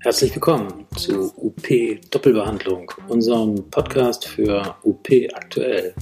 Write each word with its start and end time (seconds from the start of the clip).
Herzlich 0.00 0.34
willkommen 0.34 0.86
zu 0.96 1.32
UP 1.36 1.62
Doppelbehandlung, 2.10 2.92
unserem 3.08 3.70
Podcast 3.70 4.28
für 4.28 4.76
UP 4.84 5.08
aktuell. 5.34 5.94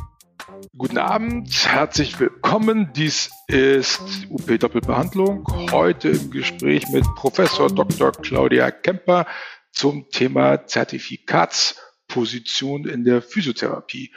Guten 0.76 0.98
Abend, 0.98 1.48
herzlich 1.66 2.18
willkommen. 2.18 2.90
Dies 2.96 3.30
ist 3.46 4.26
UP 4.28 4.58
Doppelbehandlung. 4.58 5.46
Heute 5.70 6.08
im 6.08 6.32
Gespräch 6.32 6.88
mit 6.88 7.04
Professor 7.14 7.72
Dr. 7.72 8.10
Claudia 8.10 8.72
Kemper 8.72 9.26
zum 9.70 10.10
Thema 10.10 10.66
Zertifikatsposition 10.66 12.88
in 12.88 13.04
der 13.04 13.22
Physiotherapie. 13.22 14.12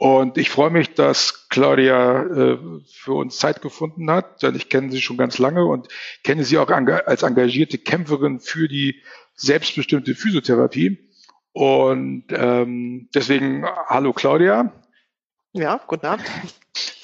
Und 0.00 0.38
ich 0.38 0.48
freue 0.48 0.70
mich, 0.70 0.94
dass 0.94 1.50
Claudia 1.50 2.22
äh, 2.22 2.58
für 2.90 3.12
uns 3.12 3.36
Zeit 3.36 3.60
gefunden 3.60 4.10
hat, 4.10 4.42
denn 4.42 4.54
ich 4.54 4.70
kenne 4.70 4.90
sie 4.90 5.02
schon 5.02 5.18
ganz 5.18 5.36
lange 5.36 5.66
und 5.66 5.88
kenne 6.24 6.42
sie 6.42 6.56
auch 6.56 6.70
als 6.70 7.22
engagierte 7.22 7.76
Kämpferin 7.76 8.40
für 8.40 8.66
die 8.66 9.02
selbstbestimmte 9.34 10.14
Physiotherapie. 10.14 11.10
Und 11.52 12.24
ähm, 12.30 13.10
deswegen, 13.14 13.66
hallo 13.66 14.14
Claudia. 14.14 14.72
Ja, 15.52 15.78
guten 15.86 16.06
Abend. 16.06 16.24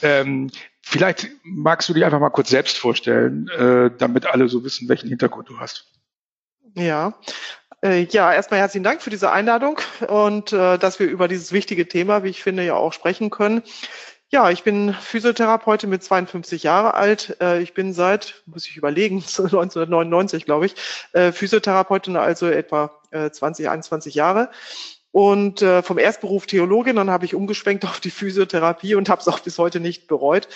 Ähm, 0.01 0.51
vielleicht 0.81 1.29
magst 1.43 1.91
du 1.91 1.93
dich 1.93 2.03
einfach 2.07 2.21
mal 2.21 2.31
kurz 2.31 2.49
selbst 2.49 2.79
vorstellen, 2.79 3.49
äh, 3.49 3.91
damit 3.99 4.25
alle 4.25 4.49
so 4.49 4.65
wissen, 4.65 4.89
welchen 4.89 5.11
Hintergrund 5.11 5.51
du 5.51 5.59
hast. 5.61 5.96
Ja, 6.79 7.15
äh, 7.83 8.05
ja, 8.11 8.35
erstmal 8.35 8.61
herzlichen 8.61 8.85
Dank 8.85 9.01
für 9.01 9.09
diese 9.09 9.33
Einladung 9.33 9.81
und 10.09 10.53
äh, 10.53 10.77
dass 10.77 10.99
wir 10.99 11.07
über 11.07 11.27
dieses 11.27 11.51
wichtige 11.51 11.89
Thema, 11.89 12.23
wie 12.23 12.29
ich 12.29 12.43
finde, 12.43 12.65
ja 12.65 12.75
auch 12.75 12.93
sprechen 12.93 13.31
können. 13.31 13.63
Ja, 14.29 14.51
ich 14.51 14.63
bin 14.63 14.93
Physiotherapeutin 14.93 15.89
mit 15.89 16.03
52 16.03 16.65
Jahre 16.65 16.93
alt. 16.93 17.39
Äh, 17.41 17.63
ich 17.63 17.73
bin 17.73 17.95
seit, 17.95 18.43
muss 18.45 18.67
ich 18.69 18.77
überlegen, 18.77 19.17
1999, 19.23 20.45
glaube 20.45 20.67
ich, 20.67 20.75
äh, 21.13 21.33
Physiotherapeutin, 21.33 22.17
also 22.17 22.47
etwa 22.49 22.91
äh, 23.11 23.31
20, 23.31 23.71
21 23.71 24.15
Jahre. 24.15 24.51
Und 25.13 25.63
äh, 25.63 25.83
vom 25.83 25.97
Erstberuf 25.97 26.45
Theologin, 26.45 26.97
dann 26.97 27.09
habe 27.09 27.25
ich 27.25 27.35
umgeschwenkt 27.35 27.85
auf 27.87 28.01
die 28.01 28.11
Physiotherapie 28.11 28.97
und 28.97 29.09
habe 29.09 29.23
es 29.23 29.29
auch 29.29 29.41
bis 29.41 29.57
heute 29.57 29.81
nicht 29.81 30.09
bereut. 30.09 30.49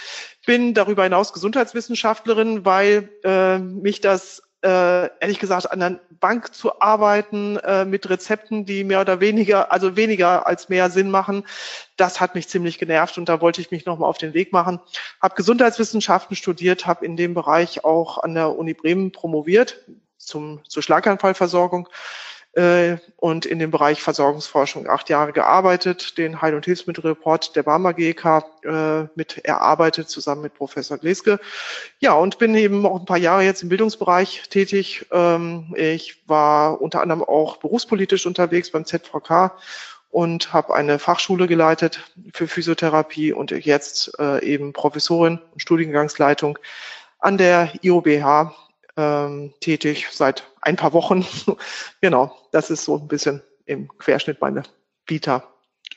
Bin 0.44 0.74
darüber 0.74 1.04
hinaus 1.04 1.32
Gesundheitswissenschaftlerin, 1.32 2.66
weil 2.66 3.08
äh, 3.24 3.58
mich 3.58 4.02
das 4.02 4.42
äh, 4.62 5.08
ehrlich 5.20 5.38
gesagt 5.38 5.70
an 5.70 5.80
der 5.80 6.00
Bank 6.20 6.54
zu 6.54 6.80
arbeiten 6.80 7.56
äh, 7.58 7.84
mit 7.84 8.08
Rezepten, 8.10 8.66
die 8.66 8.84
mehr 8.84 9.00
oder 9.00 9.20
weniger, 9.20 9.72
also 9.72 9.96
weniger 9.96 10.46
als 10.46 10.68
mehr 10.68 10.90
Sinn 10.90 11.10
machen, 11.10 11.44
das 11.96 12.20
hat 12.20 12.34
mich 12.34 12.48
ziemlich 12.48 12.78
genervt 12.78 13.16
und 13.16 13.28
da 13.28 13.40
wollte 13.40 13.60
ich 13.60 13.70
mich 13.70 13.86
nochmal 13.86 14.08
auf 14.08 14.18
den 14.18 14.34
Weg 14.34 14.52
machen. 14.52 14.80
Habe 15.20 15.34
Gesundheitswissenschaften 15.34 16.36
studiert, 16.36 16.86
habe 16.86 17.06
in 17.06 17.16
dem 17.16 17.34
Bereich 17.34 17.84
auch 17.84 18.18
an 18.18 18.34
der 18.34 18.56
Uni 18.56 18.74
Bremen 18.74 19.12
promoviert 19.12 19.78
zum, 20.18 20.60
zur 20.68 20.82
Schlaganfallversorgung 20.82 21.88
äh, 22.52 22.96
und 23.16 23.46
in 23.46 23.58
dem 23.58 23.70
Bereich 23.70 24.02
Versorgungsforschung 24.02 24.88
acht 24.88 25.08
Jahre 25.08 25.32
gearbeitet, 25.32 26.18
den 26.18 26.42
Heil- 26.42 26.54
und 26.54 26.64
Hilfsmittelreport 26.64 27.54
der 27.54 27.62
Barmer 27.62 27.94
GEK 27.94 28.24
äh, 28.64 29.02
mit 29.14 29.38
erarbeitet, 29.44 30.08
zusammen 30.08 30.42
mit 30.42 30.54
Professor 30.54 30.98
Gleske. 30.98 31.38
Ja, 32.00 32.14
und 32.14 32.38
bin 32.38 32.54
eben 32.56 32.84
auch 32.86 32.98
ein 32.98 33.06
paar 33.06 33.18
Jahre 33.18 33.44
jetzt 33.44 33.62
im 33.62 33.68
Bildungsbereich 33.68 34.48
tätig. 34.48 35.06
Ähm, 35.12 35.74
ich 35.76 36.22
war 36.26 36.80
unter 36.80 37.02
anderem 37.02 37.22
auch 37.22 37.58
berufspolitisch 37.58 38.26
unterwegs 38.26 38.70
beim 38.70 38.84
ZVK 38.84 39.52
und 40.10 40.52
habe 40.52 40.74
eine 40.74 40.98
Fachschule 40.98 41.46
geleitet 41.46 42.00
für 42.34 42.48
Physiotherapie 42.48 43.32
und 43.32 43.52
jetzt 43.52 44.18
äh, 44.18 44.44
eben 44.44 44.72
Professorin 44.72 45.38
und 45.52 45.62
Studiengangsleitung 45.62 46.58
an 47.20 47.38
der 47.38 47.72
IOBH 47.82 48.52
ähm, 48.96 49.52
tätig 49.60 50.08
seit 50.10 50.44
ein 50.60 50.76
paar 50.76 50.92
Wochen. 50.92 51.24
genau, 52.00 52.36
das 52.52 52.70
ist 52.70 52.84
so 52.84 52.98
ein 52.98 53.08
bisschen 53.08 53.42
im 53.66 53.88
Querschnitt 53.98 54.40
meine 54.40 54.62
Vita. 55.06 55.44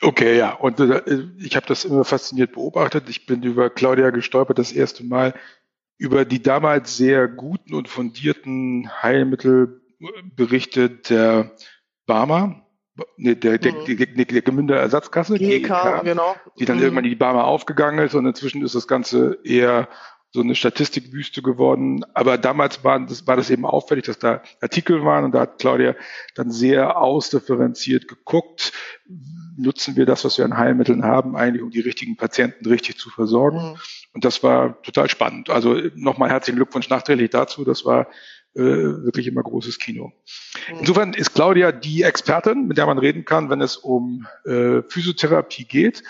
Okay, 0.00 0.36
ja. 0.36 0.54
Und 0.54 0.80
äh, 0.80 1.02
ich 1.38 1.56
habe 1.56 1.66
das 1.66 1.84
immer 1.84 2.04
fasziniert 2.04 2.52
beobachtet. 2.52 3.08
Ich 3.08 3.26
bin 3.26 3.42
über 3.42 3.70
Claudia 3.70 4.10
gestolpert 4.10 4.58
das 4.58 4.72
erste 4.72 5.04
Mal 5.04 5.34
über 5.96 6.24
die 6.24 6.42
damals 6.42 6.96
sehr 6.96 7.28
guten 7.28 7.74
und 7.74 7.88
fundierten 7.88 8.90
Heilmittelberichte 9.02 10.90
der 10.90 11.52
Barmer, 12.06 12.66
nee, 13.16 13.34
der, 13.34 13.58
der, 13.58 13.72
mhm. 13.72 13.84
der, 13.86 14.06
der, 14.06 14.24
der 14.24 14.42
Gemünder 14.42 14.76
Ersatzkasse, 14.76 15.38
GEK, 15.38 15.68
GEK, 15.68 16.02
genau. 16.04 16.36
die 16.58 16.64
dann 16.64 16.76
mhm. 16.76 16.82
irgendwann 16.82 17.04
in 17.04 17.10
die 17.10 17.16
Barmer 17.16 17.44
aufgegangen 17.44 18.04
ist 18.04 18.14
und 18.14 18.26
inzwischen 18.26 18.62
ist 18.62 18.74
das 18.74 18.88
Ganze 18.88 19.38
eher 19.44 19.88
so 20.34 20.40
eine 20.40 20.56
Statistikwüste 20.56 21.42
geworden. 21.42 22.04
Aber 22.12 22.38
damals 22.38 22.82
war 22.82 22.98
das, 22.98 23.24
war 23.28 23.36
das 23.36 23.50
eben 23.50 23.64
auffällig, 23.64 24.06
dass 24.06 24.18
da 24.18 24.42
Artikel 24.60 25.04
waren 25.04 25.24
und 25.24 25.32
da 25.32 25.42
hat 25.42 25.60
Claudia 25.60 25.94
dann 26.34 26.50
sehr 26.50 26.96
ausdifferenziert 26.96 28.08
geguckt, 28.08 28.72
nutzen 29.56 29.94
wir 29.94 30.06
das, 30.06 30.24
was 30.24 30.36
wir 30.36 30.44
an 30.44 30.58
Heilmitteln 30.58 31.04
haben, 31.04 31.36
eigentlich, 31.36 31.62
um 31.62 31.70
die 31.70 31.78
richtigen 31.78 32.16
Patienten 32.16 32.66
richtig 32.66 32.98
zu 32.98 33.10
versorgen. 33.10 33.58
Mhm. 33.58 33.76
Und 34.12 34.24
das 34.24 34.42
war 34.42 34.82
total 34.82 35.08
spannend. 35.08 35.50
Also 35.50 35.80
nochmal 35.94 36.30
herzlichen 36.30 36.56
Glückwunsch 36.56 36.90
nachträglich 36.90 37.30
dazu. 37.30 37.62
Das 37.64 37.84
war 37.84 38.08
äh, 38.56 38.60
wirklich 38.60 39.28
immer 39.28 39.44
großes 39.44 39.78
Kino. 39.78 40.06
Mhm. 40.68 40.78
Insofern 40.80 41.14
ist 41.14 41.34
Claudia 41.34 41.70
die 41.70 42.02
Expertin, 42.02 42.66
mit 42.66 42.76
der 42.76 42.86
man 42.86 42.98
reden 42.98 43.24
kann, 43.24 43.50
wenn 43.50 43.60
es 43.60 43.76
um 43.76 44.26
äh, 44.44 44.82
Physiotherapie 44.88 45.64
geht. 45.64 46.02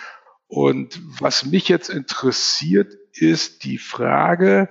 Und 0.47 0.99
was 1.21 1.45
mich 1.45 1.69
jetzt 1.69 1.91
interessiert, 1.91 2.91
ist 3.17 3.65
die 3.65 3.79
Frage, 3.79 4.69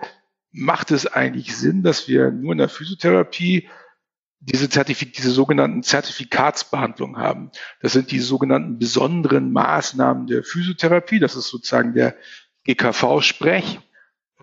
macht 0.52 0.92
es 0.92 1.08
eigentlich 1.08 1.56
Sinn, 1.56 1.84
dass 1.84 2.08
wir 2.08 2.32
nur 2.32 2.52
in 2.52 2.60
der 2.60 2.70
Physiotherapie 2.70 3.70
diese, 4.40 4.70
Zertifik 4.70 5.14
diese 5.14 5.32
sogenannten 5.32 5.84
Zertifikatsbehandlungen 5.84 7.18
haben. 7.18 7.52
Das 7.82 7.94
sind 7.94 8.12
die 8.12 8.20
sogenannten 8.20 8.78
besonderen 8.78 9.52
Maßnahmen 9.52 10.28
der 10.28 10.44
Physiotherapie. 10.44 11.20
Das 11.20 11.36
ist 11.36 11.48
sozusagen 11.48 11.94
der 11.94 12.16
GKV-Sprech. 12.66 13.80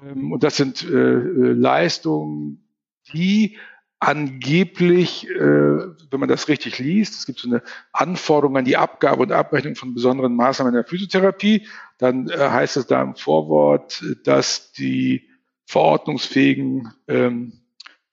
Ähm, 0.03 0.33
und 0.33 0.43
das 0.43 0.56
sind 0.56 0.83
äh, 0.83 0.89
äh, 0.89 1.53
Leistungen, 1.53 2.66
die 3.12 3.59
angeblich, 4.00 5.28
äh, 5.28 5.38
wenn 5.38 6.21
man 6.21 6.28
das 6.28 6.49
richtig 6.49 6.78
liest, 6.78 7.15
es 7.15 7.27
gibt 7.27 7.38
so 7.38 7.49
eine 7.49 7.62
Anforderung 7.93 8.56
an 8.56 8.65
die 8.65 8.78
Abgabe 8.78 9.22
und 9.22 9.31
Abrechnung 9.31 9.77
von 9.77 9.94
besonderen 9.94 10.34
Maßnahmen 10.34 10.72
in 10.72 10.78
der 10.78 10.87
Physiotherapie, 10.87 11.69
dann 11.99 12.28
äh, 12.31 12.39
heißt 12.39 12.78
es 12.78 12.87
da 12.87 13.03
im 13.03 13.15
Vorwort, 13.15 14.03
dass 14.25 14.72
die 14.72 15.28
verordnungsfähigen 15.66 16.93
ähm, 17.09 17.60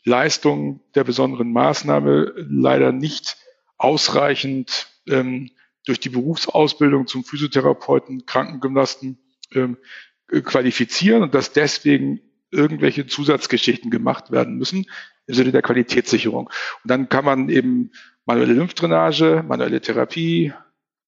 Leistungen 0.03 0.81
der 0.93 1.05
besonderen 1.05 1.53
Maßnahme 1.53 2.33
leider 2.35 2.91
nicht 2.91 3.37
ausreichend 3.77 4.87
ähm, 5.07 5.51
durch 5.85 6.01
die 6.01 6.09
Berufsausbildung 6.09 7.07
zum 7.07 7.23
Physiotherapeuten, 7.23 8.25
Krankengymnasten 8.25 9.19
ähm, 9.53 9.77
qualifizieren 10.27 11.23
und 11.23 11.33
dass 11.33 11.53
deswegen 11.53 12.19
irgendwelche 12.51 13.07
Zusatzgeschichten 13.07 13.89
gemacht 13.89 14.31
werden 14.31 14.57
müssen 14.57 14.85
im 15.27 15.33
Sinne 15.33 15.51
der 15.51 15.61
Qualitätssicherung. 15.61 16.47
Und 16.47 16.91
dann 16.91 17.09
kann 17.09 17.25
man 17.25 17.49
eben 17.49 17.91
manuelle 18.25 18.53
Lymphdrainage, 18.53 19.43
manuelle 19.47 19.81
Therapie, 19.81 20.53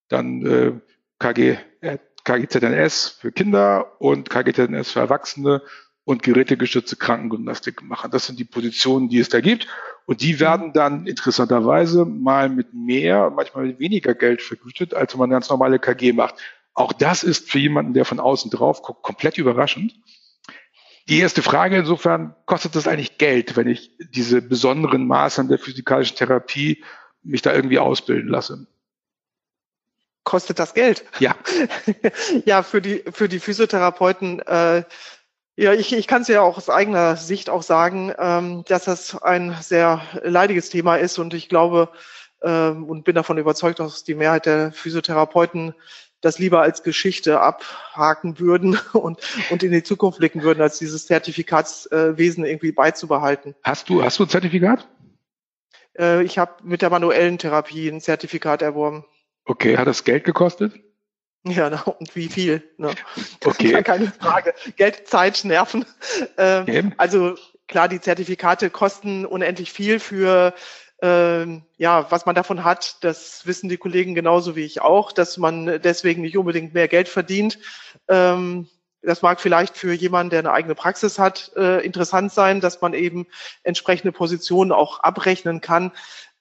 dann 0.10 0.46
äh, 0.46 0.72
KG, 1.20 1.58
äh, 1.82 1.98
KGZNS 2.24 3.18
für 3.20 3.32
Kinder 3.32 4.00
und 4.00 4.30
KGZNS 4.30 4.92
für 4.92 5.00
Erwachsene 5.00 5.62
und 6.04 6.24
gerätegestützte 6.24 6.96
Krankengymnastik 6.96 7.82
machen. 7.84 8.12
Das 8.12 8.26
sind 8.26 8.40
die 8.40 8.46
Positionen, 8.46 9.10
die 9.10 9.20
es 9.20 9.30
da 9.30 9.42
gibt. 9.42 9.68
Und 10.06 10.22
die 10.22 10.40
werden 10.40 10.74
dann 10.74 11.06
interessanterweise 11.06 12.04
mal 12.04 12.50
mit 12.50 12.74
mehr, 12.74 13.30
manchmal 13.30 13.68
mit 13.68 13.80
weniger 13.80 14.16
Geld 14.16 14.42
vergütet, 14.42 14.96
als 14.96 15.14
wenn 15.14 15.20
man 15.20 15.30
ganz 15.30 15.50
normale 15.50 15.78
KG 15.78 16.14
macht. 16.14 16.36
Auch 16.74 16.94
das 16.94 17.24
ist 17.24 17.52
für 17.52 17.60
jemanden, 17.60 17.94
der 17.94 18.06
von 18.06 18.20
außen 18.20 18.50
drauf 18.50 18.82
guckt, 18.82 19.04
komplett 19.04 19.38
überraschend. 19.38 19.94
Die 21.10 21.20
erste 21.20 21.42
Frage 21.42 21.76
insofern, 21.76 22.36
kostet 22.46 22.76
das 22.76 22.88
eigentlich 22.88 23.18
Geld, 23.18 23.58
wenn 23.58 23.68
ich 23.68 23.92
diese 24.12 24.44
besonderen 24.44 25.08
Maßnahmen 25.08 25.50
der 25.50 25.58
physikalischen 25.58 26.16
Therapie 26.16 26.84
mich 27.24 27.42
da 27.42 27.52
irgendwie 27.52 27.80
ausbilden 27.80 28.30
lasse? 28.30 28.68
Kostet 30.24 30.60
das 30.60 30.76
Geld? 30.76 31.04
Ja. 31.18 31.36
ja, 32.46 32.62
für 32.62 32.80
die, 32.80 33.04
für 33.12 33.28
die 33.28 33.40
Physiotherapeuten, 33.40 34.42
äh, 34.42 34.84
ja, 35.56 35.74
ich, 35.74 35.94
ich 35.94 36.06
kann 36.06 36.22
es 36.22 36.28
ja 36.28 36.42
auch 36.42 36.58
aus 36.58 36.70
eigener 36.70 37.18
Sicht 37.18 37.50
auch 37.50 37.64
sagen, 37.64 38.14
ähm, 38.20 38.64
dass 38.68 38.86
das 38.86 39.20
ein 39.20 39.58
sehr 39.62 40.04
leidiges 40.22 40.70
Thema 40.70 40.98
ist 40.98 41.18
und 41.18 41.34
ich 41.34 41.50
glaube 41.50 41.90
ähm, 42.44 42.84
und 42.86 43.04
bin 43.04 43.16
davon 43.16 43.40
überzeugt, 43.40 43.80
dass 43.80 44.04
die 44.04 44.14
Mehrheit 44.14 44.46
der 44.46 44.72
Physiotherapeuten 44.72 45.74
das 46.22 46.40
lieber 46.40 46.62
als 46.62 46.84
Geschichte 46.84 47.40
abhaken 47.40 48.40
würden 48.40 48.80
und, 48.94 49.20
und 49.50 49.64
in 49.64 49.72
die 49.72 49.84
Zukunft 49.84 50.20
blicken 50.20 50.44
würden, 50.44 50.62
als 50.62 50.80
dieses 50.80 51.06
Zertifikatswesen 51.06 52.46
irgendwie 52.46 52.72
beizubehalten. 52.72 53.56
Hast 53.64 53.90
du, 53.90 54.04
hast 54.04 54.20
du 54.20 54.24
ein 54.24 54.30
Zertifikat? 54.30 54.88
Äh, 55.98 56.24
ich 56.24 56.38
habe 56.38 56.64
mit 56.64 56.82
der 56.82 56.90
manuellen 56.90 57.38
Therapie 57.38 57.90
ein 57.90 58.02
Zertifikat 58.02 58.62
erworben. 58.62 59.06
Okay, 59.46 59.78
hat 59.78 59.88
das 59.88 60.04
Geld 60.04 60.24
gekostet? 60.24 60.74
Ja, 61.46 61.70
na, 61.70 61.82
und 61.84 62.16
wie 62.16 62.28
viel? 62.28 62.64
Ne? 62.78 62.94
Okay. 63.46 63.82
Keine 63.84 64.08
Frage. 64.08 64.54
Geld, 64.76 65.08
Zeit, 65.08 65.46
Nerven. 65.46 65.86
Ähm, 66.38 66.64
okay. 66.64 66.92
Also 66.98 67.36
klar, 67.68 67.88
die 67.88 68.02
Zertifikate 68.02 68.70
kosten 68.70 69.26
unendlich 69.26 69.72
viel 69.72 70.00
für 70.00 70.54
ähm, 71.02 71.64
ja, 71.78 72.12
was 72.12 72.26
man 72.26 72.36
davon 72.36 72.64
hat, 72.64 72.98
das 73.04 73.46
wissen 73.46 73.70
die 73.70 73.78
Kollegen 73.78 74.16
genauso 74.16 74.56
wie 74.56 74.66
ich 74.66 74.82
auch, 74.82 75.12
dass 75.12 75.38
man 75.38 75.80
deswegen 75.82 76.22
nicht 76.22 76.38
unbedingt 76.38 76.74
mehr 76.74 76.88
Geld 76.88 77.08
verdient. 77.08 77.60
Ähm, 78.08 78.68
das 79.02 79.22
mag 79.22 79.40
vielleicht 79.40 79.78
für 79.78 79.94
jemanden, 79.94 80.32
der 80.32 80.40
eine 80.40 80.52
eigene 80.52 80.76
Praxis 80.76 81.20
hat, 81.20 81.52
äh, 81.56 81.86
interessant 81.86 82.34
sein, 82.34 82.60
dass 82.60 82.82
man 82.82 82.94
eben 82.94 83.28
entsprechende 83.64 84.12
Positionen 84.12 84.74
auch 84.74 85.00
abrechnen 85.00 85.62
kann. 85.62 85.92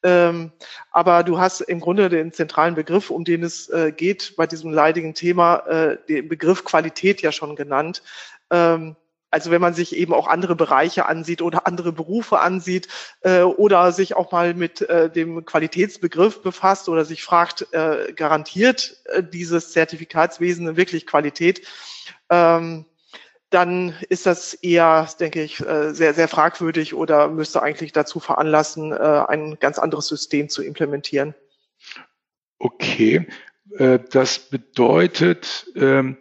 Ähm, 0.02 0.52
aber 0.90 1.22
du 1.24 1.38
hast 1.38 1.60
im 1.60 1.80
Grunde 1.80 2.08
den 2.08 2.32
zentralen 2.32 2.74
Begriff, 2.74 3.10
um 3.10 3.24
den 3.24 3.42
es 3.42 3.68
äh, 3.68 3.92
geht 3.92 4.34
bei 4.36 4.46
diesem 4.46 4.72
leidigen 4.72 5.14
Thema, 5.14 5.58
äh, 5.66 5.98
den 6.08 6.28
Begriff 6.28 6.64
Qualität 6.64 7.20
ja 7.22 7.32
schon 7.32 7.56
genannt. 7.56 8.02
Ähm, 8.50 8.96
also 9.30 9.50
wenn 9.50 9.60
man 9.60 9.74
sich 9.74 9.94
eben 9.94 10.14
auch 10.14 10.26
andere 10.26 10.56
Bereiche 10.56 11.06
ansieht 11.06 11.42
oder 11.42 11.66
andere 11.66 11.92
Berufe 11.92 12.38
ansieht 12.40 12.88
äh, 13.20 13.42
oder 13.42 13.92
sich 13.92 14.16
auch 14.16 14.32
mal 14.32 14.54
mit 14.54 14.80
äh, 14.82 15.10
dem 15.10 15.44
Qualitätsbegriff 15.44 16.42
befasst 16.42 16.88
oder 16.88 17.04
sich 17.04 17.22
fragt, 17.22 17.66
äh, 17.72 18.12
garantiert 18.14 18.96
äh, 19.04 19.22
dieses 19.22 19.72
Zertifikatswesen 19.72 20.76
wirklich 20.76 21.06
Qualität, 21.06 21.66
ähm, 22.30 22.86
dann 23.50 23.94
ist 24.10 24.26
das 24.26 24.52
eher, 24.54 25.08
denke 25.18 25.42
ich, 25.42 25.60
äh, 25.60 25.94
sehr, 25.94 26.12
sehr 26.12 26.28
fragwürdig 26.28 26.94
oder 26.94 27.28
müsste 27.28 27.62
eigentlich 27.62 27.92
dazu 27.92 28.20
veranlassen, 28.20 28.92
äh, 28.92 29.24
ein 29.28 29.58
ganz 29.58 29.78
anderes 29.78 30.06
System 30.06 30.48
zu 30.48 30.62
implementieren. 30.62 31.34
Okay, 32.58 33.26
äh, 33.78 33.98
das 34.10 34.38
bedeutet, 34.38 35.66
ähm 35.76 36.18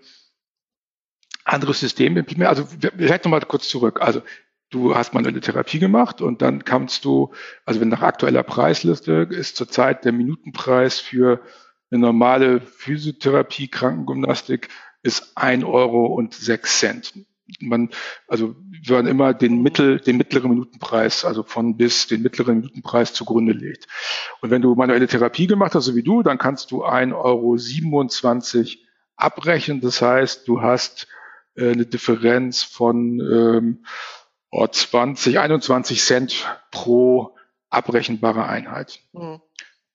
anderes 1.48 1.80
System 1.80 2.18
implementieren. 2.18 2.50
Also 2.50 2.92
vielleicht 2.98 3.26
nochmal 3.26 3.42
kurz 3.42 3.68
zurück. 3.68 4.02
Also 4.02 4.22
du 4.70 4.96
hast 4.96 5.14
manuelle 5.14 5.40
Therapie 5.40 5.80
gemacht 5.80 6.22
und 6.22 6.42
dann 6.42 6.66
kannst 6.66 7.06
du, 7.06 7.32
also 7.66 7.80
wenn 7.80 7.90
nach 7.90 8.02
aktueller 8.02 8.44
Preisliste 8.44 9.28
ist 9.30 9.56
zurzeit 9.56 10.06
der 10.06 10.12
Minutenpreis 10.12 11.00
für 11.00 11.42
eine 11.90 12.02
normale 12.02 12.60
Physiotherapie, 12.60 13.70
Krankengymnastik 13.70 14.70
ist 15.04 15.38
ein 15.38 15.64
Euro 15.64 16.08
und 16.08 16.34
sechs 16.34 16.80
Cent. 16.80 17.14
Man, 17.62 17.92
also 18.28 18.58
wir 18.70 18.96
werden 18.96 19.08
immer 19.08 19.34
den 19.34 19.62
Mittel, 19.62 20.02
den 20.02 20.18
mittleren 20.18 20.50
Minutenpreis, 20.50 21.24
also 21.24 21.44
von 21.44 21.78
bis 21.78 22.08
den 22.08 22.22
mittleren 22.22 22.58
Minutenpreis 22.58 23.14
zugrunde 23.14 23.54
legt. 23.54 23.88
Und 24.42 24.52
wenn 24.52 24.62
du 24.62 24.76
manuelle 24.76 25.08
Therapie 25.08 25.48
gemacht 25.48 25.74
hast, 25.74 25.86
so 25.86 25.96
wie 25.96 26.04
du, 26.04 26.24
dann 26.24 26.38
kannst 26.38 26.72
du 26.72 26.84
ein 26.84 27.14
Euro 27.14 27.56
27 27.56 28.86
abrechnen. 29.16 29.80
Das 29.80 30.02
heißt, 30.02 30.46
du 30.46 30.62
hast 30.62 31.08
äh, 31.58 31.72
eine 31.72 31.86
Differenz 31.86 32.64
von 32.64 33.20
ähm, 33.20 33.86
oh, 34.52 34.68
20, 34.68 35.40
21 35.40 36.02
Cent 36.02 36.60
pro 36.72 37.36
abrechenbare 37.70 38.46
Einheit. 38.46 39.00
Mhm. 39.14 39.42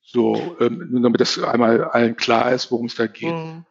So, 0.03 0.56
ähm, 0.61 0.88
nur 0.91 1.03
damit 1.03 1.20
das 1.20 1.38
einmal 1.38 1.85
allen 1.85 2.17
klar 2.17 2.53
ist, 2.53 2.70
worum 2.70 2.87
es 2.87 2.97
da 2.97 3.06
geht. 3.06 3.32
Mhm. 3.32 3.64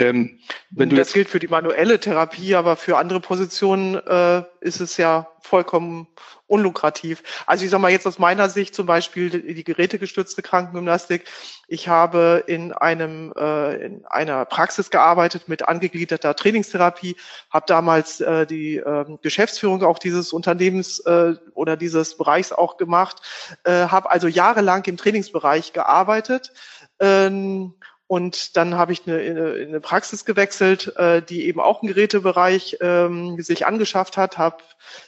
Ähm, 0.00 0.38
wenn 0.70 0.88
du 0.88 0.96
das 0.96 1.12
gilt 1.12 1.28
für 1.28 1.38
die 1.38 1.48
manuelle 1.48 2.00
Therapie, 2.00 2.54
aber 2.54 2.76
für 2.76 2.96
andere 2.96 3.20
Positionen 3.20 3.94
äh, 3.94 4.42
ist 4.60 4.80
es 4.80 4.96
ja 4.96 5.28
vollkommen 5.42 6.06
unlukrativ. 6.46 7.22
Also 7.46 7.64
ich 7.64 7.70
sage 7.70 7.80
mal 7.80 7.90
jetzt 7.90 8.06
aus 8.06 8.18
meiner 8.18 8.48
Sicht 8.48 8.74
zum 8.74 8.86
Beispiel 8.86 9.30
die, 9.30 9.54
die 9.54 9.64
gerätegestützte 9.64 10.42
Krankengymnastik. 10.42 11.24
Ich 11.68 11.88
habe 11.88 12.44
in 12.46 12.72
einem 12.72 13.32
äh, 13.36 13.84
in 13.84 14.04
einer 14.06 14.44
Praxis 14.44 14.90
gearbeitet 14.90 15.48
mit 15.48 15.68
angegliederter 15.68 16.34
Trainingstherapie, 16.34 17.16
habe 17.50 17.66
damals 17.68 18.20
äh, 18.20 18.46
die 18.46 18.76
äh, 18.76 19.04
Geschäftsführung 19.22 19.84
auch 19.84 19.98
dieses 19.98 20.32
Unternehmens 20.32 20.98
äh, 21.00 21.34
oder 21.54 21.76
dieses 21.76 22.16
Bereichs 22.16 22.52
auch 22.52 22.76
gemacht, 22.76 23.22
äh, 23.64 23.86
habe 23.86 24.10
also 24.10 24.26
jahrelang 24.26 24.84
im 24.86 24.96
Trainingsbereich 24.96 25.72
gearbeitet. 25.72 26.52
Ähm, 26.98 27.74
und 28.10 28.56
dann 28.56 28.74
habe 28.74 28.92
ich 28.92 29.06
eine, 29.06 29.20
in 29.20 29.68
eine 29.68 29.78
Praxis 29.78 30.24
gewechselt, 30.24 30.96
äh, 30.96 31.22
die 31.22 31.44
eben 31.46 31.60
auch 31.60 31.80
einen 31.80 31.94
Gerätebereich 31.94 32.78
ähm, 32.80 33.40
sich 33.40 33.66
angeschafft 33.68 34.16
hat, 34.16 34.36
habe 34.36 34.56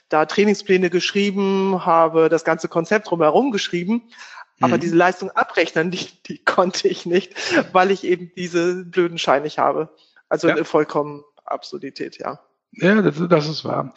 da 0.08 0.24
Trainingspläne 0.24 0.88
geschrieben, 0.88 1.84
habe 1.84 2.28
das 2.28 2.44
ganze 2.44 2.68
Konzept 2.68 3.10
drumherum 3.10 3.50
geschrieben. 3.50 4.08
Aber 4.60 4.76
mhm. 4.76 4.82
diese 4.82 4.94
Leistung 4.94 5.32
abrechnen, 5.32 5.90
die, 5.90 6.06
die 6.28 6.38
konnte 6.44 6.86
ich 6.86 7.04
nicht, 7.04 7.34
weil 7.72 7.90
ich 7.90 8.04
eben 8.04 8.30
diese 8.36 8.84
blöden 8.84 9.18
Scheine 9.18 9.42
nicht 9.42 9.58
habe. 9.58 9.88
Also 10.28 10.46
ja. 10.46 10.54
eine 10.54 10.64
vollkommen 10.64 11.24
Absurdität, 11.44 12.20
ja. 12.20 12.38
Ja, 12.70 13.02
das, 13.02 13.16
das 13.28 13.48
ist 13.48 13.64
wahr. 13.64 13.92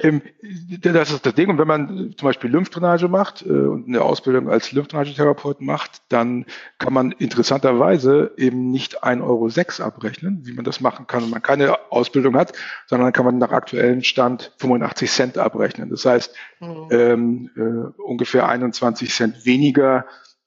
Das 0.00 1.10
ist 1.10 1.26
das 1.26 1.34
Ding. 1.34 1.50
Und 1.50 1.58
wenn 1.58 1.66
man 1.66 2.14
zum 2.16 2.26
Beispiel 2.26 2.50
Lymphdrainage 2.50 3.08
macht 3.08 3.44
äh, 3.44 3.48
und 3.48 3.88
eine 3.88 4.02
Ausbildung 4.02 4.48
als 4.48 4.70
Lymphdrainagetherapeut 4.70 5.60
macht, 5.60 6.02
dann 6.08 6.46
kann 6.78 6.92
man 6.92 7.10
interessanterweise 7.10 8.32
eben 8.36 8.70
nicht 8.70 9.02
1,06 9.02 9.80
Euro 9.80 9.88
abrechnen, 9.88 10.46
wie 10.46 10.52
man 10.52 10.64
das 10.64 10.80
machen 10.80 11.08
kann, 11.08 11.24
wenn 11.24 11.30
man 11.30 11.42
keine 11.42 11.90
Ausbildung 11.90 12.36
hat, 12.36 12.52
sondern 12.86 13.12
kann 13.12 13.24
man 13.24 13.38
nach 13.38 13.50
aktuellem 13.50 14.04
Stand 14.04 14.52
85 14.58 15.10
Cent 15.10 15.38
abrechnen. 15.38 15.90
Das 15.90 16.04
heißt, 16.04 16.32
mhm. 16.60 16.88
ähm, 16.90 17.50
äh, 17.56 18.00
ungefähr 18.00 18.48
21 18.48 19.12
Cent 19.12 19.46
weniger, 19.46 20.06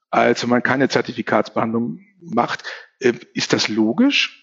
als 0.10 0.44
wenn 0.44 0.50
man 0.50 0.64
keine 0.64 0.88
Zertifikatsbehandlung 0.88 2.00
macht. 2.22 2.64
Äh, 3.00 3.14
ist 3.34 3.52
das 3.52 3.68
logisch? 3.68 4.41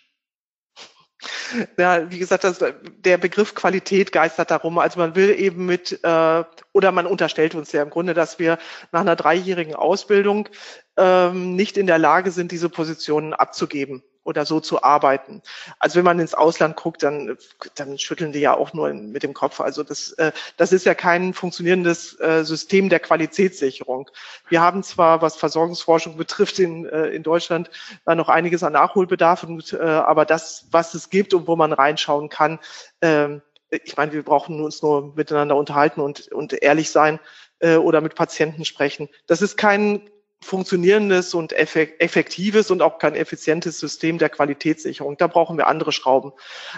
Ja, 1.76 2.10
wie 2.10 2.18
gesagt, 2.18 2.44
das, 2.44 2.62
der 2.98 3.18
Begriff 3.18 3.54
Qualität 3.54 4.12
geistert 4.12 4.50
darum. 4.50 4.78
Also 4.78 5.00
man 5.00 5.16
will 5.16 5.30
eben 5.30 5.66
mit, 5.66 5.98
äh, 6.04 6.44
oder 6.72 6.92
man 6.92 7.06
unterstellt 7.06 7.54
uns 7.54 7.72
ja 7.72 7.82
im 7.82 7.90
Grunde, 7.90 8.14
dass 8.14 8.38
wir 8.38 8.58
nach 8.92 9.00
einer 9.00 9.16
dreijährigen 9.16 9.74
Ausbildung 9.74 10.48
ähm, 10.98 11.56
nicht 11.56 11.78
in 11.78 11.86
der 11.86 11.98
Lage 11.98 12.30
sind, 12.30 12.52
diese 12.52 12.68
Positionen 12.68 13.32
abzugeben 13.32 14.02
oder 14.24 14.44
so 14.44 14.60
zu 14.60 14.82
arbeiten. 14.82 15.40
Also 15.78 15.96
wenn 15.96 16.04
man 16.04 16.18
ins 16.18 16.34
Ausland 16.34 16.76
guckt, 16.76 17.02
dann, 17.02 17.38
dann 17.76 17.98
schütteln 17.98 18.32
die 18.32 18.40
ja 18.40 18.54
auch 18.54 18.74
nur 18.74 18.92
mit 18.92 19.22
dem 19.22 19.32
Kopf. 19.32 19.58
Also 19.60 19.82
das, 19.82 20.12
äh, 20.12 20.32
das 20.58 20.72
ist 20.72 20.84
ja 20.84 20.94
kein 20.94 21.32
funktionierendes 21.32 22.20
äh, 22.20 22.44
System 22.44 22.90
der 22.90 23.00
Qualitätssicherung. 23.00 24.10
Wir 24.48 24.60
haben 24.60 24.82
zwar, 24.82 25.22
was 25.22 25.36
Versorgungsforschung 25.36 26.18
betrifft, 26.18 26.58
in, 26.58 26.84
äh, 26.84 27.06
in 27.06 27.22
Deutschland 27.22 27.70
da 28.04 28.14
noch 28.14 28.28
einiges 28.28 28.62
an 28.62 28.74
Nachholbedarf, 28.74 29.44
und, 29.44 29.72
äh, 29.72 29.78
aber 29.78 30.26
das, 30.26 30.66
was 30.70 30.92
es 30.92 31.08
gibt 31.08 31.32
und 31.32 31.46
wo 31.46 31.56
man 31.56 31.72
reinschauen 31.72 32.28
kann, 32.28 32.58
äh, 33.00 33.38
ich 33.70 33.96
meine, 33.96 34.12
wir 34.12 34.22
brauchen 34.22 34.62
uns 34.62 34.82
nur 34.82 35.14
miteinander 35.14 35.56
unterhalten 35.56 36.00
und, 36.00 36.28
und 36.32 36.52
ehrlich 36.62 36.90
sein 36.90 37.18
äh, 37.60 37.76
oder 37.76 38.00
mit 38.00 38.14
Patienten 38.14 38.64
sprechen. 38.64 39.08
Das 39.26 39.42
ist 39.42 39.56
kein 39.56 40.02
funktionierendes 40.40 41.34
und 41.34 41.52
effektives 41.52 42.70
und 42.70 42.80
auch 42.80 42.98
kein 42.98 43.14
effizientes 43.14 43.80
System 43.80 44.18
der 44.18 44.28
Qualitätssicherung. 44.28 45.16
Da 45.16 45.26
brauchen 45.26 45.56
wir 45.56 45.66
andere 45.66 45.92
Schrauben. 45.92 46.32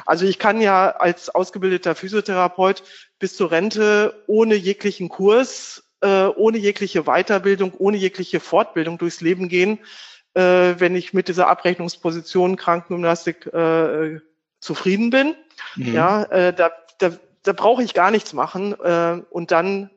Also 0.06 0.24
ich 0.26 0.38
kann 0.38 0.60
ja 0.60 0.90
als 0.90 1.28
ausgebildeter 1.28 1.94
Physiotherapeut 1.94 2.82
bis 3.18 3.36
zur 3.36 3.50
Rente 3.50 4.24
ohne 4.26 4.54
jeglichen 4.54 5.08
Kurs, 5.08 5.84
äh, 6.00 6.26
ohne 6.26 6.58
jegliche 6.58 7.04
Weiterbildung, 7.04 7.74
ohne 7.76 7.98
jegliche 7.98 8.40
Fortbildung 8.40 8.96
durchs 8.96 9.20
Leben 9.20 9.48
gehen, 9.48 9.78
äh, 10.34 10.74
wenn 10.78 10.96
ich 10.96 11.12
mit 11.12 11.28
dieser 11.28 11.48
Abrechnungsposition 11.48 12.56
Krankengymnastik 12.56 13.46
äh, 13.46 14.20
zufrieden 14.60 15.10
bin. 15.10 15.34
Mhm. 15.76 15.94
Ja, 15.94 16.52
da, 16.52 16.70
da, 16.98 17.12
da 17.42 17.52
brauche 17.52 17.82
ich 17.82 17.94
gar 17.94 18.10
nichts 18.10 18.32
machen 18.32 18.74
und 18.74 19.50
dann 19.50 19.90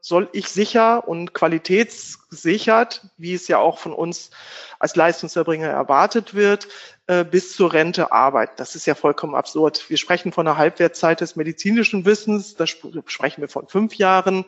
soll 0.00 0.28
ich 0.32 0.48
sicher 0.48 1.06
und 1.06 1.34
qualitätsgesichert, 1.34 3.06
wie 3.16 3.34
es 3.34 3.48
ja 3.48 3.58
auch 3.58 3.78
von 3.78 3.92
uns 3.92 4.30
als 4.78 4.96
Leistungserbringer 4.96 5.68
erwartet 5.68 6.34
wird, 6.34 6.68
äh, 7.06 7.24
bis 7.24 7.54
zur 7.54 7.72
Rente 7.72 8.12
arbeiten. 8.12 8.54
Das 8.56 8.74
ist 8.74 8.86
ja 8.86 8.94
vollkommen 8.94 9.34
absurd. 9.34 9.88
Wir 9.90 9.96
sprechen 9.96 10.32
von 10.32 10.46
einer 10.46 10.56
Halbwertzeit 10.56 11.20
des 11.20 11.36
medizinischen 11.36 12.04
Wissens, 12.04 12.56
da 12.56 12.66
sprechen 12.66 13.40
wir 13.40 13.48
von 13.48 13.68
fünf 13.68 13.96
Jahren. 13.96 14.44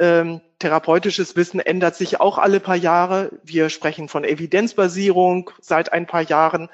Ähm, 0.00 0.40
therapeutisches 0.60 1.34
Wissen 1.34 1.60
ändert 1.60 1.96
sich 1.96 2.20
auch 2.20 2.38
alle 2.38 2.60
paar 2.60 2.76
Jahre. 2.76 3.30
Wir 3.42 3.68
sprechen 3.68 4.08
von 4.08 4.24
Evidenzbasierung 4.24 5.50
seit 5.60 5.92
ein 5.92 6.06
paar 6.06 6.22
Jahren 6.22 6.68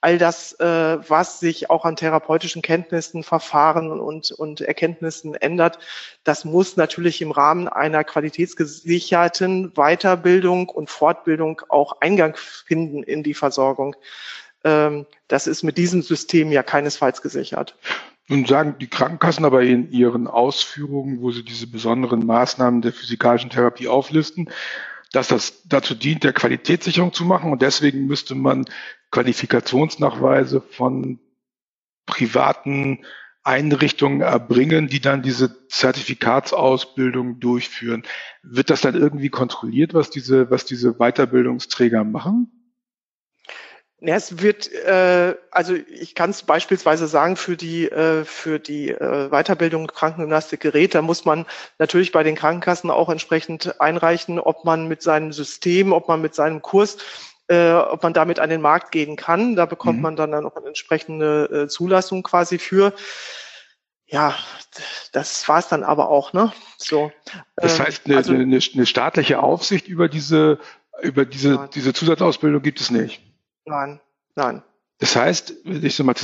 all 0.00 0.18
das, 0.18 0.52
äh, 0.60 0.98
was 1.08 1.40
sich 1.40 1.70
auch 1.70 1.84
an 1.84 1.96
therapeutischen 1.96 2.62
Kenntnissen, 2.62 3.24
Verfahren 3.24 4.00
und, 4.00 4.30
und 4.30 4.60
Erkenntnissen 4.60 5.34
ändert, 5.34 5.78
das 6.22 6.44
muss 6.44 6.76
natürlich 6.76 7.20
im 7.20 7.32
Rahmen 7.32 7.68
einer 7.68 8.04
qualitätsgesicherten 8.04 9.72
Weiterbildung 9.74 10.68
und 10.68 10.88
Fortbildung 10.88 11.62
auch 11.68 12.00
Eingang 12.00 12.36
finden 12.36 13.02
in 13.02 13.22
die 13.24 13.34
Versorgung. 13.34 13.96
Ähm, 14.62 15.06
das 15.26 15.46
ist 15.46 15.64
mit 15.64 15.78
diesem 15.78 16.02
System 16.02 16.52
ja 16.52 16.62
keinesfalls 16.62 17.20
gesichert. 17.20 17.76
Nun 18.28 18.44
sagen 18.44 18.76
die 18.78 18.88
Krankenkassen 18.88 19.44
aber 19.46 19.62
in 19.62 19.90
ihren 19.90 20.26
Ausführungen, 20.26 21.20
wo 21.22 21.30
sie 21.30 21.42
diese 21.42 21.66
besonderen 21.66 22.26
Maßnahmen 22.26 22.82
der 22.82 22.92
physikalischen 22.92 23.48
Therapie 23.48 23.88
auflisten, 23.88 24.50
dass 25.12 25.28
das 25.28 25.62
dazu 25.66 25.94
dient, 25.94 26.24
der 26.24 26.34
Qualitätssicherung 26.34 27.14
zu 27.14 27.24
machen. 27.24 27.50
Und 27.50 27.62
deswegen 27.62 28.06
müsste 28.06 28.34
man 28.34 28.66
Qualifikationsnachweise 29.10 30.60
von 30.60 31.18
privaten 32.04 33.04
Einrichtungen 33.44 34.20
erbringen, 34.20 34.88
die 34.88 35.00
dann 35.00 35.22
diese 35.22 35.66
Zertifikatsausbildung 35.68 37.40
durchführen. 37.40 38.02
Wird 38.42 38.68
das 38.68 38.82
dann 38.82 38.94
irgendwie 38.94 39.30
kontrolliert, 39.30 39.94
was 39.94 40.10
diese, 40.10 40.50
was 40.50 40.66
diese 40.66 40.94
Weiterbildungsträger 40.98 42.04
machen? 42.04 42.57
Ja, 44.00 44.14
es 44.14 44.40
wird, 44.40 44.72
äh, 44.72 45.34
also 45.50 45.74
ich 45.74 46.14
kann 46.14 46.30
es 46.30 46.44
beispielsweise 46.44 47.08
sagen, 47.08 47.34
für 47.34 47.56
die, 47.56 47.90
äh, 47.90 48.24
für 48.24 48.60
die 48.60 48.90
äh, 48.90 49.28
Weiterbildung 49.30 49.88
Krankengymnastikgerät, 49.88 50.94
da 50.94 51.02
muss 51.02 51.24
man 51.24 51.46
natürlich 51.80 52.12
bei 52.12 52.22
den 52.22 52.36
Krankenkassen 52.36 52.92
auch 52.92 53.08
entsprechend 53.08 53.80
einreichen, 53.80 54.38
ob 54.38 54.64
man 54.64 54.86
mit 54.86 55.02
seinem 55.02 55.32
System, 55.32 55.92
ob 55.92 56.06
man 56.06 56.20
mit 56.20 56.36
seinem 56.36 56.62
Kurs, 56.62 56.98
äh, 57.48 57.72
ob 57.72 58.04
man 58.04 58.12
damit 58.12 58.38
an 58.38 58.50
den 58.50 58.60
Markt 58.60 58.92
gehen 58.92 59.16
kann. 59.16 59.56
Da 59.56 59.66
bekommt 59.66 59.96
mhm. 59.96 60.02
man 60.02 60.16
dann 60.16 60.32
auch 60.46 60.54
eine 60.54 60.68
entsprechende 60.68 61.64
äh, 61.64 61.68
Zulassung 61.68 62.22
quasi 62.22 62.58
für. 62.58 62.92
Ja, 64.06 64.36
das 65.10 65.48
war 65.48 65.58
es 65.58 65.68
dann 65.68 65.82
aber 65.82 66.08
auch, 66.08 66.32
ne? 66.32 66.52
So. 66.76 67.10
Das 67.56 67.78
ähm, 67.78 67.86
heißt, 67.86 68.06
eine, 68.06 68.16
also, 68.16 68.32
eine, 68.32 68.60
eine 68.74 68.86
staatliche 68.86 69.40
Aufsicht 69.42 69.88
über 69.88 70.08
diese, 70.08 70.60
über 71.02 71.24
diese, 71.24 71.68
diese 71.74 71.92
Zusatzausbildung 71.92 72.62
gibt 72.62 72.80
es 72.80 72.90
nicht. 72.90 73.27
Nein, 73.68 74.00
nein. 74.34 74.62
Das 75.00 75.14
heißt, 75.14 75.54
ich 75.64 75.94
so 75.94 76.02
mal 76.02 76.14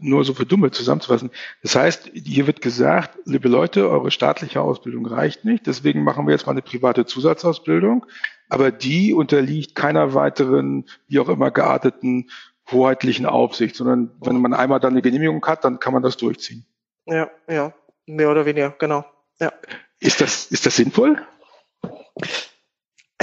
nur 0.00 0.24
so 0.24 0.34
für 0.34 0.44
Dumme 0.44 0.72
zusammenzufassen, 0.72 1.30
das 1.62 1.76
heißt, 1.76 2.10
hier 2.14 2.48
wird 2.48 2.60
gesagt, 2.60 3.16
liebe 3.24 3.48
Leute, 3.48 3.88
eure 3.88 4.10
staatliche 4.10 4.60
Ausbildung 4.60 5.06
reicht 5.06 5.44
nicht, 5.44 5.68
deswegen 5.68 6.02
machen 6.02 6.26
wir 6.26 6.32
jetzt 6.32 6.46
mal 6.46 6.52
eine 6.52 6.62
private 6.62 7.06
Zusatzausbildung, 7.06 8.06
aber 8.48 8.72
die 8.72 9.14
unterliegt 9.14 9.76
keiner 9.76 10.14
weiteren, 10.14 10.86
wie 11.06 11.20
auch 11.20 11.28
immer 11.28 11.52
gearteten 11.52 12.28
hoheitlichen 12.72 13.26
Aufsicht, 13.26 13.76
sondern 13.76 14.10
wenn 14.20 14.40
man 14.40 14.52
einmal 14.52 14.80
dann 14.80 14.94
eine 14.94 15.02
Genehmigung 15.02 15.44
hat, 15.46 15.64
dann 15.64 15.78
kann 15.78 15.92
man 15.92 16.02
das 16.02 16.16
durchziehen. 16.16 16.66
Ja, 17.06 17.30
ja, 17.48 17.72
mehr 18.06 18.30
oder 18.30 18.46
weniger, 18.46 18.74
genau. 18.78 19.04
Ja. 19.38 19.52
Ist 20.00 20.20
das, 20.20 20.46
ist 20.46 20.66
das 20.66 20.74
sinnvoll? 20.74 21.22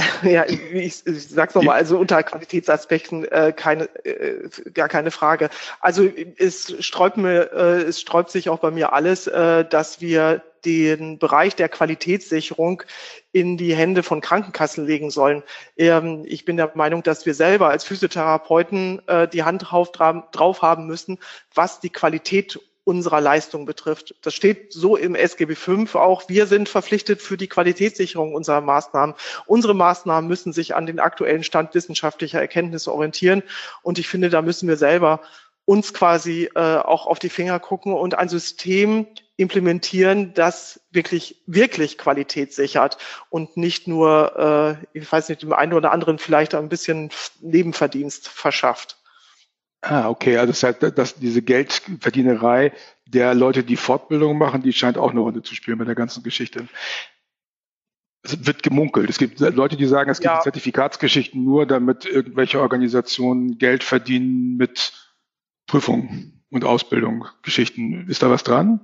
Ja, 0.22 0.44
ich, 0.46 1.06
ich 1.06 1.28
sag's 1.28 1.54
nochmal, 1.54 1.76
also 1.76 1.98
unter 1.98 2.22
Qualitätsaspekten 2.22 3.24
äh, 3.26 3.52
keine, 3.54 3.84
äh, 4.04 4.48
gar 4.72 4.88
keine 4.88 5.10
Frage. 5.10 5.50
Also 5.80 6.08
es 6.38 6.74
sträubt 6.84 7.16
mir, 7.16 7.52
äh, 7.52 7.82
es 7.82 8.00
sträubt 8.00 8.30
sich 8.30 8.48
auch 8.48 8.58
bei 8.58 8.70
mir 8.70 8.92
alles, 8.92 9.26
äh, 9.26 9.64
dass 9.64 10.00
wir 10.00 10.42
den 10.64 11.18
Bereich 11.18 11.56
der 11.56 11.68
Qualitätssicherung 11.68 12.82
in 13.32 13.56
die 13.56 13.74
Hände 13.74 14.02
von 14.02 14.20
Krankenkassen 14.20 14.86
legen 14.86 15.10
sollen. 15.10 15.42
Ähm, 15.76 16.24
ich 16.26 16.44
bin 16.44 16.56
der 16.56 16.70
Meinung, 16.74 17.02
dass 17.02 17.26
wir 17.26 17.34
selber 17.34 17.68
als 17.68 17.84
Physiotherapeuten 17.84 19.06
äh, 19.08 19.26
die 19.26 19.42
Hand 19.42 19.70
drauf, 19.70 19.90
drauf 19.92 20.62
haben 20.62 20.86
müssen, 20.86 21.18
was 21.54 21.80
die 21.80 21.90
Qualität 21.90 22.60
unserer 22.84 23.20
Leistung 23.20 23.64
betrifft. 23.64 24.14
Das 24.22 24.34
steht 24.34 24.72
so 24.72 24.96
im 24.96 25.14
SGB 25.14 25.54
V 25.54 25.98
auch. 25.98 26.28
Wir 26.28 26.46
sind 26.46 26.68
verpflichtet 26.68 27.22
für 27.22 27.36
die 27.36 27.48
Qualitätssicherung 27.48 28.34
unserer 28.34 28.60
Maßnahmen. 28.60 29.14
Unsere 29.46 29.74
Maßnahmen 29.74 30.28
müssen 30.28 30.52
sich 30.52 30.74
an 30.74 30.86
den 30.86 30.98
aktuellen 30.98 31.44
Stand 31.44 31.74
wissenschaftlicher 31.74 32.40
Erkenntnisse 32.40 32.92
orientieren. 32.92 33.42
Und 33.82 33.98
ich 33.98 34.08
finde, 34.08 34.30
da 34.30 34.42
müssen 34.42 34.68
wir 34.68 34.76
selber 34.76 35.20
uns 35.64 35.94
quasi 35.94 36.50
äh, 36.54 36.76
auch 36.78 37.06
auf 37.06 37.18
die 37.18 37.28
Finger 37.28 37.60
gucken 37.60 37.92
und 37.92 38.18
ein 38.18 38.28
System 38.28 39.06
implementieren, 39.36 40.34
das 40.34 40.80
wirklich, 40.90 41.42
wirklich 41.46 41.98
Qualität 41.98 42.52
sichert 42.52 42.98
und 43.30 43.56
nicht 43.56 43.88
nur, 43.88 44.78
äh, 44.92 44.98
ich 44.98 45.10
weiß 45.10 45.28
nicht, 45.28 45.42
dem 45.42 45.52
einen 45.52 45.72
oder 45.72 45.92
anderen 45.92 46.18
vielleicht 46.18 46.54
ein 46.54 46.68
bisschen 46.68 47.10
Nebenverdienst 47.40 48.28
verschafft. 48.28 49.01
Ah, 49.82 50.08
okay. 50.08 50.36
Also 50.38 50.52
das 50.52 50.62
heißt, 50.62 50.96
dass 50.96 51.16
diese 51.16 51.42
Geldverdienerei 51.42 52.72
der 53.06 53.34
Leute, 53.34 53.64
die 53.64 53.76
Fortbildung 53.76 54.38
machen, 54.38 54.62
die 54.62 54.72
scheint 54.72 54.96
auch 54.96 55.10
eine 55.10 55.20
Rolle 55.20 55.42
zu 55.42 55.54
spielen 55.54 55.78
bei 55.78 55.84
der 55.84 55.96
ganzen 55.96 56.22
Geschichte. 56.22 56.68
Es 58.22 58.46
wird 58.46 58.62
gemunkelt. 58.62 59.10
Es 59.10 59.18
gibt 59.18 59.40
Leute, 59.40 59.76
die 59.76 59.86
sagen, 59.86 60.08
es 60.08 60.20
gibt 60.20 60.32
ja. 60.32 60.40
Zertifikatsgeschichten 60.40 61.42
nur, 61.42 61.66
damit 61.66 62.04
irgendwelche 62.04 62.60
Organisationen 62.60 63.58
Geld 63.58 63.82
verdienen 63.82 64.56
mit 64.56 64.92
Prüfung 65.66 66.32
und 66.50 66.64
Ausbildung, 66.64 67.26
Geschichten. 67.42 68.08
Ist 68.08 68.22
da 68.22 68.30
was 68.30 68.44
dran? 68.44 68.80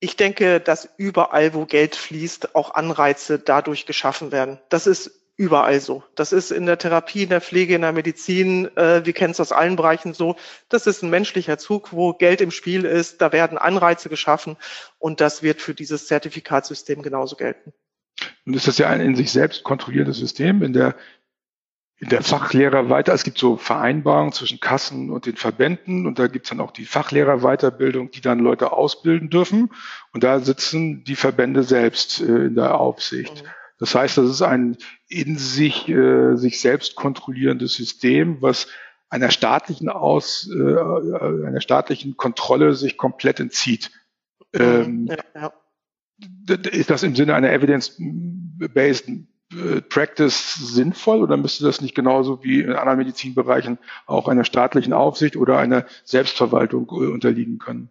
Ich 0.00 0.16
denke, 0.16 0.58
dass 0.58 0.88
überall, 0.96 1.54
wo 1.54 1.66
Geld 1.66 1.94
fließt, 1.94 2.56
auch 2.56 2.74
Anreize 2.74 3.38
dadurch 3.38 3.86
geschaffen 3.86 4.32
werden. 4.32 4.58
Das 4.68 4.88
ist 4.88 5.12
überall 5.38 5.80
so. 5.80 6.02
Das 6.16 6.32
ist 6.32 6.50
in 6.50 6.66
der 6.66 6.78
Therapie, 6.78 7.22
in 7.22 7.28
der 7.30 7.40
Pflege, 7.40 7.76
in 7.76 7.82
der 7.82 7.92
Medizin, 7.92 8.76
äh, 8.76 9.06
wir 9.06 9.12
kennen 9.12 9.30
es 9.30 9.40
aus 9.40 9.52
allen 9.52 9.76
Bereichen 9.76 10.12
so. 10.12 10.36
Das 10.68 10.86
ist 10.86 11.02
ein 11.02 11.10
menschlicher 11.10 11.56
Zug, 11.58 11.92
wo 11.92 12.12
Geld 12.12 12.40
im 12.40 12.50
Spiel 12.50 12.84
ist. 12.84 13.22
Da 13.22 13.32
werden 13.32 13.56
Anreize 13.56 14.08
geschaffen 14.08 14.56
und 14.98 15.20
das 15.20 15.42
wird 15.42 15.62
für 15.62 15.74
dieses 15.74 16.08
Zertifikatssystem 16.08 17.02
genauso 17.02 17.36
gelten. 17.36 17.72
Und 18.44 18.54
ist 18.54 18.66
das 18.66 18.78
ja 18.78 18.88
ein 18.88 19.00
in 19.00 19.14
sich 19.14 19.30
selbst 19.30 19.62
kontrolliertes 19.62 20.18
System, 20.18 20.62
in 20.62 20.72
der 20.74 20.96
in 22.00 22.10
der 22.10 22.22
Fachlehrer 22.22 22.90
weiter, 22.90 23.12
es 23.12 23.24
gibt 23.24 23.38
so 23.38 23.56
Vereinbarungen 23.56 24.32
zwischen 24.32 24.60
Kassen 24.60 25.10
und 25.10 25.26
den 25.26 25.34
Verbänden 25.34 26.06
und 26.06 26.20
da 26.20 26.28
gibt's 26.28 26.50
dann 26.50 26.60
auch 26.60 26.70
die 26.70 26.84
Fachlehrerweiterbildung, 26.84 28.12
die 28.12 28.20
dann 28.20 28.38
Leute 28.38 28.70
ausbilden 28.70 29.30
dürfen 29.30 29.70
und 30.12 30.22
da 30.22 30.38
sitzen 30.38 31.02
die 31.02 31.16
Verbände 31.16 31.64
selbst 31.64 32.20
äh, 32.20 32.46
in 32.46 32.54
der 32.54 32.80
Aufsicht. 32.80 33.42
Mhm. 33.42 33.48
Das 33.78 33.94
heißt, 33.94 34.18
das 34.18 34.28
ist 34.28 34.42
ein 34.42 34.76
in 35.08 35.38
sich, 35.38 35.88
äh, 35.88 36.36
sich 36.36 36.60
selbst 36.60 36.96
kontrollierendes 36.96 37.74
System, 37.74 38.42
was 38.42 38.66
einer 39.08 39.30
staatlichen 39.30 39.88
Aus, 39.88 40.50
äh, 40.52 41.46
einer 41.46 41.60
staatlichen 41.60 42.16
Kontrolle 42.16 42.74
sich 42.74 42.96
komplett 42.96 43.40
entzieht. 43.40 43.90
Ähm, 44.52 45.06
ja, 45.06 45.16
ja. 45.34 45.52
Ist 46.70 46.90
das 46.90 47.02
im 47.04 47.14
Sinne 47.14 47.34
einer 47.34 47.52
evidence-based 47.52 49.08
äh, 49.08 49.80
Practice 49.82 50.54
sinnvoll 50.54 51.22
oder 51.22 51.36
müsste 51.36 51.64
das 51.64 51.80
nicht 51.80 51.94
genauso 51.94 52.42
wie 52.42 52.60
in 52.60 52.72
anderen 52.72 52.98
Medizinbereichen 52.98 53.78
auch 54.06 54.28
einer 54.28 54.44
staatlichen 54.44 54.92
Aufsicht 54.92 55.36
oder 55.36 55.58
einer 55.58 55.86
Selbstverwaltung 56.04 56.88
äh, 56.90 57.06
unterliegen 57.06 57.58
können? 57.58 57.90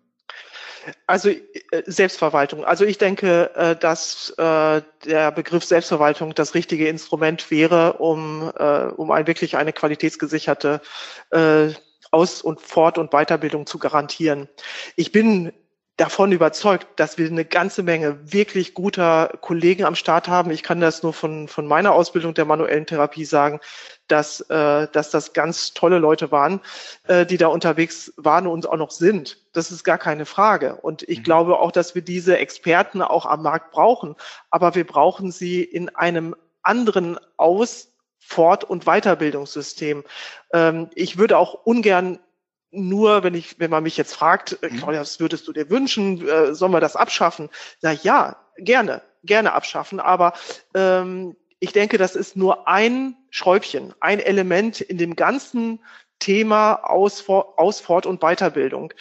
Also 1.06 1.30
äh, 1.30 1.40
Selbstverwaltung. 1.86 2.66
Also 2.66 2.86
ich 2.86 2.98
denke, 2.98 3.52
äh, 3.56 3.76
dass 3.76 4.32
äh, 4.38 4.82
der 5.06 5.32
Begriff 5.32 5.64
Selbstverwaltung 5.64 6.34
das 6.34 6.54
richtige 6.54 6.88
Instrument 6.88 7.50
wäre, 7.52 7.94
um, 7.94 8.50
um 8.98 9.12
ein 9.12 9.28
wirklich 9.28 9.58
eine 9.58 9.74
qualitätsgesicherte 9.74 10.82
Aus- 12.12 12.42
und 12.42 12.62
Fort- 12.62 12.98
und 12.98 13.12
Weiterbildung 13.12 13.66
zu 13.66 13.80
garantieren. 13.80 14.50
Ich 14.96 15.12
bin 15.12 15.54
davon 15.98 16.32
überzeugt, 16.32 16.88
dass 16.96 17.18
wir 17.18 17.28
eine 17.28 17.44
ganze 17.44 17.82
Menge 17.82 18.32
wirklich 18.32 18.76
guter 18.76 19.30
Kollegen 19.42 19.84
am 19.84 19.96
Start 19.96 20.28
haben. 20.28 20.52
Ich 20.52 20.62
kann 20.62 20.80
das 20.80 21.02
nur 21.02 21.12
von, 21.12 21.48
von 21.48 21.66
meiner 21.66 21.94
Ausbildung 21.94 22.36
der 22.36 22.46
manuellen 22.46 22.86
Therapie 22.86 23.26
sagen, 23.26 23.60
dass, 24.08 24.42
äh, 24.42 24.88
dass 24.92 25.10
das 25.10 25.34
ganz 25.34 25.74
tolle 25.74 25.98
Leute 25.98 26.32
waren, 26.32 26.62
äh, 27.08 27.26
die 27.26 27.38
da 27.38 27.48
unterwegs 27.48 28.14
waren 28.16 28.46
und 28.46 28.70
auch 28.70 28.78
noch 28.78 28.92
sind. 28.92 29.38
Das 29.54 29.72
ist 29.72 29.84
gar 29.84 29.98
keine 29.98 30.26
Frage. 30.26 30.76
Und 30.76 31.02
ich 31.02 31.20
mhm. 31.20 31.24
glaube 31.24 31.60
auch, 31.60 31.72
dass 31.72 31.96
wir 31.96 32.04
diese 32.04 32.38
Experten 32.38 33.02
auch 33.02 33.26
am 33.26 33.42
Markt 33.42 33.72
brauchen. 33.72 34.16
Aber 34.52 34.76
wir 34.76 34.86
brauchen 34.86 35.32
sie 35.32 35.64
in 35.64 35.90
einem 35.90 36.36
anderen 36.62 37.18
Aus-, 37.38 37.92
Fort- 38.20 38.66
und 38.66 38.86
Weiterbildungssystem. 38.86 40.04
Ähm, 40.54 40.90
ich 40.94 41.18
würde 41.18 41.38
auch 41.38 41.54
ungern 41.54 42.20
nur, 42.72 43.24
wenn 43.24 43.34
ich, 43.34 43.60
wenn 43.60 43.72
man 43.72 43.84
mich 43.84 43.98
jetzt 43.98 44.14
fragt, 44.14 44.58
äh, 44.62 44.70
mhm. 44.70 44.78
Claudia, 44.78 45.02
was 45.02 45.20
würdest 45.20 45.48
du 45.48 45.54
dir 45.54 45.70
wünschen? 45.70 46.28
Äh, 46.28 46.54
sollen 46.54 46.72
wir 46.72 46.82
das 46.82 46.96
abschaffen? 46.96 47.50
Na 47.82 47.92
ja, 47.92 48.38
gerne, 48.58 49.02
gerne 49.24 49.54
abschaffen. 49.54 50.00
Aber 50.00 50.34
ähm, 50.74 51.36
ich 51.60 51.72
denke, 51.72 51.98
das 51.98 52.16
ist 52.16 52.36
nur 52.36 52.68
ein 52.68 53.16
Schräubchen, 53.30 53.94
ein 54.00 54.20
Element 54.20 54.82
in 54.82 54.98
dem 54.98 55.16
ganzen 55.16 55.80
Thema 56.20 56.76
Aus, 56.84 57.28
Aus 57.28 57.80
Fort- 57.80 58.06
und 58.06 58.22
Weiterbildung. 58.22 58.94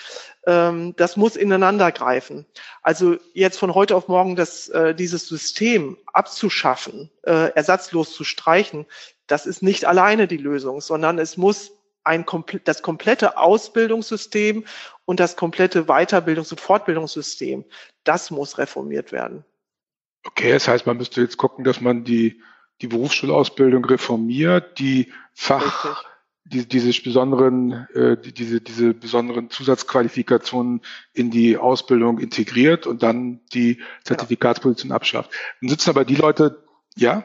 Ähm, 0.46 0.94
das 0.96 1.16
muss 1.16 1.36
ineinander 1.36 1.90
greifen. 1.90 2.46
Also 2.82 3.16
jetzt 3.32 3.58
von 3.58 3.74
heute 3.74 3.96
auf 3.96 4.08
morgen 4.08 4.36
das, 4.36 4.68
äh, 4.68 4.94
dieses 4.94 5.26
System 5.26 5.96
abzuschaffen, 6.12 7.10
äh, 7.22 7.52
ersatzlos 7.54 8.12
zu 8.12 8.24
streichen, 8.24 8.86
das 9.26 9.46
ist 9.46 9.62
nicht 9.62 9.86
alleine 9.86 10.28
die 10.28 10.36
Lösung, 10.36 10.80
sondern 10.80 11.18
es 11.18 11.36
muss 11.36 11.72
ein, 12.06 12.24
das 12.64 12.82
komplette 12.82 13.36
Ausbildungssystem 13.36 14.64
und 15.04 15.20
das 15.20 15.36
komplette 15.36 15.84
Weiterbildungs- 15.84 16.52
und 16.52 16.60
Fortbildungssystem, 16.60 17.64
das 18.04 18.30
muss 18.30 18.58
reformiert 18.58 19.12
werden. 19.12 19.44
Okay, 20.24 20.52
das 20.52 20.68
heißt, 20.68 20.86
man 20.86 20.96
müsste 20.96 21.20
jetzt 21.20 21.36
gucken, 21.36 21.64
dass 21.64 21.80
man 21.80 22.04
die, 22.04 22.42
die 22.80 22.88
Berufsschulausbildung 22.88 23.84
reformiert, 23.84 24.78
die 24.78 25.12
Fach, 25.34 26.04
die, 26.44 26.66
diese 26.66 27.00
besonderen, 27.02 27.86
äh, 27.94 28.16
die, 28.16 28.32
diese, 28.32 28.60
diese 28.60 28.94
besonderen 28.94 29.50
Zusatzqualifikationen 29.50 30.82
in 31.12 31.30
die 31.30 31.56
Ausbildung 31.56 32.18
integriert 32.18 32.86
und 32.86 33.02
dann 33.02 33.40
die 33.52 33.82
Zertifikatsposition 34.04 34.92
abschafft. 34.92 35.30
Dann 35.60 35.70
sitzen 35.70 35.90
aber 35.90 36.04
die 36.04 36.16
Leute, 36.16 36.64
ja? 36.96 37.24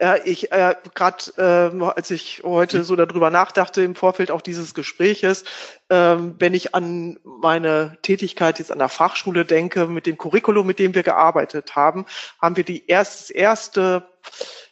Ja, 0.00 0.16
ich 0.24 0.52
äh, 0.52 0.74
gerade 0.94 1.24
äh, 1.36 1.84
als 1.84 2.10
ich 2.10 2.42
heute 2.44 2.82
so 2.84 2.96
darüber 2.96 3.30
nachdachte 3.30 3.82
im 3.82 3.94
Vorfeld 3.94 4.30
auch 4.30 4.40
dieses 4.40 4.72
Gespräches, 4.72 5.44
ähm, 5.90 6.34
wenn 6.38 6.54
ich 6.54 6.74
an 6.74 7.18
meine 7.24 7.98
Tätigkeit 8.02 8.58
jetzt 8.58 8.72
an 8.72 8.78
der 8.78 8.88
Fachschule 8.88 9.44
denke, 9.44 9.86
mit 9.86 10.06
dem 10.06 10.16
Curriculum, 10.16 10.66
mit 10.66 10.78
dem 10.78 10.94
wir 10.94 11.02
gearbeitet 11.02 11.76
haben, 11.76 12.06
haben 12.40 12.56
wir 12.56 12.64
die 12.64 12.86
erst, 12.86 13.30
erste, 13.30 14.08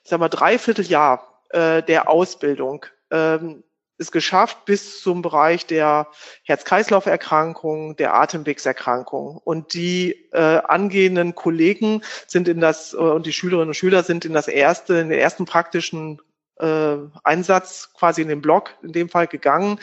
ich 0.02 0.11
sag 0.11 0.20
mal, 0.20 0.28
Dreivierteljahr 0.28 1.42
äh, 1.50 1.82
der 1.82 2.08
Ausbildung 2.08 2.87
ähm, 3.11 3.62
es 3.98 4.10
geschafft 4.10 4.64
bis 4.64 5.00
zum 5.00 5.22
Bereich 5.22 5.66
der 5.66 6.08
Herz-Kreislauf-Erkrankungen, 6.44 7.96
der 7.96 8.14
Atemwegserkrankungen. 8.14 9.38
Und 9.44 9.74
die 9.74 10.28
äh, 10.32 10.38
angehenden 10.38 11.34
Kollegen 11.34 12.02
sind 12.26 12.48
in 12.48 12.60
das, 12.60 12.92
äh, 12.92 12.96
und 12.96 13.26
die 13.26 13.32
Schülerinnen 13.32 13.68
und 13.68 13.74
Schüler 13.74 14.02
sind 14.02 14.24
in 14.24 14.32
das 14.32 14.48
erste, 14.48 14.94
in 14.94 15.10
den 15.10 15.18
ersten 15.18 15.44
praktischen 15.44 16.20
äh, 16.58 16.96
Einsatz 17.22 17.92
quasi 17.94 18.22
in 18.22 18.28
den 18.28 18.42
Block 18.42 18.74
in 18.82 18.92
dem 18.92 19.08
Fall 19.08 19.26
gegangen, 19.26 19.80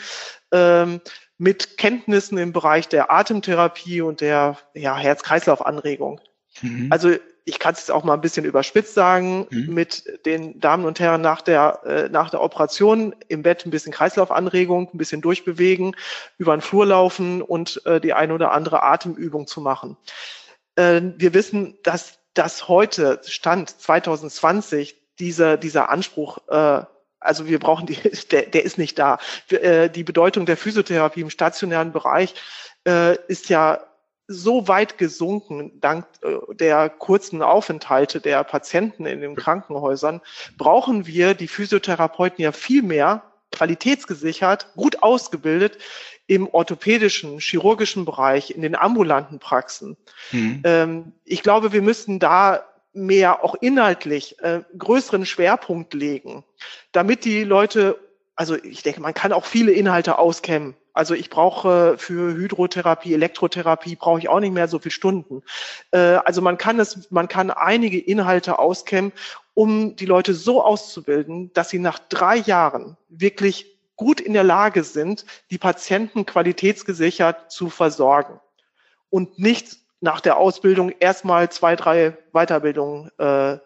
ähm, 0.52 1.00
mit 1.38 1.76
Kenntnissen 1.76 2.38
im 2.38 2.52
Bereich 2.52 2.88
der 2.88 3.10
Atemtherapie 3.10 4.02
und 4.02 4.20
der 4.20 4.58
ja, 4.74 4.96
Herz-Kreislauf-Anregung. 4.96 6.20
Mhm. 6.60 6.88
Also 6.90 7.12
ich 7.44 7.58
kann 7.58 7.72
es 7.74 7.80
jetzt 7.80 7.90
auch 7.90 8.04
mal 8.04 8.14
ein 8.14 8.20
bisschen 8.20 8.44
überspitzt 8.44 8.94
sagen, 8.94 9.46
mhm. 9.50 9.74
mit 9.74 10.04
den 10.26 10.60
Damen 10.60 10.84
und 10.84 11.00
Herren 11.00 11.20
nach 11.20 11.40
der, 11.40 11.80
äh, 11.84 12.08
nach 12.08 12.30
der 12.30 12.40
Operation 12.40 13.14
im 13.28 13.42
Bett 13.42 13.66
ein 13.66 13.70
bisschen 13.70 13.92
Kreislaufanregung, 13.92 14.90
ein 14.92 14.98
bisschen 14.98 15.20
durchbewegen, 15.20 15.96
über 16.38 16.56
den 16.56 16.60
Flur 16.60 16.86
laufen 16.86 17.42
und 17.42 17.84
äh, 17.86 18.00
die 18.00 18.12
eine 18.12 18.34
oder 18.34 18.52
andere 18.52 18.82
Atemübung 18.82 19.46
zu 19.46 19.60
machen. 19.60 19.96
Äh, 20.76 21.00
wir 21.16 21.34
wissen, 21.34 21.78
dass 21.82 22.18
das 22.34 22.68
heute 22.68 23.20
Stand 23.24 23.70
2020 23.70 24.96
dieser, 25.18 25.56
dieser 25.56 25.90
Anspruch 25.90 26.38
äh, 26.48 26.84
also 27.24 27.46
wir 27.46 27.58
brauchen 27.58 27.86
die, 27.86 27.96
der, 28.30 28.42
der 28.42 28.64
ist 28.64 28.78
nicht 28.78 28.98
da. 28.98 29.18
Äh, 29.48 29.88
die 29.90 30.04
Bedeutung 30.04 30.46
der 30.46 30.56
Physiotherapie 30.56 31.20
im 31.20 31.30
stationären 31.30 31.92
Bereich 31.92 32.34
äh, 32.84 33.16
ist 33.28 33.48
ja 33.48 33.80
so 34.32 34.68
weit 34.68 34.98
gesunken, 34.98 35.72
dank 35.80 36.06
äh, 36.22 36.54
der 36.54 36.88
kurzen 36.88 37.42
Aufenthalte 37.42 38.20
der 38.20 38.42
Patienten 38.44 39.06
in 39.06 39.20
den 39.20 39.36
Krankenhäusern, 39.36 40.20
brauchen 40.58 41.06
wir 41.06 41.34
die 41.34 41.48
Physiotherapeuten 41.48 42.42
ja 42.42 42.52
viel 42.52 42.82
mehr 42.82 43.22
qualitätsgesichert, 43.52 44.72
gut 44.74 45.02
ausgebildet 45.02 45.78
im 46.26 46.48
orthopädischen, 46.48 47.38
chirurgischen 47.38 48.04
Bereich, 48.04 48.50
in 48.50 48.62
den 48.62 48.74
ambulanten 48.74 49.38
Praxen. 49.38 49.96
Mhm. 50.30 50.62
Ähm, 50.64 51.12
ich 51.24 51.42
glaube, 51.42 51.72
wir 51.72 51.82
müssten 51.82 52.18
da 52.18 52.64
mehr 52.94 53.44
auch 53.44 53.54
inhaltlich 53.60 54.38
äh, 54.40 54.62
größeren 54.76 55.26
Schwerpunkt 55.26 55.94
legen, 55.94 56.44
damit 56.92 57.24
die 57.24 57.44
Leute, 57.44 57.98
also 58.42 58.56
ich 58.56 58.82
denke, 58.82 59.00
man 59.00 59.14
kann 59.14 59.32
auch 59.32 59.44
viele 59.44 59.70
Inhalte 59.70 60.18
auskämmen 60.18 60.74
also 60.94 61.14
ich 61.14 61.30
brauche 61.30 61.96
für 61.96 62.34
Hydrotherapie, 62.34 63.14
Elektrotherapie 63.14 63.96
brauche 63.96 64.18
ich 64.18 64.28
auch 64.28 64.40
nicht 64.40 64.52
mehr 64.52 64.68
so 64.68 64.78
viele 64.78 64.92
Stunden. 64.92 65.42
Äh, 65.90 65.98
also 65.98 66.42
man 66.42 66.58
kann 66.58 66.78
es, 66.78 67.10
man 67.10 67.28
kann 67.28 67.50
einige 67.50 67.98
Inhalte 67.98 68.58
auskämmen, 68.58 69.12
um 69.54 69.96
die 69.96 70.06
Leute 70.06 70.34
so 70.34 70.62
auszubilden, 70.62 71.52
dass 71.54 71.70
sie 71.70 71.78
nach 71.78 71.98
drei 71.98 72.36
Jahren 72.36 72.96
wirklich 73.08 73.78
gut 73.96 74.20
in 74.20 74.32
der 74.32 74.44
Lage 74.44 74.84
sind, 74.84 75.24
die 75.50 75.58
Patienten 75.58 76.26
qualitätsgesichert 76.26 77.50
zu 77.50 77.70
versorgen 77.70 78.40
und 79.10 79.38
nicht 79.38 79.76
nach 80.00 80.20
der 80.20 80.36
Ausbildung 80.36 80.92
erstmal 80.98 81.50
zwei, 81.50 81.76
drei 81.76 82.16
Weiterbildungen 82.32 83.10
äh, 83.18 83.58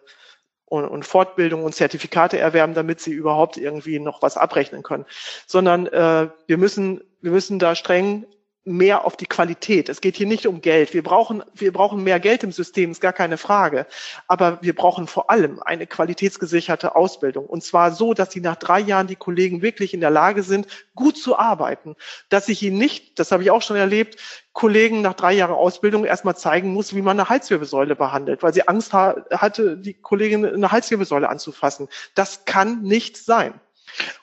und, 0.67 0.85
und 0.85 1.05
Fortbildung 1.05 1.63
und 1.63 1.73
Zertifikate 1.73 2.37
erwerben, 2.37 2.73
damit 2.73 2.99
sie 2.99 3.11
überhaupt 3.11 3.57
irgendwie 3.57 3.99
noch 3.99 4.21
was 4.21 4.37
abrechnen 4.37 4.83
können, 4.83 5.05
sondern 5.45 5.87
äh, 5.87 6.29
wir 6.45 6.57
müssen 6.57 7.01
wir 7.21 7.31
müssen 7.31 7.59
da 7.59 7.75
streng 7.75 8.25
mehr 8.67 9.05
auf 9.05 9.15
die 9.15 9.25
Qualität. 9.25 9.89
Es 9.89 10.01
geht 10.01 10.17
hier 10.17 10.27
nicht 10.27 10.45
um 10.45 10.61
Geld. 10.61 10.93
Wir 10.93 11.01
brauchen, 11.01 11.43
wir 11.53 11.71
brauchen 11.71 12.03
mehr 12.03 12.19
Geld 12.19 12.43
im 12.43 12.51
System, 12.51 12.91
ist 12.91 13.01
gar 13.01 13.13
keine 13.13 13.37
Frage. 13.37 13.87
Aber 14.27 14.59
wir 14.61 14.75
brauchen 14.75 15.07
vor 15.07 15.29
allem 15.29 15.61
eine 15.61 15.87
qualitätsgesicherte 15.87 16.95
Ausbildung. 16.95 17.45
Und 17.45 17.63
zwar 17.63 17.91
so, 17.91 18.13
dass 18.13 18.31
sie 18.31 18.41
nach 18.41 18.57
drei 18.57 18.79
Jahren 18.79 19.07
die 19.07 19.15
Kollegen 19.15 19.61
wirklich 19.61 19.93
in 19.93 20.01
der 20.01 20.09
Lage 20.09 20.43
sind, 20.43 20.67
gut 20.95 21.17
zu 21.17 21.39
arbeiten. 21.39 21.95
Dass 22.29 22.49
ich 22.49 22.61
ihnen 22.61 22.77
nicht, 22.77 23.17
das 23.19 23.31
habe 23.31 23.43
ich 23.43 23.51
auch 23.51 23.61
schon 23.61 23.77
erlebt, 23.77 24.17
Kollegen 24.51 25.01
nach 25.01 25.13
drei 25.13 25.33
Jahren 25.33 25.53
Ausbildung 25.53 26.03
erstmal 26.03 26.35
zeigen 26.35 26.73
muss, 26.73 26.93
wie 26.93 27.01
man 27.01 27.19
eine 27.19 27.29
Halswirbelsäule 27.29 27.95
behandelt, 27.95 28.43
weil 28.43 28.53
sie 28.53 28.67
Angst 28.67 28.91
hatte, 28.91 29.77
die 29.77 29.93
Kollegin 29.93 30.45
eine 30.45 30.71
Halswirbelsäule 30.71 31.29
anzufassen. 31.29 31.87
Das 32.15 32.43
kann 32.45 32.81
nicht 32.81 33.17
sein. 33.17 33.53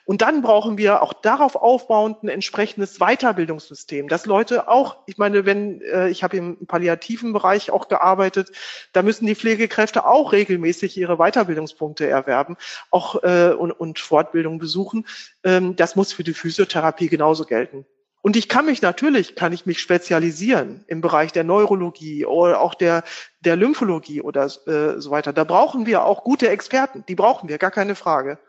Und 0.05 0.21
dann 0.21 0.41
brauchen 0.41 0.77
wir 0.77 1.01
auch 1.01 1.13
darauf 1.13 1.55
aufbauend 1.55 2.23
ein 2.23 2.29
entsprechendes 2.29 2.99
Weiterbildungssystem, 2.99 4.07
dass 4.07 4.25
Leute 4.25 4.67
auch, 4.67 4.97
ich 5.07 5.17
meine, 5.17 5.45
wenn 5.45 5.81
äh, 5.81 6.09
ich 6.09 6.23
habe 6.23 6.37
im 6.37 6.65
palliativen 6.67 7.33
Bereich 7.33 7.71
auch 7.71 7.87
gearbeitet, 7.87 8.51
da 8.93 9.01
müssen 9.01 9.25
die 9.25 9.35
Pflegekräfte 9.35 10.05
auch 10.05 10.31
regelmäßig 10.31 10.97
ihre 10.97 11.17
Weiterbildungspunkte 11.17 12.07
erwerben, 12.07 12.57
auch 12.91 13.23
äh, 13.23 13.53
und, 13.57 13.71
und 13.71 13.99
Fortbildung 13.99 14.59
besuchen. 14.59 15.05
Ähm, 15.43 15.75
das 15.75 15.95
muss 15.95 16.13
für 16.13 16.23
die 16.23 16.33
Physiotherapie 16.33 17.09
genauso 17.09 17.45
gelten. 17.45 17.85
Und 18.25 18.35
ich 18.35 18.49
kann 18.49 18.65
mich 18.65 18.81
natürlich, 18.81 19.35
kann 19.35 19.53
ich 19.53 19.67
mich 19.67 19.79
spezialisieren 19.79 20.83
im 20.87 20.99
Bereich 20.99 21.31
der 21.31 21.43
Neurologie 21.43 22.25
oder 22.25 22.59
auch 22.59 22.73
der, 22.73 23.03
der 23.41 23.55
Lymphologie 23.55 24.19
oder 24.19 24.45
äh, 24.45 24.99
so 24.99 25.11
weiter. 25.11 25.31
Da 25.31 25.43
brauchen 25.43 25.85
wir 25.85 26.03
auch 26.05 26.23
gute 26.23 26.49
Experten. 26.49 27.03
Die 27.07 27.13
brauchen 27.13 27.49
wir, 27.49 27.59
gar 27.59 27.69
keine 27.69 27.93
Frage. 27.93 28.39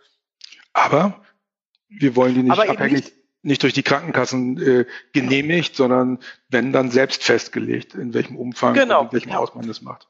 Aber 0.77 1.23
wir 1.89 2.17
wollen 2.17 2.35
die 2.35 2.43
nicht 2.43 2.53
Aber 2.53 2.69
abhängig, 2.69 2.93
nicht, 2.93 3.12
nicht, 3.43 3.62
durch 3.62 3.73
die 3.73 3.83
Krankenkassen 3.83 4.61
äh, 4.61 4.85
genehmigt, 5.15 5.75
sondern 5.75 6.19
wenn 6.51 6.73
dann 6.73 6.91
selbst 6.91 7.25
festgelegt, 7.25 7.95
in 7.95 8.12
welchem 8.12 8.37
Umfang 8.37 8.75
genau, 8.75 9.01
und 9.01 9.07
in 9.07 9.12
welchem 9.15 9.31
ja. 9.31 9.39
Ausmaß 9.39 9.67
das 9.67 9.81
macht. 9.81 10.07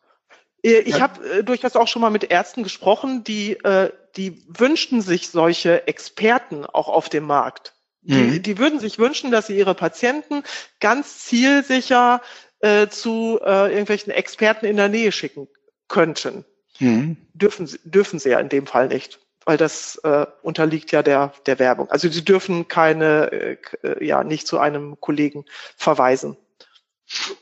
Äh, 0.65 0.81
ich 0.81 1.01
habe 1.01 1.25
äh, 1.25 1.45
durchaus 1.45 1.77
auch 1.77 1.87
schon 1.87 2.03
mal 2.03 2.11
mit 2.11 2.25
Ärzten 2.25 2.65
gesprochen, 2.65 3.23
die, 3.23 3.53
äh, 3.53 3.93
die 4.17 4.43
wünschten 4.49 5.03
sich 5.03 5.29
solche 5.29 5.87
Experten 5.87 6.67
auch 6.67 6.89
auf 6.89 7.09
dem 7.09 7.25
Markt. 7.25 7.75
Die, 8.03 8.15
mhm. 8.15 8.43
die 8.43 8.59
würden 8.59 8.81
sich 8.81 8.99
wünschen, 8.99 9.31
dass 9.31 9.47
sie 9.47 9.57
ihre 9.57 9.75
Patienten 9.75 10.43
ganz 10.81 11.19
zielsicher 11.21 12.23
äh, 12.59 12.89
zu 12.89 13.39
äh, 13.41 13.71
irgendwelchen 13.71 14.13
Experten 14.13 14.67
in 14.67 14.77
der 14.77 14.89
Nähe 14.89 15.13
schicken 15.13 15.47
könnten. 15.87 16.45
Mhm. 16.81 17.19
Dürfen, 17.35 17.69
dürfen 17.85 18.19
sie 18.19 18.31
ja 18.31 18.41
in 18.41 18.49
dem 18.49 18.67
Fall 18.67 18.89
nicht 18.89 19.21
weil 19.47 19.57
das 19.57 19.97
äh, 20.03 20.27
unterliegt 20.43 20.93
ja 20.93 21.03
der, 21.03 21.33
der 21.47 21.59
Werbung. 21.59 21.89
Also 21.89 22.09
sie 22.09 22.25
dürfen 22.25 22.69
keine, 22.69 23.33
äh, 23.33 24.05
ja, 24.05 24.23
nicht 24.25 24.47
zu 24.47 24.59
einem 24.59 25.01
Kollegen 25.01 25.47
verweisen. 25.77 26.37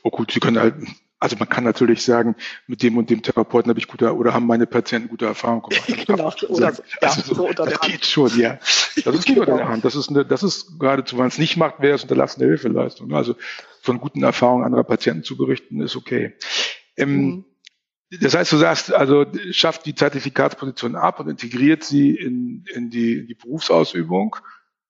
Oh 0.03 0.11
gut, 0.11 0.31
Sie 0.31 0.39
können 0.39 0.59
halt, 0.59 0.75
also 1.19 1.35
man 1.37 1.49
kann 1.49 1.63
natürlich 1.63 2.03
sagen, 2.03 2.35
mit 2.67 2.83
dem 2.83 2.97
und 2.97 3.09
dem 3.09 3.23
Therapeuten 3.23 3.69
habe 3.69 3.79
ich 3.79 3.87
gute 3.87 4.15
oder 4.15 4.35
haben 4.35 4.45
meine 4.45 4.67
Patienten 4.67 5.09
gute 5.09 5.25
Erfahrungen 5.25 5.63
gemacht. 5.63 5.87
genau, 6.07 6.31
oder 6.47 6.73
so, 6.73 6.83
ja, 7.01 7.07
also 7.07 7.21
so, 7.21 7.33
so 7.33 7.47
unter 7.47 7.65
der 7.65 7.79
Hand. 7.79 7.91
geht 7.91 8.05
schon, 8.05 8.39
ja. 8.39 8.59
Das 9.03 9.15
ist 9.15 9.25
genau. 9.25 9.41
unter 9.41 9.57
der 9.57 9.67
Hand. 9.67 9.83
Das 9.83 9.95
ist 9.95 10.09
eine, 10.09 10.23
das 10.23 10.43
ist 10.43 10.79
geradezu, 10.79 11.15
wenn 11.15 11.23
man 11.23 11.29
es 11.29 11.39
nicht 11.39 11.57
macht, 11.57 11.81
wäre 11.81 11.95
es 11.95 12.03
unterlassene 12.03 12.45
Hilfeleistung. 12.45 13.11
Also 13.15 13.35
von 13.81 13.99
guten 13.99 14.21
Erfahrungen 14.21 14.63
anderer 14.63 14.83
Patienten 14.83 15.23
zu 15.23 15.35
berichten, 15.35 15.81
ist 15.81 15.95
okay. 15.95 16.35
Ähm, 16.97 17.15
mhm. 17.15 17.45
Das 18.11 18.35
heißt, 18.35 18.51
du 18.51 18.57
sagst, 18.57 18.93
also 18.93 19.25
schafft 19.51 19.85
die 19.85 19.95
Zertifikatsposition 19.95 20.95
ab 20.95 21.19
und 21.19 21.29
integriert 21.29 21.83
sie 21.83 22.15
in, 22.15 22.63
in, 22.73 22.89
die, 22.89 23.17
in 23.19 23.27
die 23.27 23.33
Berufsausübung. 23.33 24.35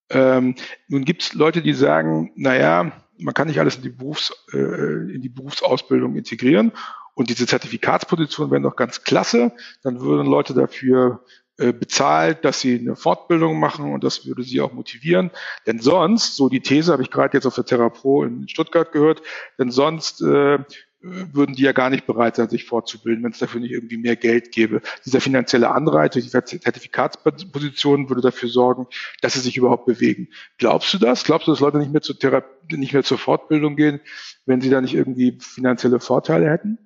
Ähm, 0.10 0.56
nun 0.88 1.06
gibt 1.06 1.24
es 1.24 1.34
Leute, 1.34 1.62
die 1.62 1.74
sagen, 1.74 2.32
naja, 2.36 2.92
man 3.18 3.34
kann 3.34 3.48
nicht 3.48 3.60
alles 3.60 3.78
in 3.78 3.84
die, 3.84 3.90
Berufs, 3.90 4.34
äh, 4.54 4.58
in 4.58 5.22
die 5.22 5.30
Berufsausbildung 5.30 6.16
integrieren 6.16 6.74
und 7.16 7.30
diese 7.30 7.48
Zertifikatsposition 7.48 8.52
wäre 8.52 8.62
doch 8.62 8.76
ganz 8.76 9.04
klasse. 9.04 9.54
Dann 9.82 10.02
würden 10.02 10.28
Leute 10.28 10.54
dafür 10.54 11.24
äh, 11.58 11.72
bezahlt, 11.72 12.44
dass 12.44 12.60
sie 12.60 12.78
eine 12.78 12.98
Fortbildung 12.98 13.58
machen 13.58 13.94
und 13.94 14.04
das 14.04 14.26
würde 14.26 14.44
sie 14.44 14.60
auch 14.60 14.74
motivieren. 14.74 15.32
Denn 15.66 15.80
sonst, 15.80 16.36
so 16.36 16.50
die 16.50 16.60
These 16.60 16.92
habe 16.92 17.04
ich 17.04 17.10
gerade 17.10 17.38
jetzt 17.38 17.46
auf 17.46 17.56
der 17.56 17.66
Therapo 17.66 18.26
in 18.26 18.50
Stuttgart 18.50 18.92
gehört, 18.92 19.22
denn 19.58 19.72
sonst 19.72 20.22
äh, 20.22 20.60
würden 21.06 21.56
die 21.56 21.64
ja 21.64 21.72
gar 21.72 21.90
nicht 21.90 22.08
bereit 22.08 22.36
sein, 22.36 22.50
sich 22.50 22.66
fortzubilden, 22.66 23.24
wenn 23.24 23.32
es 23.32 23.38
dafür 23.38 23.62
nicht 23.62 23.72
irgendwie 23.72 23.98
mehr 23.98 24.16
Geld 24.16 24.52
gäbe. 24.52 24.82
Dieser 25.06 25.22
finanzielle 25.22 25.70
Anreiz 25.70 26.14
durch 26.14 26.26
die 26.26 26.32
Zertifikatsposition 26.32 28.10
würde 28.10 28.22
dafür 28.22 28.50
sorgen, 28.50 28.88
dass 29.22 29.34
sie 29.34 29.40
sich 29.40 29.58
überhaupt 29.58 29.86
bewegen. 29.86 30.30
Glaubst 30.58 30.94
du 30.94 30.98
das? 30.98 31.24
Glaubst 31.24 31.48
du, 31.48 31.52
dass 31.52 31.60
Leute 31.60 31.78
nicht 31.78 31.92
mehr 31.92 32.02
zur 32.02 32.18
Therapie, 32.18 32.78
nicht 32.78 32.94
mehr 32.94 33.04
zur 33.04 33.20
Fortbildung 33.20 33.76
gehen, 33.76 34.00
wenn 34.46 34.62
sie 34.62 34.70
da 34.70 34.82
nicht 34.82 34.96
irgendwie 34.96 35.38
finanzielle 35.40 36.00
Vorteile 36.00 36.50
hätten? 36.50 36.80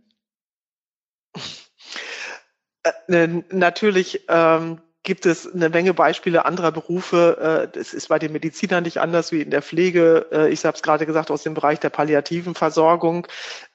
Äh, 3.08 3.43
natürlich 3.51 4.25
ähm, 4.27 4.82
gibt 5.04 5.26
es 5.26 5.52
eine 5.52 5.70
Menge 5.70 5.94
Beispiele 5.94 6.46
anderer 6.46 6.72
Berufe. 6.72 7.70
Das 7.74 7.94
ist 7.94 8.10
bei 8.10 8.20
den 8.20 8.32
Medizinern 8.32 8.84
nicht 8.84 9.00
anders 9.00 9.32
wie 9.32 9.42
in 9.42 9.50
der 9.50 9.62
Pflege. 9.62 10.50
Ich 10.52 10.66
habe 10.66 10.76
es 10.76 10.84
gerade 10.84 11.06
gesagt, 11.06 11.32
aus 11.32 11.44
dem 11.44 11.54
Bereich 11.54 11.80
der 11.80 11.90
palliativen 11.90 12.54
Versorgung. 12.54 13.26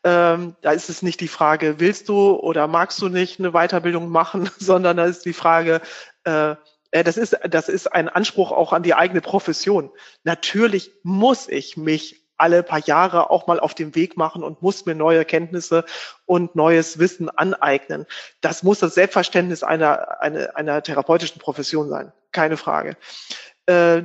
Ähm, 0.05 0.55
da 0.61 0.73
ist 0.73 0.91
es 0.91 1.03
nicht 1.03 1.21
die 1.21 1.29
Frage, 1.29 1.81
willst 1.81 2.09
du 2.09 2.33
oder 2.37 2.69
magst 2.69 3.01
du 3.01 3.09
nicht 3.09 3.39
eine 3.39 3.53
Weiterbildung 3.53 4.11
machen, 4.11 4.51
sondern 4.59 4.99
da 4.99 5.07
ist 5.07 5.25
die 5.25 5.33
Frage, 5.33 5.81
das 7.03 7.17
ist, 7.17 7.37
das 7.49 7.69
ist 7.69 7.93
ein 7.93 8.09
Anspruch 8.09 8.53
auch 8.53 8.73
an 8.73 8.85
die 8.85 8.95
eigene 8.95 9.21
Profession. 9.21 9.91
Natürlich 10.23 10.93
muss 11.03 11.49
ich 11.49 11.77
mich 11.77 12.24
alle 12.37 12.62
paar 12.62 12.81
Jahre 12.81 13.31
auch 13.31 13.47
mal 13.47 13.61
auf 13.61 13.75
den 13.75 13.94
Weg 13.94 14.16
machen 14.16 14.42
und 14.42 14.62
muss 14.62 14.87
mir 14.87 14.94
neue 14.94 15.25
Kenntnisse 15.25 15.85
und 16.27 16.57
neues 16.57 16.99
Wissen 16.99 17.29
aneignen. 17.29 18.07
Das 18.40 18.62
muss 18.62 18.81
das 18.81 18.94
Selbstverständnis 18.94 19.62
einer, 19.62 20.20
einer, 20.20 20.57
einer 20.57 20.83
therapeutischen 20.83 21.40
Profession 21.40 21.88
sein. 21.88 22.12
Keine 22.33 22.57
Frage. 22.57 22.97
Äh, 23.66 24.03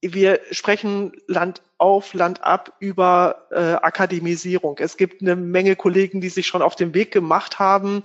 wir 0.00 0.40
sprechen 0.52 1.12
Land 1.26 1.62
auf, 1.78 2.12
Land 2.12 2.42
ab 2.42 2.72
über 2.80 3.46
äh, 3.50 3.74
Akademisierung. 3.74 4.78
Es 4.78 4.96
gibt 4.96 5.22
eine 5.22 5.36
Menge 5.36 5.76
Kollegen, 5.76 6.20
die 6.20 6.28
sich 6.28 6.46
schon 6.46 6.62
auf 6.62 6.74
den 6.74 6.92
Weg 6.92 7.12
gemacht 7.12 7.58
haben 7.58 8.02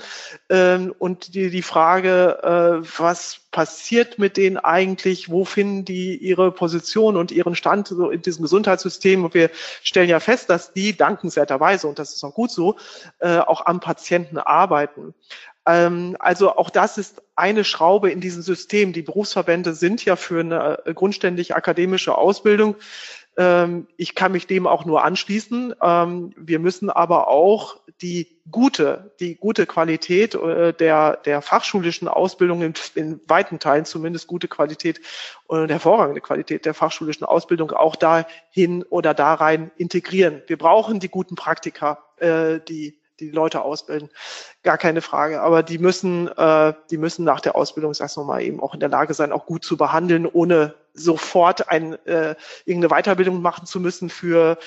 ähm, 0.49 0.93
und 0.97 1.33
die, 1.33 1.49
die 1.49 1.61
Frage, 1.63 2.39
äh, 2.83 2.87
was 2.99 3.41
passiert 3.51 4.19
mit 4.19 4.37
denen 4.37 4.57
eigentlich, 4.57 5.29
wo 5.29 5.45
finden 5.45 5.85
die 5.85 6.17
ihre 6.17 6.51
Position 6.51 7.17
und 7.17 7.31
ihren 7.31 7.55
Stand 7.55 7.87
so 7.87 8.09
in 8.09 8.21
diesem 8.21 8.43
Gesundheitssystem. 8.43 9.23
Und 9.23 9.33
wir 9.33 9.49
stellen 9.81 10.09
ja 10.09 10.19
fest, 10.19 10.49
dass 10.49 10.73
die 10.73 10.95
dankenswerterweise, 10.95 11.87
und 11.87 11.97
das 11.99 12.13
ist 12.13 12.23
auch 12.23 12.33
gut 12.33 12.51
so, 12.51 12.77
äh, 13.19 13.37
auch 13.37 13.65
am 13.65 13.79
Patienten 13.79 14.37
arbeiten. 14.37 15.13
Ähm, 15.65 16.15
also 16.19 16.55
auch 16.55 16.69
das 16.69 16.97
ist 16.97 17.21
eine 17.35 17.63
Schraube 17.63 18.11
in 18.11 18.21
diesem 18.21 18.41
System. 18.41 18.93
Die 18.93 19.01
Berufsverbände 19.01 19.73
sind 19.73 20.03
ja 20.05 20.15
für 20.15 20.39
eine 20.39 20.79
äh, 20.85 20.93
grundständig 20.93 21.55
akademische 21.55 22.17
Ausbildung. 22.17 22.75
Ähm, 23.35 23.87
ich 23.97 24.13
kann 24.13 24.31
mich 24.31 24.45
dem 24.45 24.67
auch 24.67 24.85
nur 24.85 25.03
anschließen. 25.03 25.73
Ähm, 25.81 26.33
wir 26.37 26.59
müssen 26.59 26.89
aber 26.89 27.27
auch 27.27 27.77
die 28.01 28.39
gute, 28.51 29.11
die 29.19 29.35
gute 29.35 29.65
Qualität 29.65 30.35
äh, 30.35 30.73
der, 30.73 31.17
der 31.17 31.41
fachschulischen 31.41 32.07
Ausbildung 32.07 32.61
in, 32.61 32.73
in 32.95 33.21
weiten 33.27 33.59
Teilen 33.59 33.85
zumindest 33.85 34.27
gute 34.27 34.47
Qualität 34.47 35.01
und 35.47 35.69
hervorragende 35.69 36.21
Qualität 36.21 36.65
der 36.65 36.73
fachschulischen 36.73 37.25
Ausbildung 37.25 37.71
auch 37.71 37.95
dahin 37.95 38.83
oder 38.83 39.13
da 39.13 39.33
rein 39.33 39.71
integrieren. 39.77 40.41
Wir 40.47 40.57
brauchen 40.57 40.99
die 40.99 41.09
guten 41.09 41.35
Praktika, 41.35 42.03
äh, 42.17 42.59
die 42.59 42.99
die 43.19 43.31
Leute 43.31 43.61
ausbilden. 43.61 44.09
Gar 44.63 44.77
keine 44.77 45.01
Frage. 45.01 45.41
Aber 45.41 45.63
die 45.63 45.77
müssen, 45.77 46.27
äh, 46.27 46.73
die 46.89 46.97
müssen 46.97 47.25
nach 47.25 47.39
der 47.39 47.55
Ausbildung, 47.55 47.93
sag's 47.93 48.15
nochmal, 48.15 48.43
eben 48.43 48.59
auch 48.59 48.73
in 48.73 48.79
der 48.79 48.89
Lage 48.89 49.13
sein, 49.13 49.31
auch 49.31 49.45
gut 49.45 49.63
zu 49.63 49.77
behandeln, 49.77 50.25
ohne 50.25 50.75
sofort 50.93 51.69
ein, 51.69 51.93
äh, 52.05 52.35
irgendeine 52.65 53.01
Weiterbildung 53.01 53.41
machen 53.41 53.65
zu 53.65 53.79
müssen 53.79 54.09
für 54.09 54.57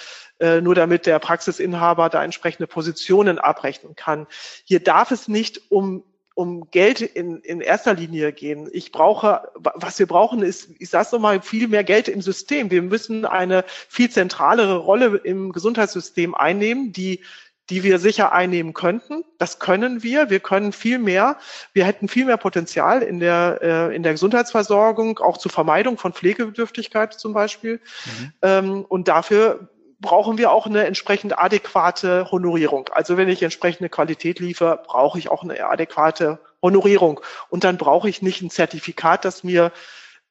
äh, 0.41 0.61
nur 0.61 0.75
damit 0.75 1.07
der 1.07 1.19
Praxisinhaber 1.19 2.09
da 2.09 2.23
entsprechende 2.23 2.67
Positionen 2.67 3.39
abrechnen 3.39 3.95
kann. 3.97 4.27
Hier 4.65 4.83
darf 4.83 5.11
es 5.11 5.29
nicht 5.29 5.71
um 5.71 6.05
um 6.37 6.71
Geld 6.71 7.01
in, 7.01 7.39
in 7.39 7.63
erster 7.63 7.95
Linie 7.95 8.31
gehen. 8.31 8.69
Ich 8.71 8.93
brauche, 8.93 9.49
was 9.55 9.99
wir 9.99 10.07
brauchen, 10.07 10.43
ist, 10.43 10.69
ich 10.79 10.91
sage 10.91 11.09
nochmal, 11.13 11.41
viel 11.41 11.67
mehr 11.67 11.83
Geld 11.83 12.09
im 12.09 12.21
System. 12.21 12.71
Wir 12.71 12.83
müssen 12.83 13.25
eine 13.25 13.65
viel 13.67 14.11
zentralere 14.11 14.77
Rolle 14.77 15.17
im 15.25 15.51
Gesundheitssystem 15.53 16.35
einnehmen, 16.35 16.93
die 16.93 17.23
die 17.71 17.83
wir 17.83 17.99
sicher 17.99 18.33
einnehmen 18.33 18.75
könnten. 18.75 19.25
Das 19.39 19.59
können 19.59 20.03
wir. 20.03 20.31
Wir 20.31 20.41
können 20.41 20.73
viel 20.73 20.99
mehr. 20.99 21.37
Wir 21.73 21.85
hätten 21.85 22.09
viel 22.09 22.25
mehr 22.25 22.37
Potenzial 22.37 23.03
in 23.03 23.19
der, 23.19 23.59
äh, 23.63 23.97
in 23.97 24.03
der 24.03 24.13
Gesundheitsversorgung, 24.13 25.19
auch 25.19 25.37
zur 25.39 25.51
Vermeidung 25.51 25.99
von 25.99 26.13
Pflegebedürftigkeit 26.13 27.15
zum 27.15 27.33
Beispiel. 27.33 27.81
Mhm. 28.05 28.33
Ähm, 28.43 28.85
und 28.89 29.09
dafür 29.09 29.69
brauchen 29.99 30.39
wir 30.39 30.53
auch 30.53 30.67
eine 30.67 30.85
entsprechend 30.85 31.39
adäquate 31.39 32.31
Honorierung. 32.31 32.89
Also 32.93 33.17
wenn 33.17 33.29
ich 33.29 33.43
entsprechende 33.43 33.89
Qualität 33.89 34.41
liefere, 34.41 34.83
brauche 34.87 35.19
ich 35.19 35.31
auch 35.31 35.43
eine 35.43 35.65
adäquate 35.65 36.39
Honorierung. 36.63 37.21
Und 37.49 37.65
dann 37.65 37.79
brauche 37.79 38.09
ich 38.09 38.23
nicht 38.23 38.43
ein 38.43 38.51
Zertifikat, 38.51 39.25
das 39.25 39.43
mir 39.43 39.73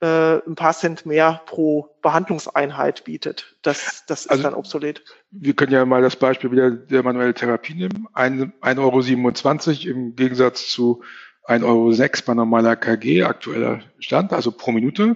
äh, 0.01 0.37
ein 0.45 0.55
paar 0.55 0.73
Cent 0.73 1.05
mehr 1.05 1.41
pro 1.45 1.89
Behandlungseinheit 2.01 3.03
bietet. 3.05 3.55
Das, 3.61 4.03
das 4.07 4.21
ist 4.21 4.31
also, 4.31 4.43
dann 4.43 4.53
obsolet. 4.53 5.03
Wir 5.31 5.53
können 5.55 5.71
ja 5.71 5.85
mal 5.85 6.01
das 6.01 6.15
Beispiel 6.15 6.51
wieder 6.51 6.71
der 6.71 7.03
manuelle 7.03 7.33
Therapie 7.33 7.75
nehmen. 7.75 8.07
1,27 8.13 9.87
Euro 9.87 9.95
im 9.95 10.15
Gegensatz 10.15 10.67
zu 10.67 11.03
1,06 11.47 11.63
Euro 11.63 12.25
bei 12.25 12.33
normaler 12.33 12.75
KG, 12.75 13.23
aktueller 13.23 13.81
Stand, 13.99 14.33
also 14.33 14.51
pro 14.51 14.71
Minute. 14.71 15.15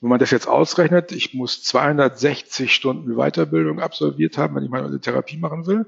Wenn 0.00 0.10
man 0.10 0.18
das 0.18 0.30
jetzt 0.30 0.48
ausrechnet, 0.48 1.12
ich 1.12 1.34
muss 1.34 1.62
260 1.62 2.74
Stunden 2.74 3.16
Weiterbildung 3.16 3.80
absolviert 3.80 4.38
haben, 4.38 4.56
wenn 4.56 4.64
ich 4.64 4.70
manuelle 4.70 5.00
Therapie 5.00 5.38
machen 5.38 5.66
will, 5.66 5.86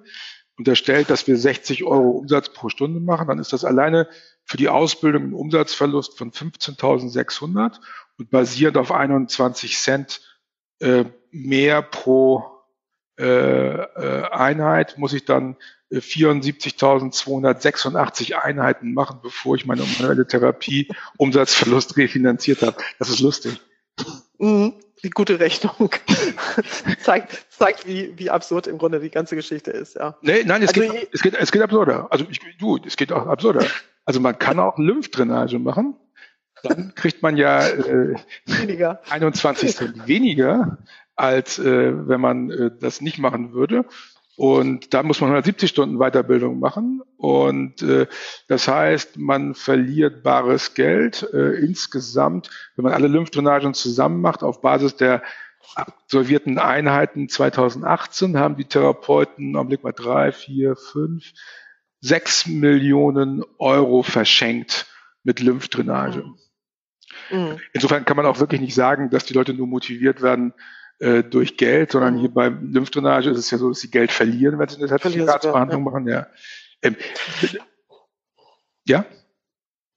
unterstellt, 0.56 1.10
dass 1.10 1.26
wir 1.26 1.36
60 1.36 1.84
Euro 1.84 2.10
Umsatz 2.10 2.50
pro 2.50 2.68
Stunde 2.68 3.00
machen, 3.00 3.28
dann 3.28 3.38
ist 3.38 3.52
das 3.52 3.64
alleine 3.64 4.08
für 4.50 4.56
die 4.56 4.68
Ausbildung 4.68 5.28
ein 5.28 5.32
Umsatzverlust 5.32 6.18
von 6.18 6.32
15.600 6.32 7.78
und 8.18 8.30
basierend 8.30 8.78
auf 8.78 8.90
21 8.90 9.78
Cent 9.78 10.22
äh, 10.80 11.04
mehr 11.30 11.82
pro 11.82 12.64
äh, 13.16 13.26
äh, 13.26 14.28
Einheit 14.32 14.98
muss 14.98 15.12
ich 15.12 15.24
dann 15.24 15.56
74.286 15.92 18.32
äh, 18.32 18.34
Einheiten 18.34 18.92
machen, 18.92 19.20
bevor 19.22 19.54
ich 19.54 19.66
meine 19.66 19.82
manuelle 19.82 20.26
Therapie 20.26 20.88
Umsatzverlust 21.16 21.96
refinanziert 21.96 22.62
habe. 22.62 22.76
Das 22.98 23.08
ist 23.08 23.20
lustig. 23.20 23.60
Mhm, 24.38 24.74
die 25.04 25.10
gute 25.10 25.38
Rechnung 25.38 25.90
zeigt, 27.00 27.46
zeigt 27.50 27.86
wie, 27.86 28.18
wie 28.18 28.30
absurd 28.30 28.66
im 28.66 28.78
Grunde 28.78 28.98
die 28.98 29.10
ganze 29.10 29.36
Geschichte 29.36 29.70
ist. 29.70 29.94
Ja. 29.94 30.18
Nee, 30.22 30.42
nein, 30.44 30.64
es, 30.64 30.70
also 30.70 30.80
geht, 30.80 31.08
es, 31.12 31.22
geht, 31.22 31.34
es 31.34 31.52
geht 31.52 31.62
absurder. 31.62 32.08
Also 32.10 32.26
ich, 32.28 32.40
du, 32.58 32.80
es 32.84 32.96
geht 32.96 33.12
auch 33.12 33.28
absurder. 33.28 33.64
Also 34.10 34.18
man 34.18 34.36
kann 34.36 34.58
auch 34.58 34.76
Lymphdrainage 34.76 35.60
machen 35.60 35.94
dann 36.62 36.94
kriegt 36.96 37.22
man 37.22 37.36
ja 37.36 37.64
äh, 37.64 38.16
weniger. 38.44 39.00
21 39.08 39.76
Cent 39.76 40.08
weniger, 40.08 40.78
als 41.14 41.60
äh, 41.60 42.08
wenn 42.08 42.20
man 42.20 42.50
äh, 42.50 42.70
das 42.76 43.00
nicht 43.00 43.18
machen 43.18 43.52
würde. 43.52 43.84
Und 44.36 44.92
da 44.92 45.04
muss 45.04 45.20
man 45.20 45.30
170 45.30 45.70
Stunden 45.70 45.98
Weiterbildung 46.00 46.58
machen. 46.58 47.02
Und 47.16 47.82
äh, 47.82 48.08
das 48.48 48.66
heißt, 48.68 49.16
man 49.16 49.54
verliert 49.54 50.24
bares 50.24 50.74
Geld 50.74 51.28
äh, 51.32 51.52
insgesamt, 51.60 52.50
wenn 52.74 52.82
man 52.84 52.92
alle 52.92 53.06
Lymphdrainagen 53.06 53.72
zusammen 53.72 54.20
macht, 54.20 54.42
auf 54.42 54.60
Basis 54.60 54.96
der 54.96 55.22
absolvierten 55.76 56.58
Einheiten 56.58 57.28
2018 57.28 58.36
haben 58.38 58.56
die 58.56 58.64
Therapeuten, 58.64 59.56
am 59.56 59.68
Blick 59.68 59.84
mal 59.84 59.92
drei, 59.92 60.32
vier, 60.32 60.74
fünf, 60.74 61.32
sechs 62.00 62.46
Millionen 62.46 63.44
Euro 63.58 64.02
verschenkt 64.02 64.86
mit 65.22 65.40
Lymphdrainage. 65.40 66.24
Mhm. 67.30 67.60
Insofern 67.72 68.04
kann 68.04 68.16
man 68.16 68.26
auch 68.26 68.40
wirklich 68.40 68.60
nicht 68.60 68.74
sagen, 68.74 69.10
dass 69.10 69.24
die 69.24 69.34
Leute 69.34 69.54
nur 69.54 69.66
motiviert 69.66 70.22
werden 70.22 70.54
äh, 70.98 71.22
durch 71.22 71.56
Geld, 71.56 71.92
sondern 71.92 72.14
mhm. 72.14 72.20
hier 72.20 72.30
beim 72.30 72.72
Lymphdrainage 72.72 73.30
ist 73.30 73.38
es 73.38 73.50
ja 73.50 73.58
so, 73.58 73.68
dass 73.68 73.80
sie 73.80 73.90
Geld 73.90 74.12
verlieren, 74.12 74.58
wenn 74.58 74.68
sie 74.68 74.76
eine 74.76 74.88
Zertifikatsbehandlung 74.88 75.84
ja. 75.84 75.90
machen. 75.90 76.08
Ja. 76.08 76.26
Ähm, 76.82 76.96
ja? 78.86 79.04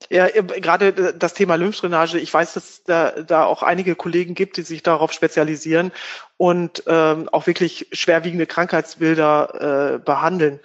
Ja, 0.09 0.27
gerade 0.27 1.13
das 1.13 1.33
Thema 1.33 1.55
Lymphdrainage, 1.55 2.19
ich 2.19 2.33
weiß, 2.33 2.53
dass 2.53 2.83
da, 2.83 3.11
da 3.21 3.45
auch 3.45 3.63
einige 3.63 3.95
Kollegen 3.95 4.35
gibt, 4.35 4.57
die 4.57 4.61
sich 4.61 4.83
darauf 4.83 5.13
spezialisieren 5.13 5.91
und 6.35 6.83
ähm, 6.87 7.29
auch 7.29 7.47
wirklich 7.47 7.87
schwerwiegende 7.93 8.45
Krankheitsbilder 8.45 9.95
äh, 9.95 9.99
behandeln. 9.99 10.59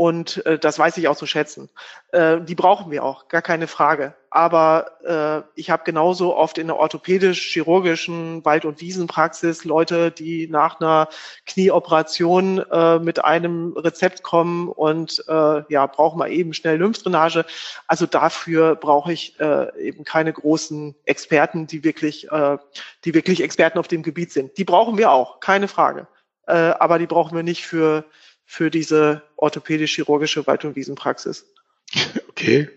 Und 0.00 0.46
äh, 0.46 0.58
das 0.58 0.78
weiß 0.78 0.96
ich 0.96 1.08
auch 1.08 1.16
zu 1.16 1.26
schätzen. 1.26 1.68
Äh, 2.12 2.40
die 2.40 2.54
brauchen 2.54 2.90
wir 2.90 3.04
auch, 3.04 3.28
gar 3.28 3.42
keine 3.42 3.66
Frage. 3.66 4.14
Aber 4.30 4.92
äh, 5.04 5.60
ich 5.60 5.68
habe 5.68 5.84
genauso 5.84 6.34
oft 6.34 6.56
in 6.56 6.68
der 6.68 6.76
orthopädisch-chirurgischen 6.76 8.42
Wald- 8.46 8.64
und 8.64 8.80
Wiesenpraxis 8.80 9.66
Leute, 9.66 10.10
die 10.10 10.48
nach 10.48 10.80
einer 10.80 11.10
Knieoperation 11.44 12.60
äh, 12.70 12.98
mit 12.98 13.22
einem 13.22 13.74
Rezept 13.76 14.22
kommen 14.22 14.70
und 14.70 15.22
äh, 15.28 15.62
ja, 15.68 15.84
brauchen 15.84 16.18
mal 16.18 16.32
eben 16.32 16.54
schnell 16.54 16.78
Lymphdrainage. 16.78 17.44
Also 17.86 18.06
dafür 18.06 18.76
brauche 18.76 19.12
ich 19.12 19.38
äh, 19.38 19.78
eben 19.78 20.04
keine 20.04 20.32
großen 20.32 20.94
Experten, 21.04 21.66
die 21.66 21.84
wirklich, 21.84 22.32
äh, 22.32 22.56
die 23.04 23.12
wirklich 23.12 23.42
Experten 23.42 23.78
auf 23.78 23.88
dem 23.88 24.02
Gebiet 24.02 24.32
sind. 24.32 24.56
Die 24.56 24.64
brauchen 24.64 24.96
wir 24.96 25.10
auch, 25.10 25.40
keine 25.40 25.68
Frage. 25.68 26.06
Äh, 26.46 26.52
aber 26.52 26.98
die 26.98 27.06
brauchen 27.06 27.36
wir 27.36 27.42
nicht 27.42 27.66
für 27.66 28.06
für 28.50 28.68
diese 28.68 29.22
orthopädisch-chirurgische 29.36 30.44
Wald- 30.48 30.64
und 30.64 30.74
Wiesenpraxis. 30.74 31.46
Okay. 32.30 32.70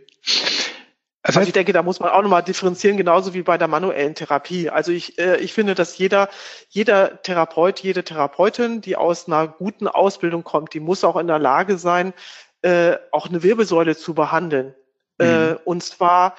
Also, 1.21 1.39
also 1.39 1.47
ich 1.47 1.53
denke, 1.53 1.71
da 1.71 1.83
muss 1.83 2.01
man 2.01 2.09
auch 2.09 2.21
nochmal 2.21 2.43
differenzieren, 2.43 2.97
genauso 2.97 3.33
wie 3.33 3.43
bei 3.43 3.57
der 3.57 3.69
manuellen 3.69 4.13
Therapie. 4.13 4.69
Also 4.69 4.91
ich, 4.91 5.17
äh, 5.17 5.37
ich 5.37 5.53
finde, 5.53 5.73
dass 5.73 5.97
jeder, 5.97 6.29
jeder 6.67 7.21
Therapeut, 7.21 7.79
jede 7.79 8.03
Therapeutin, 8.03 8.81
die 8.81 8.97
aus 8.97 9.27
einer 9.27 9.47
guten 9.47 9.87
Ausbildung 9.87 10.43
kommt, 10.43 10.73
die 10.73 10.81
muss 10.81 11.05
auch 11.05 11.15
in 11.15 11.27
der 11.27 11.39
Lage 11.39 11.77
sein, 11.77 12.13
äh, 12.61 12.97
auch 13.11 13.29
eine 13.29 13.41
Wirbelsäule 13.41 13.95
zu 13.95 14.13
behandeln. 14.13 14.75
Äh, 15.17 15.25
mhm. 15.25 15.53
Äh, 15.53 15.55
und 15.63 15.81
zwar 15.81 16.35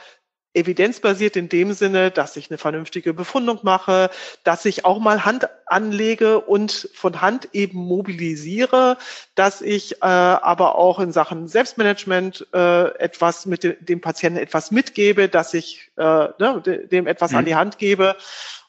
evidenzbasiert 0.55 1.37
in 1.37 1.49
dem 1.49 1.73
Sinne, 1.73 2.11
dass 2.11 2.37
ich 2.37 2.51
eine 2.51 2.59
vernünftige 2.59 3.13
Befundung 3.13 3.61
mache, 3.63 4.11
dass 4.45 4.65
ich 4.65 4.85
auch 4.85 4.99
mal 5.01 5.25
Hand 5.25 5.49
anlege 5.67 6.41
und 6.41 6.89
von 6.95 7.21
Hand 7.21 7.49
eben 7.53 7.79
mobilisiere, 7.79 8.97
dass 9.35 9.61
ich 9.61 10.03
äh, 10.03 10.07
aber 10.07 10.77
auch 10.77 11.01
in 11.01 11.13
Sachen 11.13 11.49
Selbstmanagement 11.49 12.47
äh, 12.55 12.97
etwas 12.99 13.47
mit 13.47 13.65
dem, 13.65 13.77
dem 13.81 14.01
Patienten 14.01 14.39
etwas 14.39 14.71
mitgebe, 14.71 15.29
dass 15.29 15.55
ich 15.55 15.91
äh, 15.97 16.03
ne, 16.03 16.63
dem 16.91 17.07
etwas 17.07 17.33
mhm. 17.33 17.39
an 17.39 17.45
die 17.45 17.57
Hand 17.57 17.79
gebe 17.79 18.17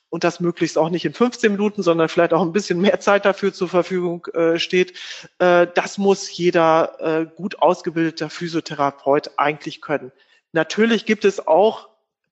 und 0.09 0.23
das 0.23 0.39
möglichst 0.39 0.77
auch 0.77 0.89
nicht 0.89 1.03
in 1.03 1.13
15 1.13 1.51
Minuten, 1.51 1.83
sondern 1.83 2.07
vielleicht 2.07 2.33
auch 2.33 2.41
ein 2.41 2.53
bisschen 2.53 2.79
mehr 2.79 2.99
Zeit 3.01 3.25
dafür 3.25 3.53
zur 3.53 3.67
Verfügung 3.67 4.25
äh, 4.27 4.57
steht. 4.59 4.93
Äh, 5.39 5.67
das 5.75 5.97
muss 5.97 6.35
jeder 6.35 6.95
äh, 6.99 7.25
gut 7.25 7.59
ausgebildeter 7.59 8.29
Physiotherapeut 8.29 9.31
eigentlich 9.37 9.81
können. 9.81 10.13
Natürlich 10.55 11.05
gibt 11.05 11.25
es 11.25 11.45
auch 11.47 11.89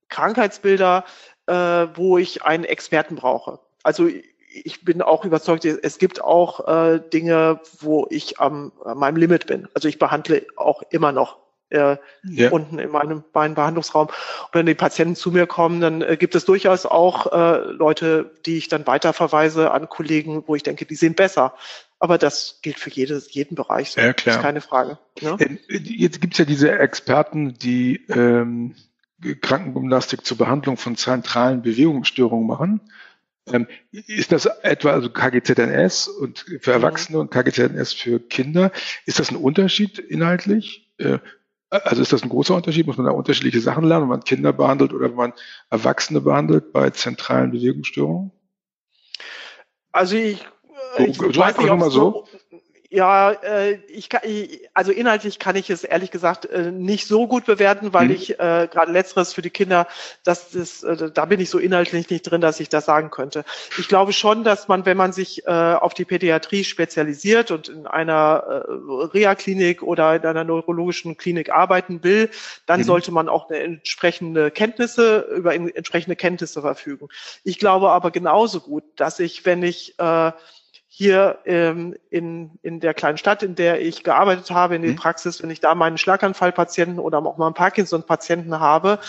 Krankheitsbilder, 0.07 1.03
äh, 1.45 1.53
wo 1.53 2.17
ich 2.17 2.43
einen 2.43 2.63
Experten 2.63 3.15
brauche. 3.15 3.59
Also 3.83 4.07
ich 4.07 4.85
bin 4.85 5.01
auch 5.01 5.25
überzeugt, 5.25 5.65
es 5.65 5.97
gibt 5.97 6.23
auch 6.23 6.65
äh, 6.65 7.01
Dinge, 7.11 7.59
wo 7.81 8.07
ich 8.09 8.39
am, 8.39 8.71
an 8.85 8.97
meinem 8.97 9.17
Limit 9.17 9.47
bin. 9.47 9.67
Also 9.73 9.89
ich 9.89 9.99
behandle 9.99 10.45
auch 10.55 10.83
immer 10.89 11.11
noch 11.11 11.37
äh, 11.71 11.97
ja. 12.23 12.49
unten 12.49 12.79
in 12.79 12.91
meinem, 12.91 13.25
meinem 13.33 13.55
Behandlungsraum. 13.55 14.07
Und 14.07 14.53
wenn 14.53 14.67
die 14.67 14.73
Patienten 14.73 15.17
zu 15.17 15.31
mir 15.31 15.45
kommen, 15.45 15.81
dann 15.81 16.01
äh, 16.01 16.15
gibt 16.15 16.35
es 16.35 16.45
durchaus 16.45 16.85
auch 16.85 17.33
äh, 17.33 17.57
Leute, 17.71 18.31
die 18.45 18.57
ich 18.57 18.69
dann 18.69 18.87
weiterverweise 18.87 19.71
an 19.71 19.89
Kollegen, 19.89 20.43
wo 20.47 20.55
ich 20.55 20.63
denke, 20.63 20.85
die 20.85 20.95
sind 20.95 21.17
besser. 21.17 21.55
Aber 22.03 22.17
das 22.17 22.59
gilt 22.61 22.79
für 22.79 22.89
jedes, 22.89 23.33
jeden 23.33 23.55
Bereich. 23.55 23.91
So. 23.91 24.01
Ja, 24.01 24.11
klar. 24.11 24.35
Das 24.35 24.35
ist 24.35 24.41
keine 24.41 24.59
Frage. 24.59 24.99
Ne? 25.21 25.37
Äh, 25.39 25.77
jetzt 25.77 26.19
gibt 26.19 26.33
es 26.33 26.37
ja 26.37 26.43
diese 26.43 26.77
Experten, 26.77 27.53
die 27.53 28.05
ähm, 28.09 28.75
Krankengymnastik 29.39 30.25
zur 30.25 30.37
Behandlung 30.37 30.75
von 30.75 30.97
zentralen 30.97 31.61
Bewegungsstörungen 31.61 32.45
machen. 32.45 32.81
Ähm, 33.47 33.67
ist 33.93 34.33
das 34.33 34.47
etwa 34.47 34.89
also 34.91 35.11
KGZNS 35.11 36.09
und 36.09 36.39
für 36.39 36.71
mhm. 36.71 36.83
Erwachsene 36.83 37.19
und 37.19 37.31
KGZNS 37.31 37.93
für 37.93 38.19
Kinder? 38.19 38.73
Ist 39.05 39.19
das 39.19 39.31
ein 39.31 39.37
Unterschied 39.37 39.97
inhaltlich? 39.97 40.93
Äh, 40.97 41.19
also 41.69 42.01
ist 42.01 42.11
das 42.11 42.21
ein 42.21 42.27
großer 42.27 42.53
Unterschied? 42.53 42.85
Muss 42.85 42.97
man 42.97 43.05
da 43.05 43.13
unterschiedliche 43.13 43.61
Sachen 43.61 43.85
lernen, 43.85 44.03
wenn 44.03 44.17
man 44.17 44.25
Kinder 44.25 44.51
behandelt 44.51 44.91
oder 44.91 45.07
wenn 45.07 45.15
man 45.15 45.33
Erwachsene 45.69 46.19
behandelt 46.19 46.73
bei 46.73 46.89
zentralen 46.89 47.51
Bewegungsstörungen? 47.51 48.33
Also 49.93 50.17
ich, 50.17 50.45
ich 50.97 51.17
so 51.17 51.35
weiß 51.35 51.57
nicht, 51.57 51.69
ob 51.69 51.91
so, 51.91 52.25
ja, 52.93 53.31
äh, 53.31 53.79
ich 53.87 54.07
kann, 54.07 54.21
ich, 54.23 54.69
also 54.75 54.91
inhaltlich 54.91 55.39
kann 55.39 55.55
ich 55.55 55.71
es 55.71 55.83
ehrlich 55.83 56.11
gesagt 56.11 56.45
äh, 56.45 56.71
nicht 56.71 57.07
so 57.07 57.27
gut 57.27 57.45
bewerten, 57.45 57.91
weil 57.91 58.05
mhm. 58.05 58.13
ich 58.13 58.39
äh, 58.39 58.67
gerade 58.71 58.91
letzteres 58.91 59.33
für 59.33 59.41
die 59.41 59.49
Kinder, 59.49 59.87
das 60.23 60.53
ist, 60.53 60.83
äh, 60.83 61.09
da 61.11 61.25
bin 61.25 61.39
ich 61.39 61.49
so 61.49 61.57
inhaltlich 61.57 62.11
nicht 62.11 62.21
drin, 62.21 62.39
dass 62.39 62.59
ich 62.59 62.69
das 62.69 62.85
sagen 62.85 63.09
könnte. 63.09 63.45
Ich 63.79 63.87
glaube 63.87 64.13
schon, 64.13 64.43
dass 64.43 64.67
man, 64.67 64.85
wenn 64.85 64.95
man 64.95 65.11
sich 65.11 65.47
äh, 65.47 65.49
auf 65.49 65.95
die 65.95 66.05
Pädiatrie 66.05 66.63
spezialisiert 66.63 67.49
und 67.49 67.67
in 67.67 67.87
einer 67.87 68.43
äh, 68.45 68.71
Reha-Klinik 69.05 69.81
oder 69.81 70.15
in 70.15 70.23
einer 70.23 70.43
neurologischen 70.43 71.17
Klinik 71.17 71.49
arbeiten 71.49 72.03
will, 72.03 72.29
dann 72.67 72.81
mhm. 72.81 72.85
sollte 72.85 73.11
man 73.11 73.27
auch 73.27 73.49
eine 73.49 73.57
entsprechende 73.57 74.51
Kenntnisse 74.51 75.27
über 75.35 75.55
entsprechende 75.55 76.15
Kenntnisse 76.15 76.61
verfügen. 76.61 77.07
Ich 77.43 77.57
glaube 77.57 77.89
aber 77.89 78.11
genauso 78.11 78.59
gut, 78.59 78.83
dass 78.97 79.19
ich, 79.19 79.47
wenn 79.47 79.63
ich 79.63 79.97
äh, 79.97 80.31
hier 80.95 81.39
ähm, 81.45 81.95
in, 82.11 82.51
in 82.61 82.79
der 82.79 82.93
kleinen 82.93 83.17
Stadt, 83.17 83.41
in 83.41 83.55
der 83.55 83.81
ich 83.81 84.03
gearbeitet 84.03 84.51
habe, 84.51 84.75
in 84.75 84.83
der 84.83 84.91
mhm. 84.91 84.97
Praxis, 84.97 85.41
wenn 85.41 85.49
ich 85.49 85.59
da 85.59 85.73
meinen 85.73 85.97
Schlaganfallpatienten 85.97 86.99
oder 86.99 87.17
auch 87.17 87.37
mal 87.37 87.47
einen 87.47 87.55
Parkinson-Patienten 87.55 88.59
habe, 88.59 88.99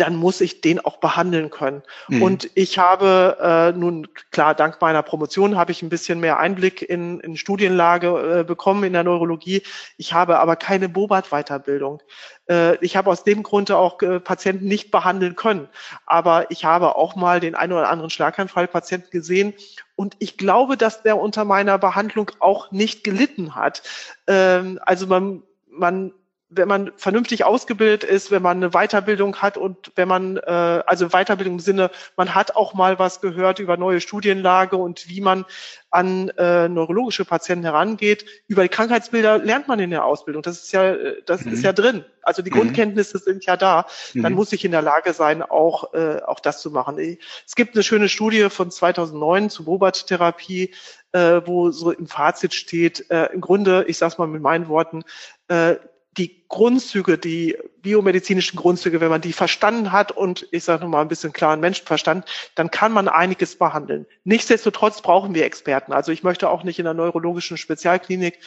dann 0.00 0.16
muss 0.16 0.40
ich 0.40 0.60
den 0.62 0.80
auch 0.80 0.96
behandeln 0.96 1.50
können. 1.50 1.82
Mhm. 2.08 2.22
Und 2.22 2.50
ich 2.54 2.78
habe 2.78 3.36
äh, 3.40 3.78
nun, 3.78 4.08
klar, 4.30 4.54
dank 4.54 4.80
meiner 4.80 5.02
Promotion 5.02 5.56
habe 5.56 5.72
ich 5.72 5.82
ein 5.82 5.90
bisschen 5.90 6.20
mehr 6.20 6.38
Einblick 6.38 6.82
in, 6.82 7.20
in 7.20 7.36
Studienlage 7.36 8.40
äh, 8.40 8.44
bekommen 8.44 8.84
in 8.84 8.94
der 8.94 9.04
Neurologie. 9.04 9.62
Ich 9.98 10.14
habe 10.14 10.38
aber 10.38 10.56
keine 10.56 10.88
Bobat-Weiterbildung. 10.88 12.02
Äh, 12.48 12.76
ich 12.84 12.96
habe 12.96 13.10
aus 13.10 13.24
dem 13.24 13.42
Grunde 13.42 13.76
auch 13.76 14.00
äh, 14.00 14.20
Patienten 14.20 14.66
nicht 14.66 14.90
behandeln 14.90 15.36
können. 15.36 15.68
Aber 16.06 16.50
ich 16.50 16.64
habe 16.64 16.96
auch 16.96 17.14
mal 17.14 17.40
den 17.40 17.54
einen 17.54 17.74
oder 17.74 17.90
anderen 17.90 18.10
Schlaganfallpatienten 18.10 19.10
gesehen. 19.10 19.52
Und 19.96 20.16
ich 20.18 20.38
glaube, 20.38 20.78
dass 20.78 21.02
der 21.02 21.18
unter 21.18 21.44
meiner 21.44 21.76
Behandlung 21.76 22.30
auch 22.38 22.70
nicht 22.72 23.04
gelitten 23.04 23.54
hat. 23.54 23.82
Ähm, 24.26 24.80
also 24.82 25.06
man, 25.06 25.42
man 25.70 26.12
wenn 26.50 26.68
man 26.68 26.90
vernünftig 26.96 27.44
ausgebildet 27.44 28.02
ist, 28.02 28.30
wenn 28.32 28.42
man 28.42 28.56
eine 28.56 28.70
Weiterbildung 28.70 29.36
hat 29.36 29.56
und 29.56 29.92
wenn 29.94 30.08
man, 30.08 30.36
äh, 30.36 30.82
also 30.84 31.08
Weiterbildung 31.08 31.54
im 31.54 31.60
Sinne, 31.60 31.90
man 32.16 32.34
hat 32.34 32.56
auch 32.56 32.74
mal 32.74 32.98
was 32.98 33.20
gehört 33.20 33.60
über 33.60 33.76
neue 33.76 34.00
Studienlage 34.00 34.76
und 34.76 35.08
wie 35.08 35.20
man 35.20 35.44
an 35.90 36.28
äh, 36.30 36.68
neurologische 36.68 37.24
Patienten 37.24 37.64
herangeht. 37.64 38.24
Über 38.48 38.62
die 38.62 38.68
Krankheitsbilder 38.68 39.38
lernt 39.38 39.68
man 39.68 39.78
in 39.78 39.90
der 39.90 40.04
Ausbildung. 40.04 40.42
Das 40.42 40.62
ist 40.62 40.72
ja, 40.72 40.92
äh, 40.92 41.22
das 41.24 41.44
mhm. 41.44 41.52
ist 41.52 41.62
ja 41.62 41.72
drin. 41.72 42.04
Also 42.22 42.42
die 42.42 42.50
mhm. 42.50 42.56
Grundkenntnisse 42.56 43.18
sind 43.18 43.46
ja 43.46 43.56
da. 43.56 43.86
Dann 44.14 44.32
mhm. 44.32 44.36
muss 44.36 44.52
ich 44.52 44.64
in 44.64 44.72
der 44.72 44.82
Lage 44.82 45.12
sein, 45.12 45.42
auch, 45.42 45.94
äh, 45.94 46.20
auch 46.26 46.40
das 46.40 46.60
zu 46.60 46.70
machen. 46.70 46.98
Es 47.46 47.54
gibt 47.54 47.74
eine 47.74 47.82
schöne 47.82 48.08
Studie 48.08 48.50
von 48.50 48.70
2009 48.70 49.50
zu 49.50 49.62
Robot-Therapie, 49.64 50.74
äh, 51.12 51.40
wo 51.44 51.70
so 51.70 51.92
im 51.92 52.06
Fazit 52.06 52.54
steht, 52.54 53.10
äh, 53.10 53.26
im 53.32 53.40
Grunde, 53.40 53.84
ich 53.86 53.98
sage 53.98 54.12
es 54.12 54.18
mal 54.18 54.26
mit 54.26 54.42
meinen 54.42 54.68
Worten, 54.68 55.02
äh, 55.48 55.76
die 56.16 56.44
Grundzüge, 56.48 57.18
die 57.18 57.56
biomedizinischen 57.82 58.58
Grundzüge, 58.58 59.00
wenn 59.00 59.10
man 59.10 59.20
die 59.20 59.32
verstanden 59.32 59.92
hat 59.92 60.10
und 60.10 60.46
ich 60.50 60.64
sage 60.64 60.86
mal 60.86 61.00
ein 61.00 61.08
bisschen 61.08 61.32
klaren 61.32 61.60
Menschenverstand, 61.60 62.24
dann 62.56 62.70
kann 62.70 62.92
man 62.92 63.08
einiges 63.08 63.56
behandeln. 63.56 64.06
Nichtsdestotrotz 64.24 65.02
brauchen 65.02 65.34
wir 65.34 65.44
Experten. 65.44 65.92
Also 65.92 66.10
ich 66.10 66.22
möchte 66.22 66.48
auch 66.48 66.64
nicht 66.64 66.78
in 66.78 66.86
einer 66.86 66.94
neurologischen 66.94 67.56
Spezialklinik 67.56 68.38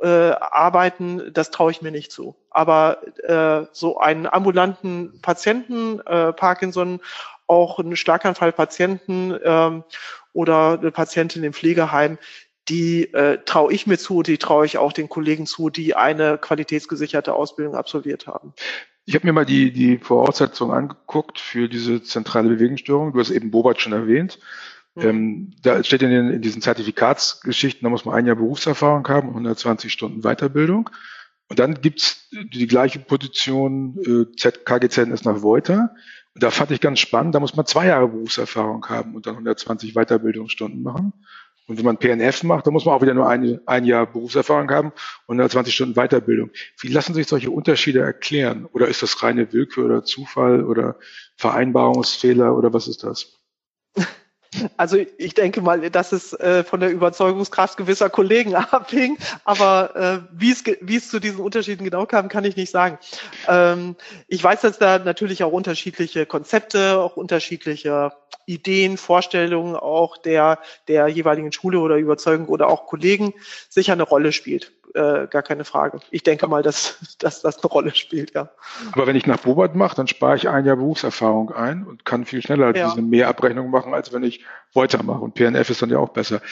äh, 0.00 0.06
arbeiten, 0.06 1.32
das 1.32 1.50
traue 1.50 1.70
ich 1.70 1.82
mir 1.82 1.92
nicht 1.92 2.10
zu. 2.10 2.34
Aber 2.50 2.98
äh, 3.22 3.66
so 3.72 3.98
einen 3.98 4.26
ambulanten 4.26 5.20
Patienten, 5.20 6.00
äh, 6.00 6.32
Parkinson, 6.32 7.00
auch 7.46 7.78
einen 7.78 7.96
Schlaganfallpatienten 7.96 9.38
ähm, 9.44 9.84
oder 10.32 10.78
eine 10.78 10.90
Patientin 10.90 11.44
im 11.44 11.52
Pflegeheim, 11.52 12.18
die 12.68 13.12
äh, 13.12 13.38
traue 13.44 13.72
ich 13.72 13.86
mir 13.86 13.98
zu, 13.98 14.22
die 14.22 14.38
traue 14.38 14.66
ich 14.66 14.78
auch 14.78 14.92
den 14.92 15.08
Kollegen 15.08 15.46
zu, 15.46 15.70
die 15.70 15.94
eine 15.94 16.38
qualitätsgesicherte 16.38 17.34
Ausbildung 17.34 17.74
absolviert 17.74 18.26
haben. 18.26 18.52
Ich 19.04 19.14
habe 19.14 19.26
mir 19.26 19.32
mal 19.32 19.44
die, 19.44 19.72
die 19.72 19.98
Voraussetzungen 19.98 20.72
angeguckt 20.72 21.40
für 21.40 21.68
diese 21.68 22.02
zentrale 22.02 22.50
Bewegungsstörung. 22.50 23.12
Du 23.12 23.20
hast 23.20 23.30
eben 23.30 23.50
Bobat 23.50 23.80
schon 23.80 23.92
erwähnt. 23.92 24.38
Mhm. 24.94 25.02
Ähm, 25.02 25.50
da 25.62 25.82
steht 25.82 26.02
in, 26.02 26.10
den, 26.10 26.30
in 26.30 26.42
diesen 26.42 26.62
Zertifikatsgeschichten, 26.62 27.84
da 27.84 27.90
muss 27.90 28.04
man 28.04 28.14
ein 28.14 28.26
Jahr 28.26 28.36
Berufserfahrung 28.36 29.08
haben, 29.08 29.28
120 29.28 29.92
Stunden 29.92 30.22
Weiterbildung. 30.22 30.90
Und 31.48 31.58
dann 31.58 31.80
gibt's 31.80 32.28
die 32.30 32.66
gleiche 32.66 33.00
Position 33.00 33.98
äh, 34.06 34.46
KGZNS 34.64 35.24
nach 35.24 35.42
Voiter. 35.42 35.94
Und 36.34 36.42
da 36.42 36.50
fand 36.50 36.70
ich 36.70 36.80
ganz 36.80 37.00
spannend, 37.00 37.34
da 37.34 37.40
muss 37.40 37.56
man 37.56 37.66
zwei 37.66 37.86
Jahre 37.86 38.08
Berufserfahrung 38.08 38.86
haben 38.88 39.14
und 39.14 39.26
dann 39.26 39.34
120 39.34 39.94
Weiterbildungsstunden 39.94 40.82
machen. 40.82 41.12
Und 41.72 41.78
wenn 41.78 41.86
man 41.86 41.96
PNF 41.96 42.42
macht, 42.42 42.66
dann 42.66 42.74
muss 42.74 42.84
man 42.84 42.94
auch 42.94 43.00
wieder 43.00 43.14
nur 43.14 43.26
ein, 43.26 43.58
ein 43.64 43.86
Jahr 43.86 44.04
Berufserfahrung 44.04 44.70
haben 44.70 44.92
und 45.26 45.36
120 45.36 45.74
Stunden 45.74 45.94
Weiterbildung. 45.94 46.50
Wie 46.78 46.88
lassen 46.88 47.14
sich 47.14 47.26
solche 47.26 47.50
Unterschiede 47.50 48.00
erklären? 48.00 48.68
Oder 48.74 48.88
ist 48.88 49.02
das 49.02 49.22
reine 49.22 49.54
Willkür 49.54 49.86
oder 49.86 50.04
Zufall 50.04 50.66
oder 50.66 50.96
Vereinbarungsfehler 51.36 52.54
oder 52.54 52.74
was 52.74 52.88
ist 52.88 53.04
das? 53.04 53.40
Also 54.76 54.98
ich 55.16 55.32
denke 55.32 55.62
mal, 55.62 55.88
dass 55.88 56.12
es 56.12 56.34
äh, 56.34 56.62
von 56.62 56.80
der 56.80 56.90
Überzeugungskraft 56.90 57.78
gewisser 57.78 58.10
Kollegen 58.10 58.54
abhing, 58.70 59.16
aber 59.44 59.96
äh, 59.96 60.18
wie, 60.38 60.52
es, 60.52 60.62
wie 60.82 60.96
es 60.96 61.08
zu 61.08 61.20
diesen 61.20 61.40
Unterschieden 61.40 61.84
genau 61.84 62.04
kam, 62.04 62.28
kann 62.28 62.44
ich 62.44 62.54
nicht 62.54 62.70
sagen. 62.70 62.98
Ähm, 63.48 63.96
ich 64.28 64.44
weiß, 64.44 64.60
dass 64.60 64.78
da 64.78 64.98
natürlich 64.98 65.42
auch 65.42 65.52
unterschiedliche 65.52 66.26
Konzepte, 66.26 66.98
auch 66.98 67.16
unterschiedliche 67.16 68.12
Ideen, 68.46 68.96
Vorstellungen 68.96 69.76
auch 69.76 70.16
der, 70.16 70.58
der 70.88 71.08
jeweiligen 71.08 71.52
Schule 71.52 71.80
oder 71.80 71.96
Überzeugung 71.96 72.48
oder 72.48 72.68
auch 72.68 72.86
Kollegen 72.86 73.34
sicher 73.68 73.92
eine 73.92 74.02
Rolle 74.02 74.32
spielt. 74.32 74.72
Äh, 74.94 75.26
gar 75.28 75.42
keine 75.42 75.64
Frage. 75.64 76.00
Ich 76.10 76.22
denke 76.22 76.46
mal, 76.48 76.62
dass, 76.62 76.98
dass 77.18 77.40
das 77.40 77.62
eine 77.62 77.66
Rolle 77.66 77.94
spielt, 77.94 78.34
ja. 78.34 78.50
Aber 78.92 79.06
wenn 79.06 79.16
ich 79.16 79.26
nach 79.26 79.38
Bobert 79.38 79.74
mache, 79.74 79.96
dann 79.96 80.06
spare 80.06 80.36
ich 80.36 80.48
ein 80.48 80.66
Jahr 80.66 80.76
Berufserfahrung 80.76 81.50
ein 81.50 81.84
und 81.84 82.04
kann 82.04 82.26
viel 82.26 82.42
schneller 82.42 82.76
ja. 82.76 82.90
diese 82.90 83.00
Mehrabrechnung 83.00 83.70
machen, 83.70 83.94
als 83.94 84.12
wenn 84.12 84.22
ich 84.22 84.44
Voiter 84.72 85.02
mache. 85.02 85.20
Und 85.20 85.34
PNF 85.34 85.70
ist 85.70 85.80
dann 85.80 85.90
ja 85.90 85.98
auch 85.98 86.10
besser. 86.10 86.42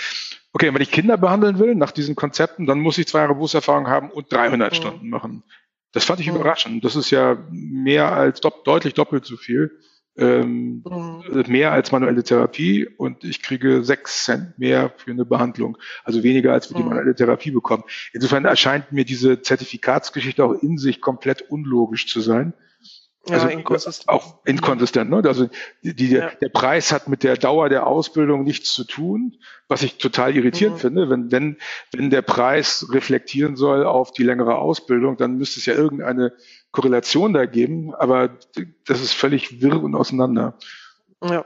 Okay, 0.53 0.73
wenn 0.73 0.81
ich 0.81 0.91
Kinder 0.91 1.19
behandeln 1.19 1.59
will 1.59 1.75
nach 1.75 1.91
diesen 1.91 2.17
Konzepten, 2.17 2.67
dann 2.67 2.81
muss 2.81 2.99
ich 2.99 3.07
zwei 3.09 3.21
Jahre 3.21 3.35
Berufserfahrung 3.35 3.89
haben 3.89 4.11
und 4.11 4.33
300 4.33 4.73
mhm. 4.73 4.77
Stunden 4.77 5.11
machen. 5.11 5.43
Das 5.93 6.05
fand 6.05 6.21
ich 6.21 6.29
mhm. 6.29 6.37
überraschend. 6.37 6.85
Das 6.85 6.97
ist 6.97 7.11
ja 7.11 7.37
mehr 7.51 8.13
als 8.13 8.41
dopp 8.41 8.65
deutlich 8.65 8.95
doppelt 8.95 9.27
so 9.27 9.37
viel 9.37 9.79
ähm, 10.21 10.85
mhm. 10.85 11.45
mehr 11.49 11.73
als 11.73 11.93
manuelle 11.93 12.23
Therapie 12.23 12.87
und 12.87 13.25
ich 13.25 13.43
kriege 13.43 13.83
sechs 13.83 14.25
Cent 14.25 14.59
mehr 14.59 14.93
für 14.97 15.11
eine 15.11 15.25
Behandlung, 15.25 15.79
also 16.05 16.23
weniger 16.23 16.53
als 16.53 16.67
für 16.67 16.75
die 16.75 16.83
mhm. 16.83 16.91
manuelle 16.91 17.15
Therapie 17.15 17.51
bekommen. 17.51 17.85
Insofern 18.13 18.45
erscheint 18.45 18.93
mir 18.93 19.05
diese 19.05 19.41
Zertifikatsgeschichte 19.41 20.45
auch 20.45 20.53
in 20.53 20.79
sich 20.79 21.01
komplett 21.01 21.43
unlogisch 21.43 22.07
zu 22.07 22.21
sein. 22.21 22.53
Also 23.29 23.49
ja, 23.49 23.53
inkonsistent. 23.53 24.09
auch 24.09 24.39
inkonsistent. 24.47 25.11
Ne? 25.11 25.23
Also 25.25 25.49
die, 25.83 25.95
die, 25.95 26.09
ja. 26.09 26.31
der 26.41 26.49
Preis 26.49 26.91
hat 26.91 27.07
mit 27.07 27.23
der 27.23 27.37
Dauer 27.37 27.69
der 27.69 27.87
Ausbildung 27.87 28.45
nichts 28.45 28.73
zu 28.73 28.85
tun, 28.85 29.37
was 29.69 29.83
ich 29.83 29.99
total 29.99 30.35
irritierend 30.35 30.77
mhm. 30.77 30.81
finde. 30.81 31.11
Wenn, 31.11 31.31
wenn, 31.31 31.57
wenn 31.93 32.11
der 32.11 32.23
Preis 32.23 32.87
reflektieren 32.91 33.57
soll 33.57 33.85
auf 33.85 34.13
die 34.13 34.23
längere 34.23 34.57
Ausbildung, 34.57 35.19
dann 35.19 35.37
müsste 35.37 35.61
es 35.61 35.67
ja 35.67 35.75
irgendeine 35.75 36.33
Korrelation 36.73 37.33
da 37.33 37.47
geben, 37.47 37.95
aber 37.95 38.39
das 38.87 39.01
ist 39.01 39.13
völlig 39.13 39.61
wirr 39.61 39.83
und 39.83 39.95
auseinander. 39.95 40.59
Ja. 41.23 41.45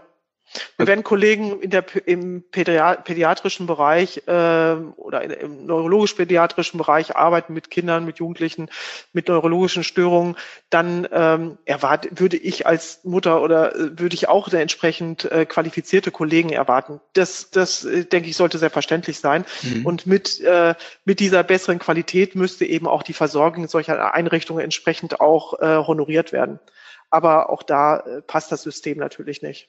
Wir 0.76 0.86
werden 0.86 1.04
Kollegen 1.04 1.60
in 1.60 1.70
der, 1.70 1.84
im 2.06 2.44
pädiatrischen 2.50 3.66
Bereich 3.66 4.22
äh, 4.26 4.76
oder 4.96 5.22
im 5.40 5.66
neurologisch-pädiatrischen 5.66 6.78
Bereich 6.78 7.16
arbeiten 7.16 7.54
mit 7.54 7.70
Kindern, 7.70 8.04
mit 8.04 8.18
Jugendlichen, 8.18 8.68
mit 9.12 9.28
neurologischen 9.28 9.84
Störungen, 9.84 10.36
dann 10.70 11.08
ähm, 11.12 11.58
erwarte, 11.64 12.10
würde 12.12 12.36
ich 12.36 12.66
als 12.66 13.00
Mutter 13.04 13.42
oder 13.42 13.74
äh, 13.74 13.98
würde 13.98 14.14
ich 14.14 14.28
auch 14.28 14.52
entsprechend 14.52 15.30
äh, 15.30 15.46
qualifizierte 15.46 16.10
Kollegen 16.10 16.50
erwarten. 16.50 17.00
Das, 17.12 17.50
das 17.50 17.84
äh, 17.84 18.04
denke 18.04 18.28
ich, 18.28 18.36
sollte 18.36 18.58
selbstverständlich 18.58 19.18
sein. 19.18 19.44
Mhm. 19.62 19.86
Und 19.86 20.06
mit, 20.06 20.40
äh, 20.40 20.74
mit 21.04 21.20
dieser 21.20 21.42
besseren 21.42 21.78
Qualität 21.78 22.34
müsste 22.34 22.64
eben 22.64 22.86
auch 22.86 23.02
die 23.02 23.12
Versorgung 23.12 23.68
solcher 23.68 24.14
Einrichtungen 24.14 24.62
entsprechend 24.62 25.20
auch 25.20 25.60
äh, 25.60 25.78
honoriert 25.78 26.32
werden. 26.32 26.60
Aber 27.10 27.50
auch 27.50 27.62
da 27.62 27.98
äh, 27.98 28.22
passt 28.22 28.50
das 28.50 28.62
System 28.62 28.98
natürlich 28.98 29.42
nicht. 29.42 29.68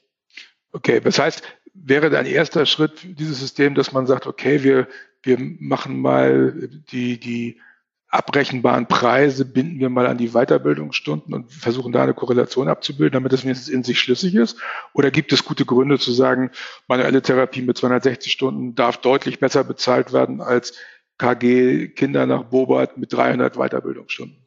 Okay, 0.76 1.00
das 1.00 1.20
heißt, 1.20 1.42
wäre 1.74 2.10
dein 2.10 2.26
erster 2.26 2.66
Schritt 2.66 3.00
dieses 3.18 3.40
System, 3.40 3.76
dass 3.76 3.94
man 3.94 4.08
sagt, 4.08 4.28
okay, 4.28 4.62
wir, 4.62 4.90
wir 5.24 5.38
machen 5.40 6.02
mal 6.02 6.70
die, 6.92 7.18
die 7.18 7.62
abrechenbaren 8.10 8.86
Preise, 8.86 9.46
binden 9.46 9.80
wir 9.80 9.90
mal 9.90 10.06
an 10.06 10.18
die 10.18 10.32
Weiterbildungsstunden 10.32 11.34
und 11.34 11.50
versuchen 11.50 11.94
da 11.94 12.04
eine 12.04 12.14
Korrelation 12.14 12.68
abzubilden, 12.68 13.14
damit 13.14 13.32
das 13.32 13.46
wenigstens 13.46 13.70
in 13.70 13.86
sich 13.86 14.02
schlüssig 14.02 14.36
ist? 14.36 14.60
Oder 14.92 15.12
gibt 15.12 15.32
es 15.32 15.46
gute 15.46 15.64
Gründe 15.64 15.98
zu 15.98 16.12
sagen, 16.12 16.52
manuelle 16.90 17.22
Therapie 17.22 17.62
mit 17.62 17.78
260 17.78 18.30
Stunden 18.30 18.76
darf 18.76 18.98
deutlich 18.98 19.40
besser 19.40 19.64
bezahlt 19.64 20.12
werden 20.12 20.42
als 20.42 20.74
KG 21.18 21.88
Kinder 21.88 22.26
nach 22.26 22.44
Bobart 22.44 22.98
mit 22.98 23.14
300 23.14 23.56
Weiterbildungsstunden? 23.56 24.46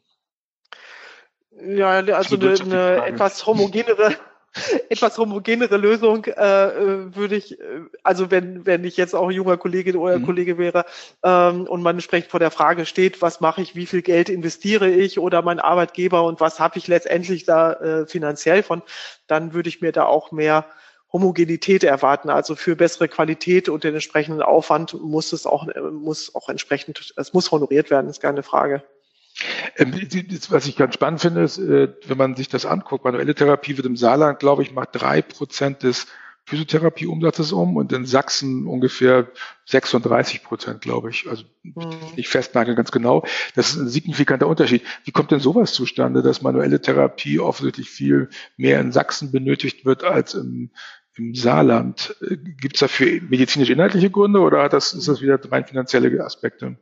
Ja, 1.59 1.89
also 1.89 2.35
eine, 2.35 2.53
eine 2.53 3.05
etwas 3.07 3.47
homogenere 3.47 4.15
etwas 4.89 5.17
homogenere 5.17 5.77
Lösung 5.77 6.25
äh, 6.25 6.31
äh, 6.31 7.15
würde 7.15 7.35
ich, 7.35 7.59
äh, 7.59 7.81
also 8.03 8.31
wenn, 8.31 8.65
wenn 8.65 8.83
ich 8.83 8.97
jetzt 8.97 9.15
auch 9.15 9.31
junger 9.31 9.57
Kollegin 9.57 9.95
oder 9.95 10.19
mhm. 10.19 10.25
Kollege 10.25 10.57
wäre 10.57 10.85
ähm, 11.23 11.67
und 11.67 11.81
man 11.81 11.95
entsprechend 11.95 12.31
vor 12.31 12.39
der 12.39 12.51
Frage 12.51 12.85
steht, 12.85 13.21
was 13.21 13.41
mache 13.41 13.61
ich, 13.61 13.75
wie 13.75 13.85
viel 13.85 14.01
Geld 14.01 14.29
investiere 14.29 14.89
ich 14.89 15.19
oder 15.19 15.41
mein 15.41 15.59
Arbeitgeber 15.59 16.23
und 16.23 16.39
was 16.39 16.59
habe 16.59 16.77
ich 16.77 16.87
letztendlich 16.87 17.45
da 17.45 17.73
äh, 17.73 18.07
finanziell 18.07 18.63
von, 18.63 18.81
dann 19.27 19.53
würde 19.53 19.69
ich 19.69 19.81
mir 19.81 19.91
da 19.91 20.05
auch 20.05 20.31
mehr 20.31 20.65
Homogenität 21.11 21.83
erwarten. 21.83 22.29
Also 22.29 22.55
für 22.55 22.75
bessere 22.75 23.07
Qualität 23.07 23.69
und 23.69 23.83
den 23.83 23.93
entsprechenden 23.95 24.41
Aufwand 24.41 24.93
muss 25.01 25.33
es 25.33 25.45
auch, 25.45 25.67
äh, 25.67 25.81
muss 25.81 26.35
auch 26.35 26.49
entsprechend, 26.49 27.13
es 27.15 27.33
muss 27.33 27.51
honoriert 27.51 27.89
werden, 27.89 28.09
ist 28.09 28.21
keine 28.21 28.43
Frage. 28.43 28.83
Ähm, 29.77 29.93
was 30.49 30.67
ich 30.67 30.75
ganz 30.75 30.93
spannend 30.93 31.21
finde, 31.21 31.41
ist, 31.41 31.57
äh, 31.57 31.93
wenn 32.05 32.17
man 32.17 32.35
sich 32.35 32.49
das 32.49 32.65
anguckt, 32.65 33.05
manuelle 33.05 33.35
Therapie 33.35 33.77
wird 33.77 33.87
im 33.87 33.97
Saarland, 33.97 34.39
glaube 34.39 34.63
ich, 34.63 34.73
macht 34.73 34.89
drei 34.93 35.21
Prozent 35.21 35.83
des 35.83 36.07
Physiotherapieumsatzes 36.49 37.51
um 37.51 37.77
und 37.77 37.93
in 37.93 38.07
Sachsen 38.07 38.65
ungefähr 38.65 39.27
36 39.65 40.43
Prozent, 40.43 40.81
glaube 40.81 41.11
ich. 41.11 41.29
Also 41.29 41.43
mhm. 41.61 41.89
nicht 42.15 42.27
festnageln 42.27 42.75
ganz 42.75 42.91
genau. 42.91 43.23
Das 43.55 43.69
ist 43.69 43.77
ein 43.77 43.87
signifikanter 43.87 44.47
Unterschied. 44.47 44.83
Wie 45.03 45.11
kommt 45.11 45.29
denn 45.29 45.39
sowas 45.39 45.73
zustande, 45.73 46.23
dass 46.23 46.41
manuelle 46.41 46.81
Therapie 46.81 47.39
offensichtlich 47.39 47.89
viel 47.89 48.29
mehr 48.57 48.79
in 48.79 48.91
Sachsen 48.91 49.31
benötigt 49.31 49.85
wird 49.85 50.03
als 50.03 50.33
im, 50.33 50.71
im 51.15 51.35
Saarland? 51.35 52.15
Äh, 52.21 52.37
Gibt 52.37 52.75
es 52.75 52.79
dafür 52.79 53.21
medizinisch-inhaltliche 53.21 54.09
Gründe 54.09 54.39
oder 54.39 54.69
das, 54.69 54.93
ist 54.93 55.07
das 55.07 55.21
wieder 55.21 55.39
rein 55.51 55.67
finanzielle 55.67 56.23
Aspekte? 56.25 56.77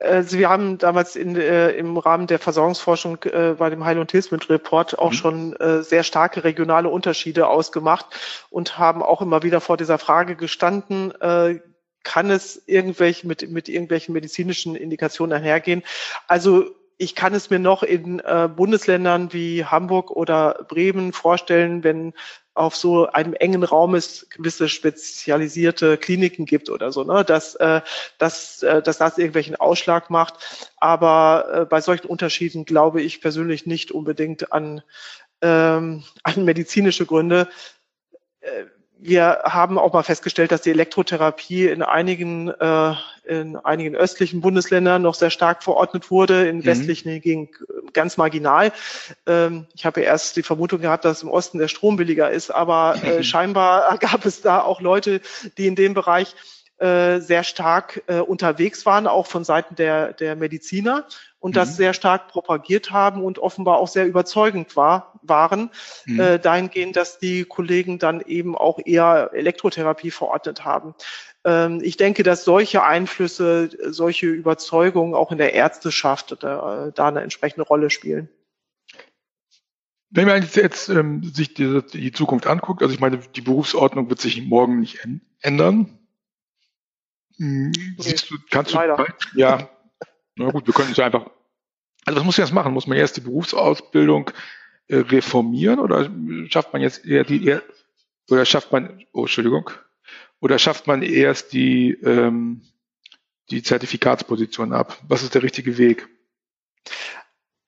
Also 0.00 0.38
wir 0.38 0.48
haben 0.48 0.78
damals 0.78 1.16
in, 1.16 1.34
äh, 1.34 1.70
im 1.70 1.96
Rahmen 1.96 2.28
der 2.28 2.38
Versorgungsforschung 2.38 3.18
äh, 3.24 3.54
bei 3.58 3.68
dem 3.68 3.84
Heil- 3.84 3.98
und 3.98 4.12
Hilfsmittelreport 4.12 4.98
auch 4.98 5.10
mhm. 5.10 5.16
schon 5.16 5.56
äh, 5.56 5.82
sehr 5.82 6.04
starke 6.04 6.44
regionale 6.44 6.88
Unterschiede 6.88 7.48
ausgemacht 7.48 8.06
und 8.50 8.78
haben 8.78 9.02
auch 9.02 9.20
immer 9.20 9.42
wieder 9.42 9.60
vor 9.60 9.76
dieser 9.76 9.98
Frage 9.98 10.36
gestanden, 10.36 11.12
äh, 11.20 11.58
kann 12.04 12.30
es 12.30 12.62
irgendwelche 12.66 13.26
mit, 13.26 13.50
mit 13.50 13.68
irgendwelchen 13.68 14.12
medizinischen 14.14 14.76
Indikationen 14.76 15.36
einhergehen? 15.36 15.82
Also 16.28 16.66
ich 16.96 17.14
kann 17.14 17.34
es 17.34 17.50
mir 17.50 17.58
noch 17.58 17.82
in 17.82 18.20
äh, 18.20 18.48
Bundesländern 18.54 19.32
wie 19.32 19.64
Hamburg 19.64 20.10
oder 20.10 20.64
Bremen 20.68 21.12
vorstellen, 21.12 21.84
wenn 21.84 22.12
auf 22.58 22.76
so 22.76 23.06
einem 23.06 23.34
engen 23.34 23.62
Raum 23.62 23.94
es 23.94 24.28
gewisse 24.30 24.68
spezialisierte 24.68 25.96
Kliniken 25.96 26.44
gibt 26.44 26.70
oder 26.70 26.92
so, 26.92 27.04
ne? 27.04 27.24
dass, 27.24 27.54
äh, 27.54 27.80
dass, 28.18 28.62
äh, 28.62 28.82
dass 28.82 28.98
das 28.98 29.18
irgendwelchen 29.18 29.56
Ausschlag 29.56 30.10
macht. 30.10 30.68
Aber 30.76 31.48
äh, 31.52 31.64
bei 31.64 31.80
solchen 31.80 32.06
Unterschieden 32.06 32.64
glaube 32.64 33.00
ich 33.00 33.20
persönlich 33.20 33.66
nicht 33.66 33.92
unbedingt 33.92 34.52
an, 34.52 34.82
ähm, 35.40 36.02
an 36.22 36.44
medizinische 36.44 37.06
Gründe. 37.06 37.48
Äh, 38.40 38.64
wir 39.00 39.42
haben 39.44 39.78
auch 39.78 39.92
mal 39.92 40.02
festgestellt, 40.02 40.50
dass 40.50 40.62
die 40.62 40.70
Elektrotherapie 40.70 41.66
in 41.66 41.82
einigen, 41.82 42.48
äh, 42.48 42.94
in 43.24 43.56
einigen 43.56 43.94
östlichen 43.94 44.40
Bundesländern 44.40 45.02
noch 45.02 45.14
sehr 45.14 45.30
stark 45.30 45.62
verordnet 45.62 46.10
wurde, 46.10 46.48
in 46.48 46.58
mhm. 46.58 46.64
westlichen 46.66 47.10
hingegen 47.10 47.48
ganz 47.92 48.16
marginal. 48.16 48.72
Ähm, 49.26 49.66
ich 49.74 49.86
habe 49.86 50.00
erst 50.00 50.36
die 50.36 50.42
Vermutung 50.42 50.80
gehabt, 50.80 51.04
dass 51.04 51.22
im 51.22 51.30
Osten 51.30 51.58
der 51.58 51.68
Strom 51.68 51.96
billiger 51.96 52.30
ist, 52.30 52.50
aber 52.50 52.96
äh, 53.02 53.22
scheinbar 53.24 53.96
gab 53.98 54.24
es 54.24 54.40
da 54.40 54.60
auch 54.60 54.80
Leute, 54.80 55.20
die 55.56 55.68
in 55.68 55.76
dem 55.76 55.94
Bereich 55.94 56.34
äh, 56.78 57.20
sehr 57.20 57.44
stark 57.44 58.02
äh, 58.06 58.20
unterwegs 58.20 58.86
waren, 58.86 59.06
auch 59.06 59.26
von 59.26 59.44
Seiten 59.44 59.74
der, 59.74 60.12
der 60.12 60.36
Mediziner 60.36 61.06
und 61.40 61.50
mhm. 61.50 61.54
das 61.54 61.76
sehr 61.76 61.92
stark 61.92 62.28
propagiert 62.28 62.90
haben 62.90 63.22
und 63.22 63.38
offenbar 63.38 63.78
auch 63.78 63.88
sehr 63.88 64.06
überzeugend 64.06 64.76
war, 64.76 65.17
waren, 65.28 65.70
mhm. 66.06 66.20
äh, 66.20 66.38
dahingehend, 66.38 66.96
dass 66.96 67.18
die 67.18 67.44
Kollegen 67.44 67.98
dann 67.98 68.20
eben 68.20 68.56
auch 68.56 68.78
eher 68.84 69.30
Elektrotherapie 69.32 70.10
verordnet 70.10 70.64
haben. 70.64 70.94
Ähm, 71.44 71.80
ich 71.82 71.96
denke, 71.96 72.22
dass 72.22 72.44
solche 72.44 72.82
Einflüsse, 72.82 73.70
solche 73.92 74.26
Überzeugungen 74.26 75.14
auch 75.14 75.32
in 75.32 75.38
der 75.38 75.54
Ärzteschaft 75.54 76.36
da, 76.40 76.90
da 76.94 77.08
eine 77.08 77.22
entsprechende 77.22 77.66
Rolle 77.66 77.90
spielen. 77.90 78.28
Wenn 80.10 80.26
man 80.26 80.46
jetzt 80.54 80.88
ähm, 80.88 81.22
sich 81.22 81.52
die, 81.54 81.82
die, 81.92 82.12
Zukunft 82.12 82.46
anguckt, 82.46 82.82
also 82.82 82.94
ich 82.94 83.00
meine, 83.00 83.18
die 83.18 83.42
Berufsordnung 83.42 84.08
wird 84.08 84.20
sich 84.20 84.42
morgen 84.42 84.80
nicht 84.80 85.06
ändern. 85.40 85.98
Hm, 87.36 87.72
siehst 87.98 88.30
du, 88.30 88.36
kannst 88.50 88.72
du, 88.72 88.76
Leider. 88.76 89.06
ja, 89.34 89.68
na 90.36 90.50
gut, 90.50 90.66
wir 90.66 90.74
können 90.74 90.92
es 90.92 90.98
einfach. 90.98 91.30
Also 92.04 92.20
was 92.20 92.24
muss 92.24 92.38
man 92.38 92.46
jetzt 92.46 92.54
machen? 92.54 92.72
Muss 92.72 92.86
man 92.86 92.96
erst 92.96 93.18
die 93.18 93.20
Berufsausbildung 93.20 94.30
äh, 94.30 94.32
reformieren 94.88 95.78
oder 95.80 96.10
schafft 96.48 96.72
man 96.72 96.82
jetzt 96.82 97.04
eher 97.04 97.24
die 97.24 97.58
oder 98.30 98.44
schafft 98.44 98.72
man 98.72 99.04
oh 99.12 99.22
Entschuldigung 99.22 99.70
oder 100.40 100.58
schafft 100.58 100.86
man 100.86 101.02
erst 101.02 101.52
die 101.52 101.92
ähm, 102.02 102.62
die 103.50 103.62
Zertifikatsposition 103.62 104.72
ab? 104.72 104.98
Was 105.08 105.22
ist 105.22 105.34
der 105.34 105.42
richtige 105.42 105.78
Weg? 105.78 106.08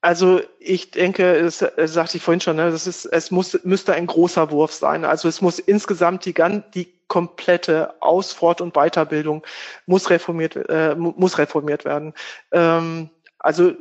Also 0.01 0.41
ich 0.59 0.89
denke, 0.89 1.43
das, 1.43 1.59
sagte 1.59 2.17
ich 2.17 2.23
vorhin 2.23 2.41
schon, 2.41 2.55
ne, 2.55 2.71
das 2.71 2.87
ist, 2.87 3.05
es 3.05 3.29
muss, 3.29 3.63
müsste 3.63 3.93
ein 3.93 4.07
großer 4.07 4.49
Wurf 4.49 4.73
sein. 4.73 5.05
Also 5.05 5.27
es 5.27 5.41
muss 5.41 5.59
insgesamt 5.59 6.25
die, 6.25 6.33
die 6.73 6.91
komplette 7.07 8.01
Ausfort- 8.01 8.61
und 8.61 8.73
Weiterbildung 8.73 9.45
muss 9.85 10.09
reformiert, 10.09 10.55
äh, 10.55 10.95
muss 10.95 11.37
reformiert 11.37 11.85
werden. 11.85 12.13
Ähm, 12.51 13.11
also 13.37 13.73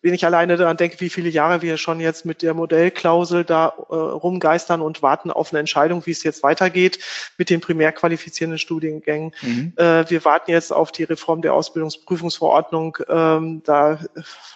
wenn 0.00 0.14
ich 0.14 0.24
alleine 0.24 0.56
daran 0.56 0.76
denke, 0.76 1.00
wie 1.00 1.10
viele 1.10 1.28
Jahre 1.28 1.62
wir 1.62 1.76
schon 1.76 2.00
jetzt 2.00 2.24
mit 2.24 2.42
der 2.42 2.54
Modellklausel 2.54 3.44
da 3.44 3.74
äh, 3.88 3.94
rumgeistern 3.94 4.80
und 4.80 5.02
warten 5.02 5.30
auf 5.30 5.52
eine 5.52 5.60
Entscheidung, 5.60 6.06
wie 6.06 6.12
es 6.12 6.22
jetzt 6.22 6.42
weitergeht 6.42 6.98
mit 7.38 7.50
den 7.50 7.60
primär 7.60 7.92
qualifizierenden 7.92 8.58
Studiengängen. 8.58 9.32
Mhm. 9.42 9.72
Äh, 9.76 10.08
wir 10.08 10.24
warten 10.24 10.50
jetzt 10.50 10.72
auf 10.72 10.92
die 10.92 11.04
Reform 11.04 11.42
der 11.42 11.54
Ausbildungsprüfungsverordnung. 11.54 12.98
Ähm, 13.08 13.62
da 13.64 14.00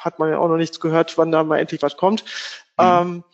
hat 0.00 0.18
man 0.18 0.30
ja 0.30 0.38
auch 0.38 0.48
noch 0.48 0.56
nichts 0.56 0.80
gehört, 0.80 1.16
wann 1.18 1.32
da 1.32 1.44
mal 1.44 1.58
endlich 1.58 1.82
was 1.82 1.96
kommt. 1.96 2.24
Mhm. 2.78 2.84
Ähm, 2.84 3.24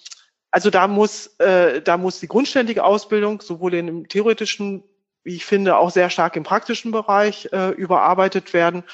also 0.51 0.71
da 0.71 0.87
muss, 0.87 1.29
äh, 1.39 1.81
da 1.81 1.97
muss 1.97 2.21
die 2.21 2.29
grundständige 2.29 2.85
Ausbildung 2.85 3.41
sowohl 3.41 3.75
in 3.75 3.87
dem 3.87 4.09
theoretischen, 4.09 4.85
wie 5.25 5.37
ich 5.37 5.47
finde, 5.47 5.77
auch 5.77 5.91
sehr 5.91 6.11
stark 6.11 6.37
im 6.37 6.43
praktischen 6.43 6.93
Bereich 6.93 7.49
äh, 7.53 7.71
überarbeitet 7.71 8.53
werden 8.53 8.85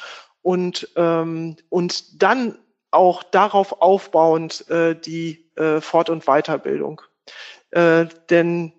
und 0.42 0.88
ähm, 0.94 1.56
und 1.68 2.22
dann 2.22 2.56
auch 2.90 3.22
darauf 3.22 3.80
aufbauend 3.80 4.68
äh, 4.70 4.94
die 4.94 5.50
äh, 5.56 5.80
Fort- 5.80 6.10
und 6.10 6.24
Weiterbildung. 6.24 7.02
Äh, 7.70 8.06
denn 8.30 8.72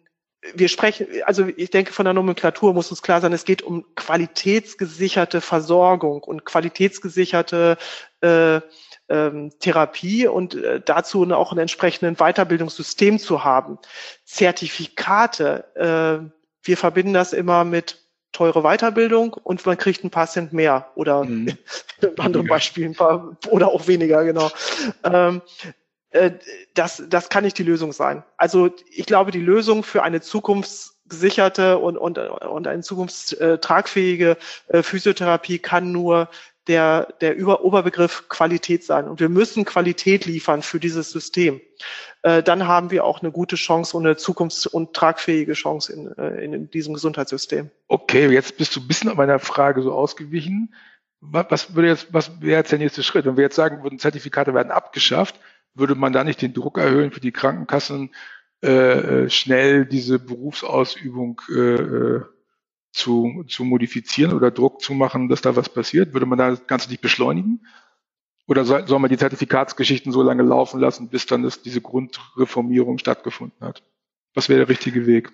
wir 0.54 0.70
sprechen, 0.70 1.08
also 1.26 1.48
ich 1.48 1.70
denke, 1.70 1.92
von 1.92 2.06
der 2.06 2.14
Nomenklatur 2.14 2.74
muss 2.74 2.90
uns 2.90 3.02
klar 3.02 3.20
sein, 3.20 3.34
es 3.34 3.44
geht 3.44 3.62
um 3.62 3.86
qualitätsgesicherte 3.96 5.42
Versorgung 5.42 6.24
und 6.24 6.46
qualitätsgesicherte 6.46 7.78
äh, 8.22 8.62
ähm, 9.10 9.52
Therapie 9.60 10.28
und 10.28 10.56
äh, 10.56 10.82
dazu 10.84 11.30
auch 11.32 11.52
ein 11.52 11.58
entsprechendes 11.58 12.20
Weiterbildungssystem 12.20 13.20
zu 13.20 13.44
haben. 13.44 13.80
Zertifikate, 14.24 15.66
äh, 15.76 16.32
wir 16.64 16.78
verbinden 16.78 17.14
das 17.14 17.34
immer 17.34 17.66
mit 17.66 18.09
teure 18.32 18.62
Weiterbildung 18.62 19.34
und 19.34 19.66
man 19.66 19.78
kriegt 19.78 20.04
ein 20.04 20.12
paar 20.12 20.28
Cent 20.28 20.54
mehr 20.54 20.92
oder 20.96 21.24
mhm. 21.24 21.58
in 22.02 22.20
anderen 22.20 22.48
Beispielen 22.48 22.92
ein 22.92 22.96
paar 22.96 23.38
oder 23.50 23.70
auch 23.70 23.88
weniger, 23.88 24.24
genau. 24.24 24.52
Ähm, 25.04 25.42
äh, 26.12 26.32
das, 26.74 27.04
das 27.08 27.30
kann 27.30 27.44
nicht 27.44 27.58
die 27.58 27.64
Lösung 27.64 27.94
sein. 27.94 28.24
Also 28.38 28.70
ich 28.92 29.06
glaube, 29.06 29.32
die 29.32 29.42
Lösung 29.42 29.84
für 29.84 30.04
eine 30.04 30.22
zukunftsgesicherte 30.22 31.78
und, 31.78 31.98
und, 31.98 32.18
und 32.18 32.68
eine 32.68 32.82
zukunftstragfähige 32.82 34.38
äh, 34.68 34.84
Physiotherapie 34.84 35.60
kann 35.60 35.92
nur 35.92 36.30
der, 36.68 37.14
der 37.22 37.36
Über 37.36 37.64
Oberbegriff 37.64 38.30
Qualität 38.30 38.84
sein. 38.84 39.08
Und 39.08 39.20
wir 39.20 39.30
müssen 39.30 39.66
Qualität 39.66 40.26
liefern 40.26 40.62
für 40.62 40.80
dieses 40.80 41.12
System. 41.12 41.62
Äh, 42.22 42.44
dann 42.44 42.68
haben 42.68 42.92
wir 42.92 43.06
auch 43.06 43.22
eine 43.22 43.32
gute 43.32 43.56
Chance 43.56 43.96
und 43.98 44.06
eine 44.06 44.16
zukunfts- 44.16 44.68
und 44.68 44.94
tragfähige 44.94 45.54
Chance 45.54 45.94
in, 45.94 46.08
in, 46.08 46.54
in 46.54 46.70
diesem 46.70 46.94
Gesundheitssystem. 46.94 47.70
Okay, 47.88 48.28
jetzt 48.30 48.58
bist 48.58 48.76
du 48.76 48.82
ein 48.82 48.88
bisschen 48.88 49.10
an 49.10 49.18
meiner 49.18 49.40
Frage 49.40 49.82
so 49.82 49.94
ausgewichen. 49.94 50.74
Was, 51.22 51.46
was 51.50 51.76
würde 51.76 51.90
jetzt, 51.90 52.14
was 52.14 52.42
wäre 52.42 52.60
jetzt 52.60 52.72
der 52.72 52.80
nächste 52.80 53.04
Schritt? 53.04 53.26
Wenn 53.26 53.38
wir 53.38 53.44
jetzt 53.44 53.56
sagen 53.56 53.84
würden, 53.84 54.00
Zertifikate 54.00 54.54
werden 54.54 54.72
abgeschafft, 54.72 55.40
würde 55.74 55.96
man 55.96 56.14
da 56.14 56.24
nicht 56.24 56.42
den 56.42 56.54
Druck 56.54 56.78
erhöhen 56.78 57.12
für 57.12 57.20
die 57.20 57.32
Krankenkassen, 57.32 58.12
äh, 58.62 58.68
äh, 59.24 59.30
schnell 59.30 59.86
diese 59.86 60.20
Berufsausübung 60.20 61.42
äh, 61.50 61.54
äh, 61.54 62.22
zu, 63.00 63.44
zu 63.48 63.64
modifizieren 63.64 64.34
oder 64.34 64.52
Druck 64.52 64.82
zu 64.82 64.94
machen, 64.94 65.30
dass 65.30 65.42
da 65.42 65.56
was 65.56 65.70
passiert? 65.70 66.14
Würde 66.14 66.26
man 66.26 66.38
das 66.38 66.68
Ganze 66.68 66.90
nicht 66.90 67.02
beschleunigen? 67.02 67.66
Oder 68.48 68.66
soll, 68.66 68.88
soll 68.88 69.00
man 69.00 69.10
die 69.10 69.18
Zertifikatsgeschichten 69.18 70.12
so 70.12 70.22
lange 70.22 70.44
laufen 70.44 70.80
lassen, 70.80 71.10
bis 71.10 71.26
dann 71.26 71.44
das, 71.44 71.62
diese 71.62 71.82
Grundreformierung 71.82 72.98
stattgefunden 72.98 73.66
hat? 73.66 73.84
Was 74.34 74.50
wäre 74.50 74.60
der 74.60 74.70
richtige 74.70 75.06
Weg? 75.06 75.32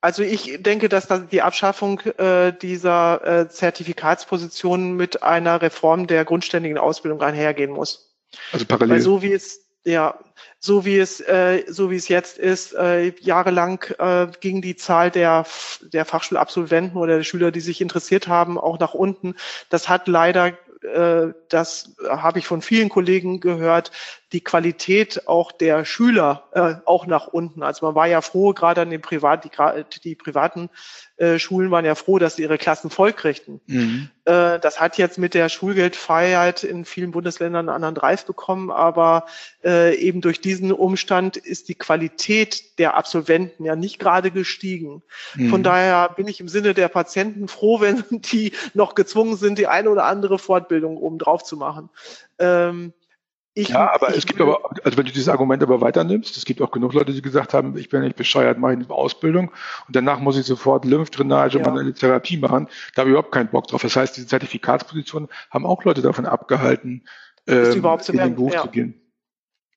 Also 0.00 0.24
ich 0.24 0.60
denke, 0.60 0.88
dass 0.88 1.06
die 1.30 1.42
Abschaffung 1.42 2.00
äh, 2.00 2.52
dieser 2.52 3.42
äh, 3.42 3.48
Zertifikatspositionen 3.48 4.96
mit 4.96 5.22
einer 5.22 5.62
Reform 5.62 6.08
der 6.08 6.24
grundständigen 6.24 6.76
Ausbildung 6.76 7.22
einhergehen 7.22 7.70
muss. 7.70 8.12
Also 8.50 8.66
parallel. 8.66 8.96
Weil 8.96 9.00
so 9.00 9.22
wie 9.22 9.32
es 9.32 9.61
ja, 9.84 10.18
so 10.58 10.84
wie 10.84 10.98
es 10.98 11.20
äh, 11.20 11.64
so 11.68 11.90
wie 11.90 11.96
es 11.96 12.08
jetzt 12.08 12.38
ist, 12.38 12.74
äh, 12.74 13.12
jahrelang 13.20 13.82
äh, 13.98 14.28
ging 14.40 14.62
die 14.62 14.76
Zahl 14.76 15.10
der 15.10 15.44
der 15.92 16.04
Fachschulabsolventen 16.04 16.96
oder 16.96 17.16
der 17.16 17.24
Schüler, 17.24 17.50
die 17.50 17.60
sich 17.60 17.80
interessiert 17.80 18.28
haben, 18.28 18.58
auch 18.58 18.78
nach 18.78 18.94
unten. 18.94 19.34
Das 19.70 19.88
hat 19.88 20.08
leider 20.08 20.52
äh, 20.82 21.32
das 21.48 21.94
habe 22.08 22.38
ich 22.38 22.46
von 22.46 22.62
vielen 22.62 22.88
Kollegen 22.88 23.40
gehört, 23.40 23.90
die 24.32 24.40
Qualität 24.40 25.28
auch 25.28 25.52
der 25.52 25.84
Schüler 25.84 26.48
äh, 26.52 26.74
auch 26.86 27.06
nach 27.06 27.26
unten. 27.26 27.62
Also 27.62 27.86
man 27.86 27.94
war 27.94 28.06
ja 28.06 28.20
froh, 28.20 28.52
gerade 28.52 28.80
an 28.80 28.90
den 28.90 29.02
Privat, 29.02 29.44
die, 29.44 30.00
die 30.00 30.14
privaten 30.14 30.70
äh, 31.18 31.38
Schulen 31.38 31.70
waren 31.70 31.84
ja 31.84 31.94
froh, 31.94 32.18
dass 32.18 32.36
sie 32.36 32.42
ihre 32.42 32.58
Klassen 32.58 32.90
voll 32.90 33.12
kriegten. 33.12 33.60
Mhm. 33.66 34.08
Äh, 34.24 34.58
das 34.58 34.80
hat 34.80 34.98
jetzt 34.98 35.18
mit 35.18 35.34
der 35.34 35.48
Schulgeldfreiheit 35.48 36.64
in 36.64 36.84
vielen 36.84 37.10
Bundesländern 37.10 37.68
einen 37.68 37.76
anderen 37.76 37.94
Dreif 37.94 38.24
bekommen, 38.24 38.70
aber 38.70 39.26
äh, 39.62 39.94
eben 39.96 40.20
durch 40.20 40.40
diesen 40.40 40.72
Umstand 40.72 41.36
ist 41.36 41.68
die 41.68 41.74
Qualität 41.74 42.78
der 42.78 42.96
Absolventen 42.96 43.64
ja 43.64 43.76
nicht 43.76 43.98
gerade 43.98 44.30
gestiegen. 44.30 45.02
Mhm. 45.34 45.50
Von 45.50 45.62
daher 45.62 46.08
bin 46.08 46.26
ich 46.26 46.40
im 46.40 46.48
Sinne 46.48 46.72
der 46.72 46.88
Patienten 46.88 47.48
froh, 47.48 47.80
wenn 47.82 48.02
die 48.10 48.52
noch 48.72 48.94
gezwungen 48.94 49.36
sind, 49.36 49.58
die 49.58 49.66
eine 49.66 49.90
oder 49.90 50.04
andere 50.04 50.38
Fortbildung 50.38 50.96
oben 50.96 51.18
drauf 51.18 51.44
zu 51.44 51.56
machen. 51.56 51.90
Ähm, 52.38 52.94
ich, 53.54 53.68
ja, 53.68 53.92
aber 53.92 54.16
es 54.16 54.24
gibt 54.24 54.40
aber, 54.40 54.60
also 54.82 54.96
wenn 54.96 55.04
du 55.04 55.12
dieses 55.12 55.28
Argument 55.28 55.62
aber 55.62 55.82
weiternimmst, 55.82 56.36
es 56.38 56.44
gibt 56.46 56.62
auch 56.62 56.70
genug 56.70 56.94
Leute, 56.94 57.12
die 57.12 57.20
gesagt 57.20 57.52
haben, 57.52 57.76
ich 57.76 57.90
bin 57.90 58.00
nicht 58.00 58.16
bescheuert, 58.16 58.58
mache 58.58 58.72
eine 58.72 58.88
Ausbildung 58.88 59.50
und 59.86 59.94
danach 59.94 60.20
muss 60.20 60.38
ich 60.38 60.46
sofort 60.46 60.86
Lymphdrainage 60.86 61.58
ja. 61.58 61.68
und 61.68 61.78
eine 61.78 61.92
Therapie 61.92 62.38
machen. 62.38 62.68
Da 62.94 63.00
habe 63.00 63.10
ich 63.10 63.12
überhaupt 63.12 63.32
keinen 63.32 63.50
Bock 63.50 63.66
drauf. 63.66 63.82
Das 63.82 63.94
heißt, 63.94 64.16
diese 64.16 64.26
Zertifikatspositionen 64.26 65.28
haben 65.50 65.66
auch 65.66 65.84
Leute 65.84 66.00
davon 66.00 66.24
abgehalten, 66.24 67.04
ähm, 67.46 67.72
überhaupt 67.72 68.08
in 68.08 68.16
den 68.16 68.34
Beruf 68.34 68.54
ja. 68.54 68.62
zu 68.62 68.68
gehen. 68.68 68.98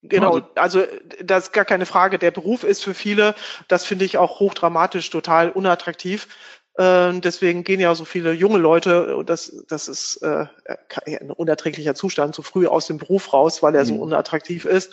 Genau, 0.02 0.34
also, 0.54 0.80
also 0.80 0.84
das 1.22 1.44
ist 1.44 1.52
gar 1.52 1.64
keine 1.64 1.84
Frage. 1.84 2.18
Der 2.18 2.30
Beruf 2.30 2.64
ist 2.64 2.82
für 2.82 2.94
viele, 2.94 3.34
das 3.68 3.84
finde 3.84 4.04
ich 4.04 4.16
auch 4.16 4.40
hochdramatisch, 4.40 5.10
total 5.10 5.50
unattraktiv. 5.50 6.28
Äh, 6.78 7.20
deswegen 7.20 7.64
gehen 7.64 7.80
ja 7.80 7.94
so 7.94 8.04
viele 8.04 8.32
junge 8.32 8.58
Leute, 8.58 9.22
das, 9.24 9.64
das 9.68 9.88
ist 9.88 10.16
äh, 10.22 10.46
ein 11.06 11.30
unerträglicher 11.30 11.94
Zustand, 11.94 12.34
so 12.34 12.42
früh 12.42 12.66
aus 12.66 12.86
dem 12.86 12.98
Beruf 12.98 13.32
raus, 13.32 13.62
weil 13.62 13.74
er 13.74 13.84
mhm. 13.84 13.88
so 13.88 13.94
unattraktiv 13.96 14.64
ist. 14.64 14.92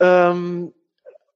Ähm, 0.00 0.72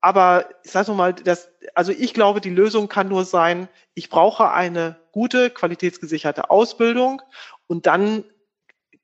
aber 0.01 0.49
ich 0.65 0.71
sage 0.71 0.91
nochmal, 0.91 1.13
das, 1.13 1.49
also 1.75 1.93
ich 1.93 2.15
glaube, 2.15 2.41
die 2.41 2.51
Lösung 2.51 2.89
kann 2.89 3.09
nur 3.09 3.25
sein, 3.25 3.69
ich 3.95 4.09
brauche 4.09 4.51
eine 4.51 4.97
gute, 5.13 5.51
qualitätsgesicherte 5.51 6.51
Ausbildung 6.51 7.23
und 7.67 7.87
dann 7.87 8.25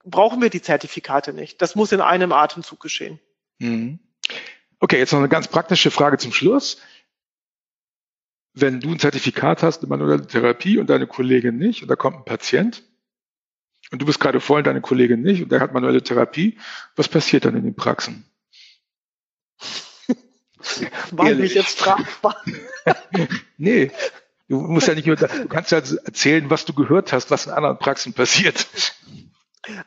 brauchen 0.04 0.40
wir 0.40 0.50
die 0.50 0.62
Zertifikate 0.62 1.32
nicht. 1.32 1.60
Das 1.62 1.76
muss 1.76 1.92
in 1.92 2.00
einem 2.00 2.32
Atemzug 2.32 2.80
geschehen. 2.80 3.20
Mhm. 3.58 3.98
Okay, 4.80 4.98
jetzt 4.98 5.12
noch 5.12 5.18
eine 5.18 5.28
ganz 5.28 5.48
praktische 5.48 5.90
Frage 5.90 6.18
zum 6.18 6.32
Schluss 6.32 6.78
wenn 8.60 8.80
du 8.80 8.90
ein 8.90 8.98
Zertifikat 8.98 9.62
hast, 9.62 9.82
eine 9.82 9.88
manuelle 9.88 10.26
Therapie 10.26 10.78
und 10.78 10.90
deine 10.90 11.06
Kollegin 11.06 11.56
nicht, 11.56 11.82
und 11.82 11.88
da 11.88 11.96
kommt 11.96 12.16
ein 12.16 12.24
Patient, 12.24 12.82
und 13.90 14.02
du 14.02 14.06
bist 14.06 14.20
gerade 14.20 14.40
voll, 14.40 14.62
deine 14.62 14.80
Kollegin 14.80 15.22
nicht, 15.22 15.42
und 15.42 15.52
der 15.52 15.60
hat 15.60 15.72
manuelle 15.72 16.02
Therapie, 16.02 16.58
was 16.96 17.08
passiert 17.08 17.44
dann 17.44 17.56
in 17.56 17.64
den 17.64 17.74
Praxen? 17.74 18.24
War 21.10 21.34
mich 21.34 21.54
jetzt 21.54 21.78
strafbar? 21.78 22.36
nee, 23.56 23.90
du 24.48 24.60
musst 24.60 24.88
ja 24.88 24.94
nicht, 24.94 25.06
du 25.06 25.16
kannst 25.48 25.72
ja 25.72 25.78
erzählen, 25.78 26.50
was 26.50 26.64
du 26.64 26.74
gehört 26.74 27.12
hast, 27.12 27.30
was 27.30 27.46
in 27.46 27.52
anderen 27.52 27.78
Praxen 27.78 28.12
passiert. 28.12 28.66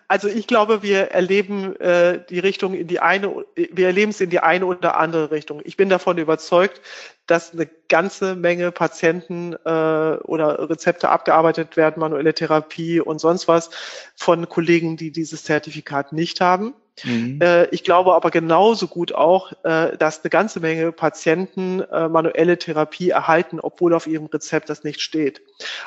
Also 0.07 0.27
ich 0.27 0.47
glaube, 0.47 0.83
wir 0.83 1.11
erleben 1.11 1.75
äh, 1.77 2.23
die 2.29 2.39
Richtung 2.39 2.73
in 2.73 2.87
die 2.87 2.99
eine, 2.99 3.45
wir 3.55 3.87
erleben 3.87 4.11
es 4.11 4.21
in 4.21 4.29
die 4.29 4.39
eine 4.39 4.65
oder 4.65 4.97
andere 4.97 5.31
Richtung. 5.31 5.61
Ich 5.63 5.77
bin 5.77 5.89
davon 5.89 6.17
überzeugt, 6.17 6.81
dass 7.27 7.53
eine 7.53 7.69
ganze 7.87 8.35
Menge 8.35 8.71
Patienten 8.71 9.53
äh, 9.53 9.67
oder 9.67 10.69
Rezepte 10.69 11.09
abgearbeitet 11.09 11.77
werden, 11.77 11.99
manuelle 11.99 12.33
Therapie 12.33 12.99
und 12.99 13.19
sonst 13.19 13.47
was 13.47 13.69
von 14.15 14.49
Kollegen, 14.49 14.97
die 14.97 15.11
dieses 15.11 15.43
Zertifikat 15.43 16.13
nicht 16.13 16.41
haben. 16.41 16.73
Mhm. 17.03 17.39
Äh, 17.41 17.65
ich 17.67 17.83
glaube 17.83 18.13
aber 18.13 18.31
genauso 18.31 18.87
gut 18.87 19.13
auch, 19.13 19.53
äh, 19.63 19.97
dass 19.97 20.23
eine 20.23 20.29
ganze 20.29 20.59
Menge 20.59 20.91
Patienten 20.91 21.81
äh, 21.81 22.09
manuelle 22.09 22.57
Therapie 22.57 23.09
erhalten, 23.09 23.59
obwohl 23.59 23.93
auf 23.93 24.07
ihrem 24.07 24.25
Rezept 24.25 24.69
das 24.69 24.83
nicht 24.83 25.01
steht. 25.01 25.41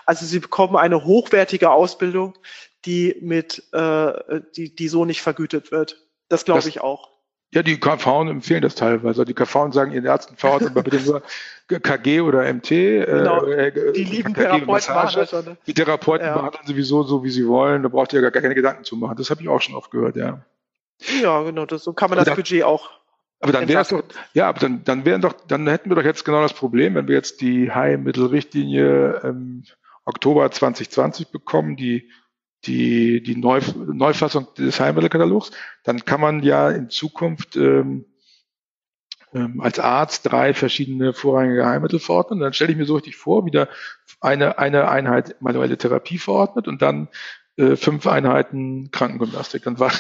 Also 0.07 0.27
sie 0.27 0.41
bekommen 0.41 0.77
eine 0.77 1.05
hochwertige 1.05 1.71
Ausbildung, 1.71 2.35
die 2.85 3.17
mit, 3.21 3.63
äh, 3.73 4.41
die, 4.57 4.75
die 4.75 4.89
so 4.89 5.05
nicht 5.05 5.23
vergütet 5.23 5.73
wird. 5.73 6.05
Das 6.29 6.45
glaube 6.45 6.69
ich 6.69 6.81
auch. 6.81 7.15
Ja, 7.55 7.63
die 7.63 7.79
KV 7.79 8.23
empfehlen 8.29 8.63
das 8.63 8.75
teilweise. 8.75 9.25
Die 9.25 9.33
KV 9.33 9.71
sagen 9.73 9.93
ihren 9.93 10.05
Ärzten 10.05 10.37
verordnet 10.37 10.75
bitte 10.75 11.01
nur 11.01 11.23
KG 11.69 12.21
oder 12.21 12.53
MT. 12.53 12.71
Äh, 12.73 13.05
genau. 13.07 13.45
Äh, 13.45 13.93
die 13.93 14.03
lieben 14.03 14.35
Therapeuten 14.35 14.95
machen. 14.95 15.45
Ne? 15.45 15.57
Die 15.65 15.75
Therapeuten 15.75 16.27
ja. 16.27 16.35
behandeln 16.35 16.67
sowieso 16.67 17.05
so, 17.05 17.23
wie 17.23 17.31
sie 17.31 17.47
wollen. 17.47 17.85
Da 17.85 17.89
braucht 17.89 18.13
ihr 18.13 18.23
gar 18.23 18.33
keine 18.33 18.57
Gedanken 18.57 18.83
zu 18.83 18.97
machen. 18.97 19.17
Das 19.17 19.31
habe 19.31 19.41
ich 19.41 19.49
auch 19.49 19.61
schon 19.61 19.77
oft 19.77 19.93
gehört, 19.93 20.17
ja. 20.17 20.45
Ja, 21.23 21.43
genau. 21.43 21.65
Das, 21.65 21.85
so 21.85 21.93
kann 21.93 22.11
man 22.11 22.19
aber 22.19 22.25
das 22.25 22.33
da, 22.33 22.35
Budget 22.35 22.65
auch. 22.65 22.91
Aber 23.39 23.53
dann 23.53 23.69
wäre 23.69 23.85
doch, 23.85 24.03
ja, 24.33 24.49
aber 24.49 24.59
dann, 24.59 24.83
dann 24.83 25.05
wären 25.05 25.21
doch, 25.21 25.35
dann 25.47 25.69
hätten 25.69 25.91
wir 25.91 25.97
doch 25.97 26.05
jetzt 26.05 26.25
genau 26.25 26.43
das 26.43 26.55
Problem, 26.55 26.97
wenn 26.97 27.07
wir 27.07 27.15
jetzt 27.15 27.41
die 27.41 27.71
Heilmittelrichtlinie 27.71 29.21
ähm, 29.23 29.65
Oktober 30.05 30.51
2020 30.51 31.29
bekommen, 31.29 31.77
die 31.77 32.11
die, 32.67 33.23
die 33.23 33.37
Neu, 33.37 33.61
Neufassung 33.77 34.49
des 34.55 34.81
Heilmittelkatalogs, 34.81 35.51
dann 35.85 36.05
kann 36.05 36.21
man 36.21 36.43
ja 36.43 36.71
in 36.71 36.91
Zukunft 36.91 37.57
ähm, 37.57 38.07
ähm, 39.35 39.61
als 39.61 39.79
Arzt 39.79 40.31
drei 40.31 40.55
verschiedene 40.55 41.13
vorrangige 41.13 41.67
Heilmittel 41.67 41.99
verordnen. 41.99 42.41
dann 42.41 42.53
stelle 42.53 42.73
ich 42.73 42.79
mir 42.79 42.87
so 42.87 42.95
richtig 42.95 43.17
vor, 43.17 43.47
wieder 43.47 43.69
eine, 44.21 44.59
eine 44.59 44.89
Einheit 44.89 45.37
manuelle 45.41 45.77
Therapie 45.77 46.19
verordnet 46.19 46.69
und 46.69 46.83
dann 46.83 47.09
äh, 47.57 47.77
fünf 47.77 48.07
Einheiten 48.07 48.91
Krankengymnastik. 48.91 49.65
Dann 49.65 49.79
war 49.79 49.93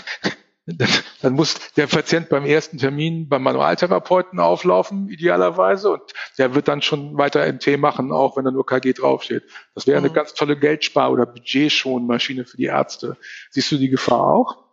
dann 1.22 1.34
muss 1.34 1.72
der 1.76 1.86
Patient 1.86 2.28
beim 2.30 2.44
ersten 2.44 2.78
Termin 2.78 3.28
beim 3.28 3.42
Manualtherapeuten 3.42 4.40
auflaufen, 4.40 5.08
idealerweise, 5.08 5.90
und 5.90 6.02
der 6.38 6.54
wird 6.54 6.68
dann 6.68 6.80
schon 6.80 7.18
weiter 7.18 7.46
MT 7.52 7.78
machen, 7.78 8.12
auch 8.12 8.36
wenn 8.36 8.44
da 8.44 8.50
nur 8.50 8.64
KG 8.64 8.94
draufsteht. 8.94 9.44
Das 9.74 9.86
wäre 9.86 9.98
eine 9.98 10.08
mhm. 10.08 10.14
ganz 10.14 10.32
tolle 10.34 10.56
Geldspar- 10.56 11.12
oder 11.12 11.26
Budgetschonmaschine 11.26 12.46
für 12.46 12.56
die 12.56 12.64
Ärzte. 12.64 13.18
Siehst 13.50 13.70
du 13.72 13.76
die 13.76 13.90
Gefahr 13.90 14.26
auch? 14.26 14.63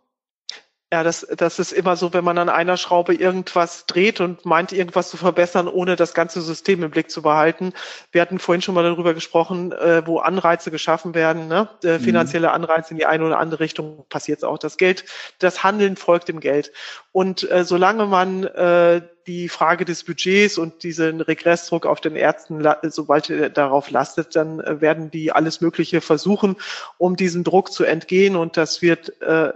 Ja, 0.92 1.02
das, 1.02 1.26
das 1.34 1.58
ist 1.58 1.72
immer 1.72 1.96
so, 1.96 2.12
wenn 2.12 2.22
man 2.22 2.36
an 2.36 2.50
einer 2.50 2.76
Schraube 2.76 3.14
irgendwas 3.14 3.86
dreht 3.86 4.20
und 4.20 4.44
meint, 4.44 4.72
irgendwas 4.72 5.08
zu 5.08 5.16
verbessern, 5.16 5.66
ohne 5.66 5.96
das 5.96 6.12
ganze 6.12 6.42
System 6.42 6.82
im 6.82 6.90
Blick 6.90 7.10
zu 7.10 7.22
behalten. 7.22 7.72
Wir 8.10 8.20
hatten 8.20 8.38
vorhin 8.38 8.60
schon 8.60 8.74
mal 8.74 8.84
darüber 8.84 9.14
gesprochen, 9.14 9.72
äh, 9.72 10.06
wo 10.06 10.18
Anreize 10.18 10.70
geschaffen 10.70 11.14
werden, 11.14 11.48
ne? 11.48 11.70
äh, 11.82 11.96
mhm. 11.96 12.02
finanzielle 12.02 12.50
Anreize 12.50 12.90
in 12.90 12.98
die 12.98 13.06
eine 13.06 13.24
oder 13.24 13.38
andere 13.38 13.60
Richtung 13.60 14.04
passiert 14.10 14.40
es 14.40 14.44
auch. 14.44 14.58
Das 14.58 14.76
Geld, 14.76 15.06
das 15.38 15.64
Handeln 15.64 15.96
folgt 15.96 16.28
dem 16.28 16.40
Geld. 16.40 16.72
Und 17.10 17.50
äh, 17.50 17.64
solange 17.64 18.04
man 18.04 18.44
äh, 18.44 19.00
die 19.26 19.48
Frage 19.48 19.86
des 19.86 20.04
Budgets 20.04 20.58
und 20.58 20.82
diesen 20.82 21.22
Regressdruck 21.22 21.86
auf 21.86 22.02
den 22.02 22.16
Ärzten, 22.16 22.68
sobald 22.90 23.30
er 23.30 23.48
darauf 23.48 23.90
lastet, 23.90 24.36
dann 24.36 24.60
äh, 24.60 24.82
werden 24.82 25.10
die 25.10 25.32
alles 25.32 25.62
Mögliche 25.62 26.02
versuchen, 26.02 26.56
um 26.98 27.16
diesem 27.16 27.44
Druck 27.44 27.72
zu 27.72 27.84
entgehen. 27.84 28.36
Und 28.36 28.58
das 28.58 28.82
wird 28.82 29.22
äh, 29.22 29.54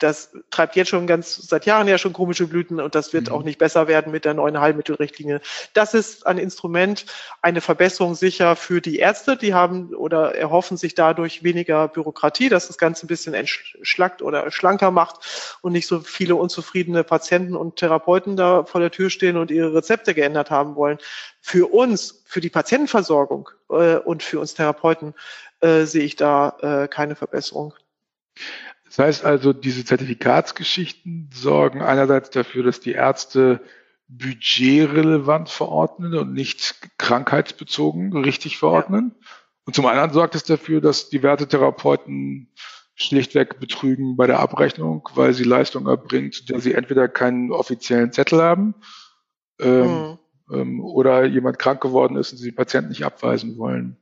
das 0.00 0.32
treibt 0.50 0.76
jetzt 0.76 0.88
schon 0.88 1.06
ganz 1.06 1.36
seit 1.36 1.66
Jahren 1.66 1.86
ja 1.86 1.98
schon 1.98 2.12
komische 2.12 2.46
Blüten 2.46 2.80
und 2.80 2.94
das 2.94 3.12
wird 3.12 3.28
mhm. 3.28 3.34
auch 3.34 3.42
nicht 3.42 3.58
besser 3.58 3.86
werden 3.86 4.10
mit 4.10 4.24
der 4.24 4.34
neuen 4.34 4.58
Heilmittelrichtlinie. 4.60 5.40
Das 5.74 5.94
ist 5.94 6.26
ein 6.26 6.38
Instrument, 6.38 7.06
eine 7.42 7.60
Verbesserung 7.60 8.14
sicher 8.14 8.56
für 8.56 8.80
die 8.80 8.98
Ärzte, 8.98 9.36
die 9.36 9.54
haben 9.54 9.94
oder 9.94 10.34
erhoffen 10.34 10.76
sich 10.76 10.94
dadurch 10.94 11.44
weniger 11.44 11.88
Bürokratie, 11.88 12.48
dass 12.48 12.66
das 12.66 12.78
Ganze 12.78 13.06
ein 13.06 13.08
bisschen 13.08 13.34
entschlackt 13.34 14.22
oder 14.22 14.50
schlanker 14.50 14.90
macht 14.90 15.58
und 15.60 15.72
nicht 15.72 15.86
so 15.86 16.00
viele 16.00 16.34
unzufriedene 16.34 17.04
Patienten 17.04 17.54
und 17.54 17.76
Therapeuten 17.76 18.36
da 18.36 18.64
vor 18.64 18.80
der 18.80 18.90
Tür 18.90 19.10
stehen 19.10 19.36
und 19.36 19.50
ihre 19.50 19.74
Rezepte 19.74 20.14
geändert 20.14 20.50
haben 20.50 20.76
wollen. 20.76 20.98
Für 21.42 21.72
uns, 21.72 22.22
für 22.26 22.40
die 22.40 22.50
Patientenversorgung 22.50 23.50
äh, 23.68 23.96
und 23.96 24.22
für 24.22 24.40
uns 24.40 24.54
Therapeuten 24.54 25.14
äh, 25.60 25.84
sehe 25.84 26.04
ich 26.04 26.16
da 26.16 26.56
äh, 26.62 26.88
keine 26.88 27.16
Verbesserung. 27.16 27.74
Das 28.90 28.98
heißt 28.98 29.24
also, 29.24 29.52
diese 29.52 29.84
Zertifikatsgeschichten 29.84 31.30
sorgen 31.32 31.80
einerseits 31.80 32.30
dafür, 32.30 32.64
dass 32.64 32.80
die 32.80 32.90
Ärzte 32.90 33.60
budgetrelevant 34.08 35.48
verordnen 35.48 36.14
und 36.14 36.32
nicht 36.32 36.74
krankheitsbezogen 36.98 38.16
richtig 38.16 38.58
verordnen. 38.58 39.14
Ja. 39.14 39.26
Und 39.66 39.74
zum 39.76 39.86
anderen 39.86 40.10
sorgt 40.10 40.34
es 40.34 40.42
dafür, 40.42 40.80
dass 40.80 41.08
diverse 41.08 41.46
Therapeuten 41.46 42.48
schlichtweg 42.96 43.60
betrügen 43.60 44.16
bei 44.16 44.26
der 44.26 44.40
Abrechnung, 44.40 45.08
weil 45.14 45.34
sie 45.34 45.44
Leistung 45.44 45.86
erbringen, 45.86 46.32
zu 46.32 46.44
der 46.44 46.58
sie 46.58 46.74
entweder 46.74 47.06
keinen 47.06 47.52
offiziellen 47.52 48.10
Zettel 48.10 48.42
haben 48.42 48.74
ähm, 49.60 49.84
mhm. 49.86 50.18
ähm, 50.52 50.84
oder 50.84 51.24
jemand 51.24 51.60
krank 51.60 51.80
geworden 51.80 52.16
ist 52.16 52.32
und 52.32 52.38
sie 52.38 52.50
den 52.50 52.56
Patienten 52.56 52.88
nicht 52.88 53.04
abweisen 53.04 53.56
wollen. 53.56 53.96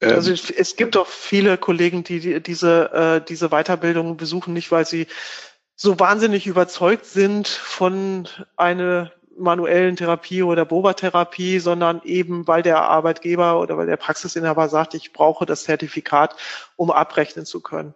Ähm, 0.00 0.14
also 0.14 0.32
es 0.32 0.76
gibt 0.76 0.94
doch 0.94 1.06
viele 1.06 1.58
Kollegen, 1.58 2.04
die 2.04 2.42
diese, 2.42 2.92
äh, 2.92 3.24
diese 3.26 3.48
Weiterbildung 3.50 4.16
besuchen, 4.16 4.54
nicht 4.54 4.70
weil 4.70 4.86
sie 4.86 5.06
so 5.76 5.98
wahnsinnig 5.98 6.46
überzeugt 6.46 7.06
sind 7.06 7.48
von 7.48 8.28
einer 8.56 9.12
manuellen 9.36 9.96
Therapie 9.96 10.42
oder 10.42 10.64
Boba-Therapie, 10.64 11.58
sondern 11.58 12.02
eben 12.04 12.46
weil 12.46 12.62
der 12.62 12.82
Arbeitgeber 12.82 13.58
oder 13.60 13.78
weil 13.78 13.86
der 13.86 13.96
Praxisinhaber 13.96 14.68
sagt, 14.68 14.94
ich 14.94 15.12
brauche 15.12 15.46
das 15.46 15.64
Zertifikat, 15.64 16.36
um 16.76 16.90
abrechnen 16.90 17.46
zu 17.46 17.60
können. 17.60 17.94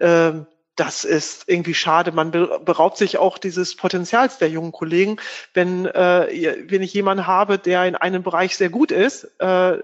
Ähm, 0.00 0.46
das 0.76 1.04
ist 1.04 1.48
irgendwie 1.48 1.74
schade. 1.74 2.12
Man 2.12 2.30
beraubt 2.30 2.98
sich 2.98 3.18
auch 3.18 3.38
dieses 3.38 3.74
Potenzials 3.74 4.38
der 4.38 4.48
jungen 4.48 4.70
Kollegen. 4.70 5.16
Wenn, 5.52 5.86
äh, 5.86 6.66
wenn 6.68 6.82
ich 6.82 6.94
jemanden 6.94 7.26
habe, 7.26 7.58
der 7.58 7.84
in 7.86 7.96
einem 7.96 8.22
Bereich 8.22 8.56
sehr 8.56 8.70
gut 8.70 8.92
ist, 8.92 9.24
äh, 9.40 9.78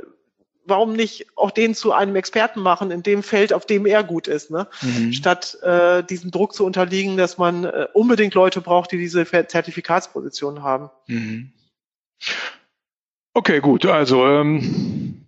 warum 0.67 0.93
nicht 0.93 1.27
auch 1.37 1.51
den 1.51 1.75
zu 1.75 1.93
einem 1.93 2.17
Experten 2.17 2.61
machen 2.61 2.91
in 2.91 3.03
dem 3.03 3.23
Feld, 3.23 3.53
auf 3.53 3.67
dem 3.67 3.87
er 3.87 4.05
gut 4.05 4.29
ist, 4.29 4.51
ne? 4.51 4.69
Mhm. 4.83 5.13
Statt 5.13 5.59
äh, 5.63 6.03
diesem 6.03 6.31
Druck 6.31 6.55
zu 6.55 6.65
unterliegen, 6.65 7.17
dass 7.17 7.39
man 7.39 7.65
äh, 7.65 7.87
unbedingt 7.93 8.35
Leute 8.35 8.61
braucht, 8.61 8.93
die 8.93 8.99
diese 8.99 9.25
Zertifikatsposition 9.27 10.63
haben. 10.63 10.91
Mhm. 11.07 11.53
Okay, 13.35 13.61
gut. 13.61 13.85
Also 13.87 14.27
ähm, 14.27 15.27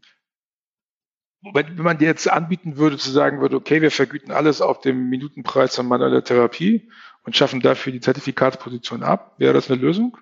wenn, 1.52 1.76
man 1.76 1.98
dir 1.98 2.06
jetzt 2.06 2.30
anbieten 2.30 2.76
würde, 2.76 2.96
zu 2.98 3.10
sagen 3.10 3.40
würde, 3.40 3.56
okay, 3.56 3.82
wir 3.82 3.90
vergüten 3.90 4.32
alles 4.32 4.60
auf 4.60 4.80
dem 4.80 5.08
Minutenpreis 5.08 5.76
von 5.76 5.86
manueller 5.86 6.24
Therapie 6.24 6.88
und 7.24 7.36
schaffen 7.36 7.60
dafür 7.60 7.92
die 7.92 8.00
Zertifikatsposition 8.00 9.02
ab, 9.02 9.34
wäre 9.38 9.54
das 9.54 9.70
eine 9.70 9.80
Lösung? 9.80 10.16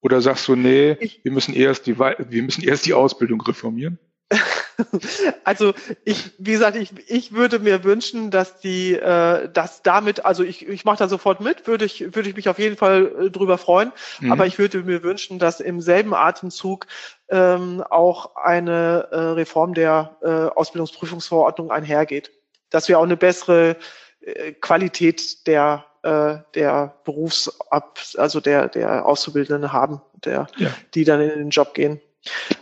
Oder 0.00 0.20
sagst 0.20 0.48
du, 0.48 0.56
nee, 0.56 0.96
wir 1.22 1.32
müssen 1.32 1.54
erst 1.54 1.86
die, 1.86 1.98
wir 1.98 2.42
müssen 2.42 2.64
erst 2.64 2.86
die 2.86 2.94
Ausbildung 2.94 3.40
reformieren? 3.40 3.98
Also 5.44 5.74
ich, 6.04 6.32
wie 6.38 6.52
gesagt, 6.52 6.76
ich, 6.76 6.92
ich 7.08 7.32
würde 7.32 7.58
mir 7.58 7.84
wünschen, 7.84 8.30
dass 8.30 8.60
die, 8.60 8.94
äh, 8.94 9.48
dass 9.48 9.82
damit, 9.82 10.24
also 10.24 10.42
ich, 10.42 10.66
ich 10.66 10.84
mache 10.84 10.98
da 10.98 11.08
sofort 11.08 11.40
mit, 11.40 11.66
würde 11.66 11.84
ich, 11.84 12.14
würde 12.14 12.28
ich 12.28 12.36
mich 12.36 12.48
auf 12.48 12.58
jeden 12.58 12.76
Fall 12.76 13.12
äh, 13.20 13.30
drüber 13.30 13.58
freuen. 13.58 13.92
Mhm. 14.20 14.32
Aber 14.32 14.46
ich 14.46 14.58
würde 14.58 14.82
mir 14.82 15.02
wünschen, 15.02 15.38
dass 15.38 15.60
im 15.60 15.80
selben 15.80 16.14
Atemzug 16.14 16.86
ähm, 17.28 17.82
auch 17.90 18.36
eine 18.36 19.08
äh, 19.10 19.16
Reform 19.16 19.74
der 19.74 20.16
äh, 20.22 20.28
Ausbildungsprüfungsverordnung 20.28 21.70
einhergeht, 21.70 22.30
dass 22.70 22.88
wir 22.88 22.98
auch 22.98 23.04
eine 23.04 23.16
bessere 23.16 23.76
äh, 24.20 24.52
Qualität 24.52 25.46
der 25.46 25.84
äh, 26.02 26.38
der 26.54 26.96
Berufsab, 27.04 27.98
also 28.16 28.40
der 28.40 28.68
der 28.68 29.06
Auszubildenden 29.06 29.72
haben, 29.72 30.02
der, 30.24 30.48
ja. 30.56 30.70
die 30.94 31.04
dann 31.04 31.20
in 31.20 31.38
den 31.38 31.50
Job 31.50 31.74
gehen. 31.74 32.00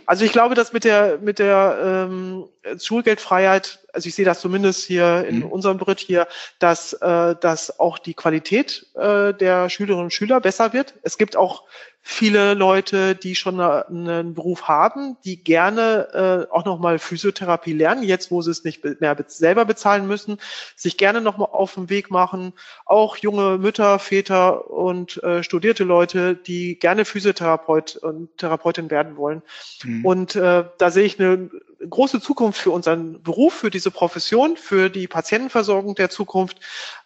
Also 0.05 0.25
ich 0.25 0.31
glaube, 0.31 0.55
dass 0.55 0.73
mit 0.73 0.83
der 0.83 1.19
mit 1.19 1.39
der 1.39 2.07
ähm, 2.09 2.45
Schulgeldfreiheit, 2.79 3.79
also 3.93 4.07
ich 4.07 4.15
sehe 4.15 4.25
das 4.25 4.41
zumindest 4.41 4.85
hier 4.85 5.25
in 5.27 5.39
mhm. 5.39 5.45
unserem 5.45 5.77
Bericht 5.77 5.99
hier, 5.99 6.27
dass 6.59 6.93
äh, 6.93 7.35
dass 7.39 7.79
auch 7.79 7.99
die 7.99 8.13
Qualität 8.13 8.87
äh, 8.95 9.33
der 9.33 9.69
Schülerinnen 9.69 10.05
und 10.05 10.13
Schüler 10.13 10.39
besser 10.39 10.73
wird. 10.73 10.95
Es 11.03 11.17
gibt 11.17 11.37
auch 11.37 11.63
viele 12.03 12.55
Leute, 12.55 13.15
die 13.15 13.35
schon 13.35 13.59
einen 13.59 14.33
Beruf 14.33 14.67
haben, 14.67 15.17
die 15.23 15.43
gerne 15.43 16.47
äh, 16.49 16.53
auch 16.53 16.65
nochmal 16.65 16.97
Physiotherapie 16.97 17.73
lernen, 17.73 18.03
jetzt 18.03 18.31
wo 18.31 18.41
sie 18.41 18.51
es 18.51 18.63
nicht 18.63 18.83
mehr 18.83 19.15
selber 19.27 19.65
bezahlen 19.65 20.07
müssen, 20.07 20.39
sich 20.75 20.97
gerne 20.97 21.21
nochmal 21.21 21.49
auf 21.51 21.75
den 21.75 21.89
Weg 21.89 22.09
machen. 22.09 22.53
Auch 22.85 23.17
junge 23.17 23.57
Mütter, 23.59 23.99
Väter 23.99 24.69
und 24.71 25.21
äh, 25.23 25.43
studierte 25.43 25.83
Leute, 25.83 26.35
die 26.35 26.79
gerne 26.79 27.05
Physiotherapeut 27.05 27.97
und 27.97 28.35
Therapeutin 28.37 28.89
werden 28.89 29.15
wollen. 29.15 29.43
Mhm. 29.83 30.05
Und 30.05 30.35
äh, 30.35 30.65
da 30.77 30.91
sehe 30.91 31.05
ich 31.05 31.19
eine 31.19 31.49
große 31.89 32.21
Zukunft 32.21 32.59
für 32.59 32.71
unseren 32.71 33.21
Beruf, 33.23 33.53
für 33.53 33.69
diese 33.69 33.91
Profession, 33.91 34.57
für 34.57 34.89
die 34.89 35.07
Patientenversorgung 35.07 35.95
der 35.95 36.09
Zukunft. 36.09 36.59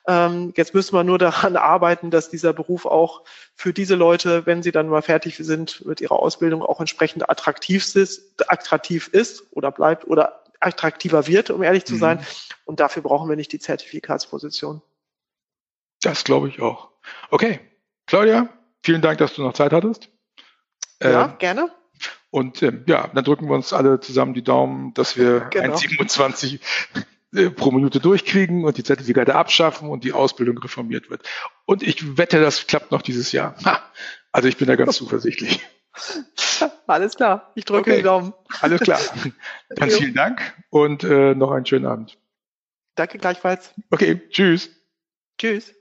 Ähm, 0.07 0.53
jetzt 0.55 0.73
müssen 0.73 0.95
wir 0.95 1.03
nur 1.03 1.17
daran 1.17 1.55
arbeiten, 1.55 2.11
dass 2.11 2.29
dieser 2.29 2.53
Beruf 2.53 2.85
auch 2.85 3.23
für 3.55 3.73
diese 3.73 3.95
Leute, 3.95 4.45
wenn 4.45 4.63
sie 4.63 4.71
dann 4.71 4.89
mal 4.89 5.01
fertig 5.01 5.37
sind 5.37 5.85
mit 5.85 6.01
ihrer 6.01 6.19
Ausbildung, 6.19 6.61
auch 6.61 6.79
entsprechend 6.79 7.29
attraktiv 7.29 7.95
ist, 7.95 8.49
attraktiv 8.49 9.07
ist 9.07 9.45
oder 9.51 9.71
bleibt 9.71 10.07
oder 10.07 10.43
attraktiver 10.59 11.27
wird, 11.27 11.49
um 11.49 11.63
ehrlich 11.63 11.85
zu 11.85 11.95
sein. 11.95 12.17
Mhm. 12.17 12.25
Und 12.65 12.79
dafür 12.79 13.03
brauchen 13.03 13.29
wir 13.29 13.35
nicht 13.35 13.51
die 13.51 13.59
Zertifikatsposition. 13.59 14.81
Das 16.01 16.23
glaube 16.23 16.49
ich 16.49 16.61
auch. 16.61 16.89
Okay, 17.29 17.59
Claudia, 18.07 18.49
vielen 18.83 19.01
Dank, 19.01 19.19
dass 19.19 19.33
du 19.33 19.43
noch 19.43 19.53
Zeit 19.53 19.73
hattest. 19.73 20.09
Ja, 21.01 21.25
äh, 21.25 21.37
gerne. 21.37 21.71
Und 22.35 22.61
ähm, 22.63 22.83
ja, 22.85 23.09
dann 23.13 23.23
drücken 23.23 23.47
wir 23.47 23.55
uns 23.55 23.71
alle 23.71 24.01
zusammen 24.01 24.33
die 24.33 24.43
Daumen, 24.43 24.93
dass 24.93 25.15
wir 25.15 25.47
genau. 25.51 25.73
1,27 25.73 26.59
äh, 27.33 27.49
pro 27.49 27.71
Minute 27.71 28.01
durchkriegen 28.01 28.65
und 28.65 28.77
die 28.77 28.83
Zertifikate 28.83 29.35
abschaffen 29.35 29.87
und 29.87 30.03
die 30.03 30.11
Ausbildung 30.11 30.57
reformiert 30.57 31.09
wird. 31.09 31.25
Und 31.63 31.81
ich 31.81 32.17
wette, 32.17 32.41
das 32.41 32.67
klappt 32.67 32.91
noch 32.91 33.01
dieses 33.01 33.31
Jahr. 33.31 33.55
Ha, 33.63 33.81
also 34.33 34.49
ich 34.49 34.57
bin 34.57 34.67
da 34.67 34.75
ganz 34.75 34.97
zuversichtlich. 34.97 35.65
Alles 36.87 37.15
klar, 37.15 37.53
ich 37.55 37.63
drücke 37.63 37.91
okay. 37.91 37.97
die 37.99 38.03
Daumen. 38.03 38.33
Alles 38.59 38.81
klar. 38.81 38.99
Dann 39.69 39.89
vielen 39.89 40.13
Dank 40.13 40.41
und 40.71 41.05
äh, 41.05 41.35
noch 41.35 41.51
einen 41.51 41.65
schönen 41.65 41.85
Abend. 41.85 42.17
Danke 42.95 43.17
gleichfalls. 43.17 43.73
Okay, 43.91 44.21
tschüss. 44.29 44.71
Tschüss. 45.37 45.73